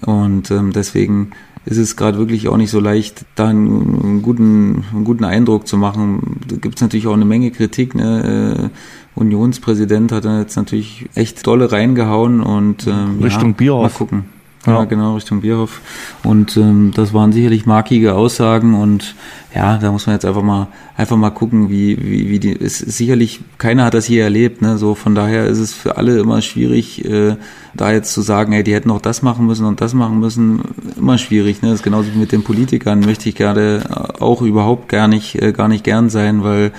[0.02, 1.32] Und ähm, deswegen
[1.68, 5.68] ist es gerade wirklich auch nicht so leicht, da einen, einen, guten, einen guten Eindruck
[5.68, 6.40] zu machen.
[6.48, 7.94] Da gibt es natürlich auch eine Menge Kritik.
[7.94, 8.72] Ne?
[8.72, 13.92] Äh, Unionspräsident hat dann jetzt natürlich echt dolle reingehauen und ähm, Richtung ja, Bierhoff.
[13.92, 14.37] Mal gucken.
[14.66, 15.82] Ja, genau, Richtung Bierhof.
[16.24, 19.16] Und ähm, das waren sicherlich markige Aussagen und
[19.56, 22.80] ja, da muss man jetzt einfach mal einfach mal gucken, wie, wie, wie die ist
[22.80, 24.78] sicherlich, keiner hat das hier erlebt, ne?
[24.78, 27.38] So von daher ist es für alle immer schwierig, äh,
[27.76, 30.62] da jetzt zu sagen, ey, die hätten auch das machen müssen und das machen müssen,
[30.98, 31.70] immer schwierig, ne?
[31.70, 33.84] Das ist genauso wie mit den Politikern, möchte ich gerade
[34.20, 36.72] auch überhaupt gar nicht, äh, gar nicht gern sein, weil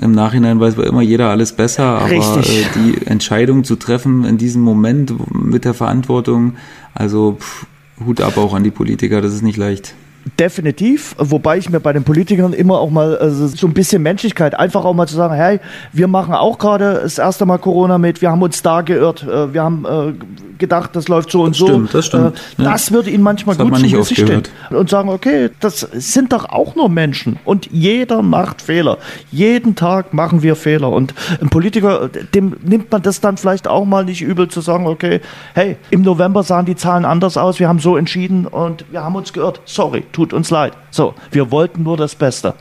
[0.00, 4.62] im Nachhinein weiß immer jeder alles besser, aber äh, die Entscheidung zu treffen in diesem
[4.62, 6.56] Moment mit der Verantwortung,
[6.94, 7.66] also pff,
[8.04, 9.94] Hut ab auch an die Politiker, das ist nicht leicht.
[10.36, 14.58] Definitiv, wobei ich mir bei den Politikern immer auch mal also so ein bisschen Menschlichkeit,
[14.58, 15.60] einfach auch mal zu sagen, hey,
[15.92, 19.52] wir machen auch gerade das erste Mal Corona mit, wir haben uns da geirrt, äh,
[19.54, 20.12] wir haben äh,
[20.58, 21.66] gedacht, das läuft so und das so.
[21.66, 22.38] Stimmt, das stimmt.
[22.58, 25.80] Äh, das würde ihnen manchmal das gut man zum Gesicht stehen und sagen, okay, das
[25.92, 28.98] sind doch auch nur Menschen und jeder macht Fehler.
[29.30, 33.84] Jeden Tag machen wir Fehler und ein Politiker, dem nimmt man das dann vielleicht auch
[33.84, 35.20] mal nicht übel zu sagen, okay,
[35.54, 39.14] hey, im November sahen die Zahlen anders aus, wir haben so entschieden und wir haben
[39.14, 39.60] uns geirrt.
[39.64, 40.72] Sorry, tut uns leid.
[40.90, 42.54] So, wir wollten nur das Beste.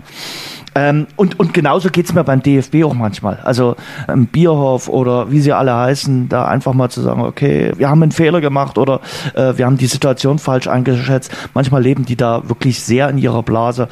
[0.76, 3.40] Ähm, und, und genauso geht es mir beim DFB auch manchmal.
[3.44, 3.76] Also
[4.08, 8.04] im Bierhof oder wie sie alle heißen, da einfach mal zu sagen, okay, wir haben
[8.04, 9.02] einen Fehler gemacht oder
[9.34, 11.32] äh, wir haben die Situation falsch eingeschätzt.
[11.56, 13.88] Manchmal leben die da wirklich sehr in ihrer Blase.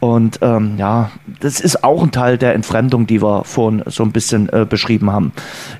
[0.00, 1.10] Und ähm, ja,
[1.40, 5.12] das ist auch ein Teil der Entfremdung, die wir vorhin so ein bisschen äh, beschrieben
[5.12, 5.32] haben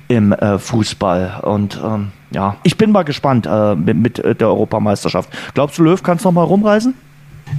[0.07, 1.39] im äh, Fußball.
[1.41, 5.31] Und ähm, ja, ich bin mal gespannt äh, mit, mit der Europameisterschaft.
[5.55, 6.93] Glaubst du, Löw kann es nochmal rumreisen?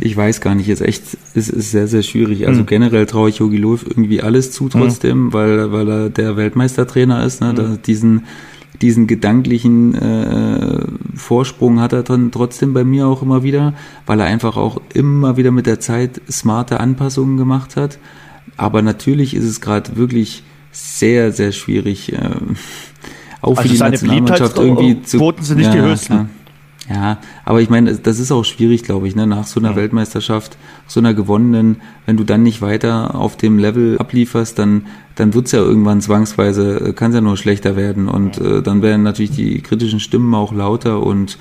[0.00, 1.02] Ich weiß gar nicht, ist echt,
[1.34, 2.46] es ist sehr, sehr schwierig.
[2.46, 2.66] Also mhm.
[2.66, 5.32] generell traue ich Jogi Löw irgendwie alles zu trotzdem, mhm.
[5.32, 7.52] weil, weil er der Weltmeistertrainer ist, ne?
[7.52, 7.56] Mhm.
[7.56, 8.24] Da, diesen,
[8.82, 13.74] diesen gedanklichen äh, Vorsprung hat er dann trotzdem bei mir auch immer wieder,
[14.06, 17.98] weil er einfach auch immer wieder mit der Zeit smarte Anpassungen gemacht hat.
[18.56, 20.42] Aber natürlich ist es gerade wirklich
[20.72, 22.18] sehr, sehr schwierig, äh,
[23.40, 25.18] auch also für die Nationalmannschaft irgendwie zu.
[25.18, 26.06] Quoten sind nicht ja, die höchsten.
[26.06, 26.28] Klar.
[26.88, 29.26] Ja, aber ich meine, das ist auch schwierig, glaube ich, ne?
[29.26, 29.76] nach so einer ja.
[29.76, 35.32] Weltmeisterschaft, so einer gewonnenen, wenn du dann nicht weiter auf dem Level ablieferst, dann, dann
[35.32, 39.02] wird's ja irgendwann zwangsweise, äh, kann es ja nur schlechter werden und äh, dann werden
[39.02, 41.38] natürlich die kritischen Stimmen auch lauter und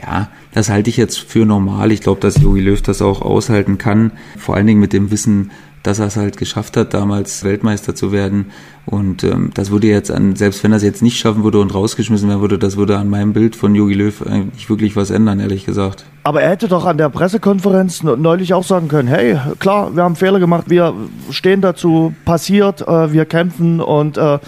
[0.00, 1.90] ja, das halte ich jetzt für normal.
[1.92, 5.50] Ich glaube, dass Jogi Löw das auch aushalten kann, vor allen Dingen mit dem Wissen,
[5.86, 8.46] dass er es halt geschafft hat, damals Weltmeister zu werden.
[8.86, 11.74] Und ähm, das würde jetzt an, selbst wenn er es jetzt nicht schaffen würde und
[11.74, 15.40] rausgeschmissen werden würde, das würde an meinem Bild von Jogi Löw eigentlich wirklich was ändern,
[15.40, 16.04] ehrlich gesagt.
[16.24, 20.16] Aber er hätte doch an der Pressekonferenz neulich auch sagen können, hey, klar, wir haben
[20.16, 20.92] Fehler gemacht, wir
[21.30, 24.38] stehen dazu, passiert, äh, wir kämpfen und äh,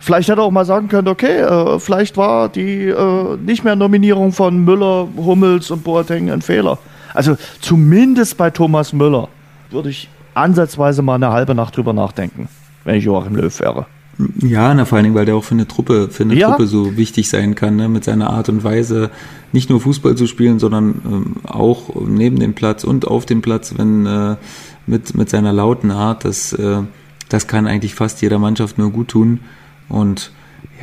[0.00, 3.76] vielleicht hätte er auch mal sagen können, okay, äh, vielleicht war die äh, nicht mehr
[3.76, 6.78] Nominierung von Müller, Hummels und Boateng ein Fehler.
[7.14, 9.28] Also zumindest bei Thomas Müller
[9.70, 12.48] würde ich ansatzweise mal eine halbe Nacht drüber nachdenken,
[12.84, 13.86] wenn ich Joachim Löw wäre.
[14.40, 16.50] Ja, na, vor allen Dingen, weil der auch für eine Truppe, für eine ja.
[16.50, 17.88] Truppe so wichtig sein kann, ne?
[17.88, 19.10] mit seiner Art und Weise,
[19.52, 23.74] nicht nur Fußball zu spielen, sondern ähm, auch neben dem Platz und auf dem Platz,
[23.76, 24.36] wenn äh,
[24.86, 26.82] mit, mit seiner lauten Art, das, äh,
[27.28, 29.40] das kann eigentlich fast jeder Mannschaft nur gut tun.
[29.88, 30.30] Und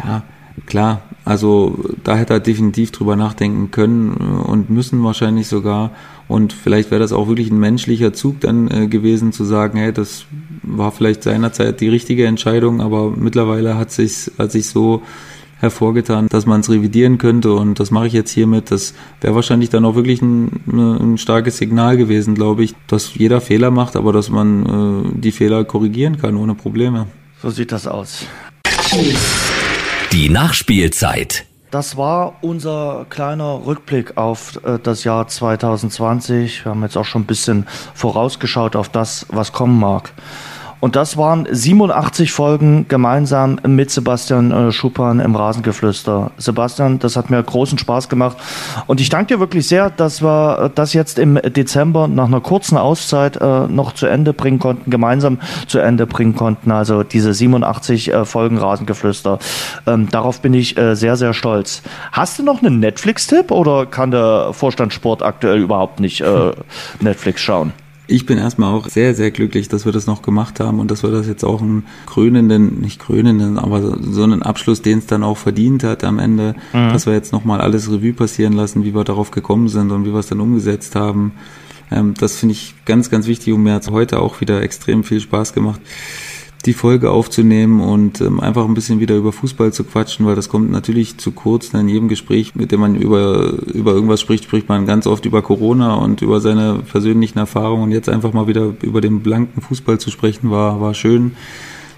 [0.04, 0.24] ja,
[0.66, 5.92] klar, also da hätte er definitiv drüber nachdenken können und müssen wahrscheinlich sogar.
[6.28, 9.92] Und vielleicht wäre das auch wirklich ein menschlicher Zug dann äh, gewesen, zu sagen, hey,
[9.92, 10.26] das
[10.64, 15.02] war vielleicht seinerzeit die richtige Entscheidung, aber mittlerweile hat sich hat sich so
[15.60, 18.72] hervorgetan, dass man es revidieren könnte und das mache ich jetzt hiermit.
[18.72, 23.42] Das wäre wahrscheinlich dann auch wirklich ein, ein, starkes Signal gewesen, glaube ich, dass jeder
[23.42, 27.08] Fehler macht, aber dass man äh, die Fehler korrigieren kann ohne Probleme.
[27.42, 28.26] So sieht das aus.
[30.12, 31.46] Die Nachspielzeit.
[31.70, 36.66] Das war unser kleiner Rückblick auf äh, das Jahr 2020.
[36.66, 40.12] Wir haben jetzt auch schon ein bisschen vorausgeschaut auf das, was kommen mag.
[40.80, 46.32] Und das waren 87 Folgen gemeinsam mit Sebastian äh, Schuppan im Rasengeflüster.
[46.38, 48.38] Sebastian, das hat mir großen Spaß gemacht.
[48.88, 52.40] Und ich danke dir wirklich sehr, dass wir äh, das jetzt im Dezember nach einer
[52.40, 56.72] kurzen Auszeit äh, noch zu Ende bringen konnten, gemeinsam zu Ende bringen konnten.
[56.72, 59.40] Also diese 87 äh, Folgen Rasengeflüster.
[59.86, 61.82] Ähm, darauf bin ich äh, sehr, sehr stolz.
[62.14, 66.24] Hast du noch einen Netflix-Tipp oder kann der Vorstand Sport aktuell überhaupt nicht
[67.00, 67.74] Netflix schauen?
[68.10, 71.04] Ich bin erstmal auch sehr, sehr glücklich, dass wir das noch gemacht haben und dass
[71.04, 75.24] wir das jetzt auch einen krönenden, nicht krönenden, aber so einen Abschluss, den es dann
[75.24, 76.90] auch verdient hat am Ende, mhm.
[76.90, 80.14] dass wir jetzt nochmal alles Revue passieren lassen, wie wir darauf gekommen sind und wie
[80.14, 81.34] wir es dann umgesetzt haben.
[81.92, 85.04] Ähm, das finde ich ganz, ganz wichtig und mir hat es heute auch wieder extrem
[85.04, 85.80] viel Spaß gemacht
[86.66, 90.50] die Folge aufzunehmen und ähm, einfach ein bisschen wieder über Fußball zu quatschen, weil das
[90.50, 91.74] kommt natürlich zu kurz.
[91.74, 95.42] In jedem Gespräch, mit dem man über, über irgendwas spricht, spricht man ganz oft über
[95.42, 97.84] Corona und über seine persönlichen Erfahrungen.
[97.84, 101.32] Und jetzt einfach mal wieder über den blanken Fußball zu sprechen, war, war schön.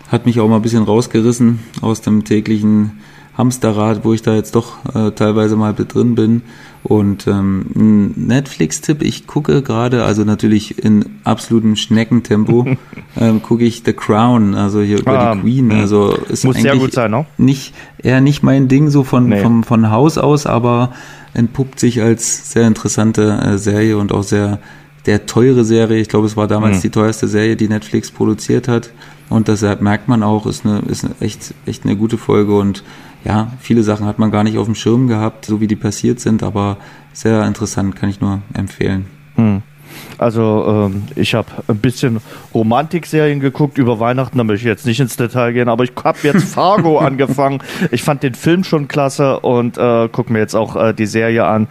[0.09, 2.99] Hat mich auch mal ein bisschen rausgerissen aus dem täglichen
[3.37, 6.41] Hamsterrad, wo ich da jetzt doch äh, teilweise mal drin bin.
[6.83, 12.65] Und ähm, ein Netflix-Tipp, ich gucke gerade, also natürlich in absolutem Schneckentempo,
[13.19, 15.71] ähm, gucke ich The Crown, also hier über ah, die Queen.
[15.71, 17.25] Also ist muss sehr gut sein, ne?
[17.37, 19.41] Nicht, eher nicht mein Ding so von, nee.
[19.41, 20.91] vom, von Haus aus, aber
[21.33, 24.59] entpuppt sich als sehr interessante äh, Serie und auch sehr
[25.05, 25.99] der teure Serie.
[25.99, 26.81] Ich glaube, es war damals mhm.
[26.81, 28.91] die teuerste Serie, die Netflix produziert hat.
[29.29, 32.83] Und deshalb merkt man auch, ist eine, ist eine echt, echt eine gute Folge und
[33.23, 36.19] ja, viele Sachen hat man gar nicht auf dem Schirm gehabt, so wie die passiert
[36.19, 36.77] sind, aber
[37.13, 39.05] sehr interessant, kann ich nur empfehlen.
[39.35, 39.61] Hm.
[40.17, 42.21] Also ähm, ich habe ein bisschen
[42.53, 46.17] Romantikserien geguckt über Weihnachten, da möchte ich jetzt nicht ins Detail gehen, aber ich habe
[46.23, 47.61] jetzt Fargo angefangen.
[47.91, 51.45] Ich fand den Film schon klasse und äh, gucke mir jetzt auch äh, die Serie
[51.45, 51.67] an.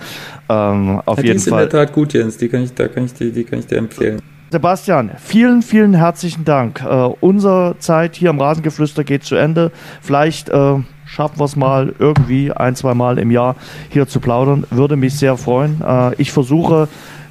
[0.49, 1.65] Ähm, auf ja, jeden die ist Fall.
[1.65, 2.37] in der Tat gut, Jens.
[2.37, 4.21] Die kann ich, da kann ich, die, die kann ich dir empfehlen.
[4.51, 6.83] Sebastian, vielen, vielen herzlichen Dank.
[6.83, 6.89] Äh,
[7.21, 9.71] unsere Zeit hier im Rasengeflüster geht zu Ende.
[10.01, 10.79] Vielleicht äh,
[11.11, 13.57] schaffen wir es mal irgendwie ein, zwei Mal im Jahr
[13.89, 14.65] hier zu plaudern.
[14.71, 15.83] Würde mich sehr freuen.
[15.85, 16.89] Äh, ich versuche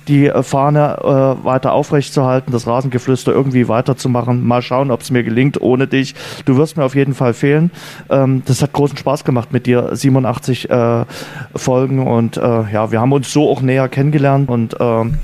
[0.07, 4.45] die Fahne äh, weiter aufrechtzuerhalten, das Rasengeflüster irgendwie weiterzumachen.
[4.45, 6.15] Mal schauen, ob es mir gelingt ohne dich.
[6.45, 7.71] Du wirst mir auf jeden Fall fehlen.
[8.09, 11.05] Ähm, das hat großen Spaß gemacht mit dir, 87 äh,
[11.55, 12.41] Folgen und äh,
[12.71, 15.15] ja, wir haben uns so auch näher kennengelernt und ähm,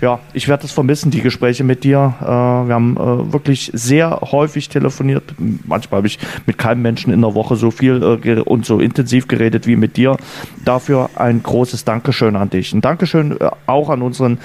[0.00, 2.14] ja, ich werde das vermissen, die Gespräche mit dir.
[2.20, 5.22] Äh, wir haben äh, wirklich sehr häufig telefoniert.
[5.38, 9.28] Manchmal habe ich mit keinem Menschen in der Woche so viel äh, und so intensiv
[9.28, 10.16] geredet wie mit dir.
[10.64, 12.72] Dafür ein großes Dankeschön an dich.
[12.72, 13.36] Ein Dankeschön
[13.66, 14.38] auch an unseren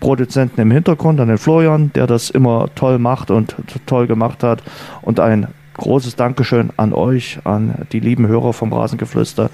[0.00, 3.56] Produzenten im Hintergrund, an den Florian, der das immer toll macht und
[3.86, 4.62] toll gemacht hat.
[5.02, 9.50] Und ein großes Dankeschön an euch, an die lieben Hörer vom Rasengeflüster.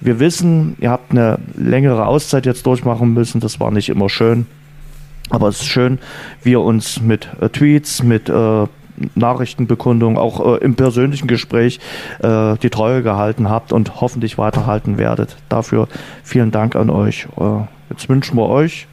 [0.00, 3.40] Wir wissen, ihr habt eine längere Auszeit jetzt durchmachen müssen.
[3.40, 4.46] Das war nicht immer schön.
[5.30, 5.98] Aber es ist schön,
[6.42, 8.66] wie ihr uns mit äh, Tweets, mit äh,
[9.14, 11.80] Nachrichtenbekundung, auch äh, im persönlichen Gespräch
[12.22, 15.36] äh, die Treue gehalten habt und hoffentlich weiterhalten werdet.
[15.48, 15.88] Dafür
[16.22, 17.26] vielen Dank an euch.
[17.38, 18.86] Äh, jetzt wünschen wir euch,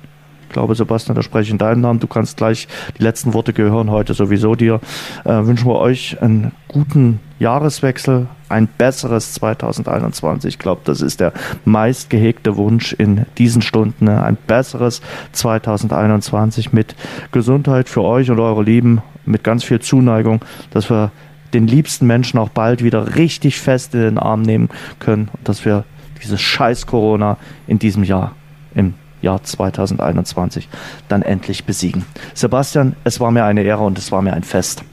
[0.52, 2.68] glaube Sebastian, da spreche ich in deinem Namen, du kannst gleich
[2.98, 4.80] die letzten Worte gehören heute sowieso dir,
[5.26, 10.56] äh, wünschen wir euch einen guten Jahreswechsel, ein besseres 2021.
[10.56, 11.34] Ich glaube, das ist der
[11.66, 14.06] meist gehegte Wunsch in diesen Stunden.
[14.06, 14.24] Ne?
[14.24, 15.02] Ein besseres
[15.32, 16.96] 2021 mit
[17.32, 20.42] Gesundheit für euch und eure Lieben mit ganz viel Zuneigung,
[20.72, 21.12] dass wir
[21.54, 24.70] den liebsten Menschen auch bald wieder richtig fest in den Arm nehmen
[25.00, 25.84] können und dass wir
[26.22, 27.38] dieses scheiß Corona
[27.68, 28.36] in diesem Jahr,
[28.76, 30.70] im Jahr 2021,
[31.08, 32.06] dann endlich besiegen.
[32.34, 34.84] Sebastian, es war mir eine Ehre und es war mir ein Fest.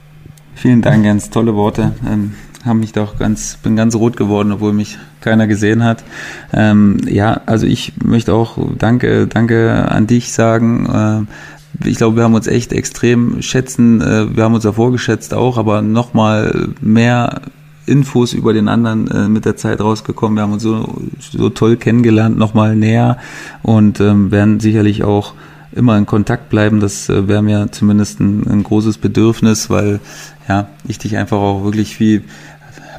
[0.54, 1.92] Vielen Dank, ganz tolle Worte.
[2.06, 2.34] Ähm,
[2.64, 6.04] haben mich doch ganz, bin ganz rot geworden, obwohl mich keiner gesehen hat.
[6.52, 11.26] Ähm, ja, also ich möchte auch Danke, Danke an dich sagen.
[11.26, 15.32] Äh, ich glaube, wir haben uns echt extrem schätzen, äh, wir haben uns davor geschätzt
[15.34, 17.42] auch, aber nochmal mehr
[17.88, 20.36] Infos über den anderen äh, mit der Zeit rausgekommen.
[20.36, 23.18] Wir haben uns so, so toll kennengelernt, nochmal näher
[23.62, 25.34] und ähm, werden sicherlich auch
[25.72, 26.80] immer in Kontakt bleiben.
[26.80, 30.00] Das äh, wäre mir zumindest ein, ein, großes Bedürfnis, weil
[30.48, 32.22] ja ich dich einfach auch wirklich wie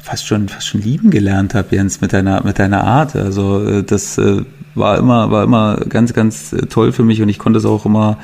[0.02, 3.16] fast schon fast schon lieben gelernt habe, Jens, mit deiner mit deiner Art.
[3.16, 4.42] Also äh, das äh,
[4.74, 7.86] war immer war immer ganz ganz äh, toll für mich und ich konnte es auch
[7.86, 8.18] immer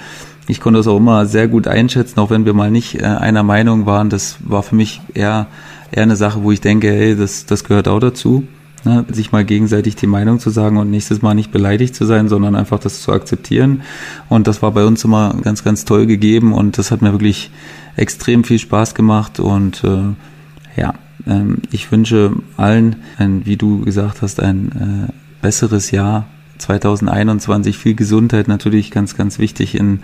[0.48, 3.84] ich konnte es auch immer sehr gut einschätzen, auch wenn wir mal nicht einer Meinung
[3.84, 4.10] waren.
[4.10, 5.48] Das war für mich eher,
[5.92, 8.46] eher eine Sache, wo ich denke, hey, das, das gehört auch dazu.
[8.84, 9.04] Ne?
[9.10, 12.54] Sich mal gegenseitig die Meinung zu sagen und nächstes Mal nicht beleidigt zu sein, sondern
[12.54, 13.82] einfach das zu akzeptieren.
[14.28, 17.50] Und das war bei uns immer ganz, ganz toll gegeben und das hat mir wirklich
[17.96, 20.94] extrem viel Spaß gemacht und äh, ja,
[21.26, 26.26] ähm, ich wünsche allen, ein, wie du gesagt hast, ein äh, besseres Jahr
[26.58, 30.00] 2021 viel Gesundheit natürlich ganz, ganz wichtig in,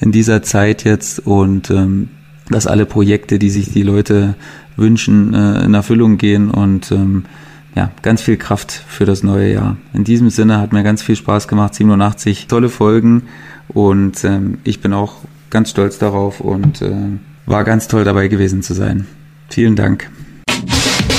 [0.00, 2.08] in dieser Zeit jetzt und ähm,
[2.50, 4.34] dass alle Projekte, die sich die Leute
[4.76, 7.24] wünschen, äh, in Erfüllung gehen und ähm,
[7.74, 9.76] ja, ganz viel Kraft für das neue Jahr.
[9.92, 13.22] In diesem Sinne hat mir ganz viel Spaß gemacht, 87 tolle Folgen
[13.68, 15.16] und ähm, ich bin auch
[15.50, 16.94] ganz stolz darauf und äh,
[17.46, 19.06] war ganz toll dabei gewesen zu sein.
[19.48, 20.10] Vielen Dank.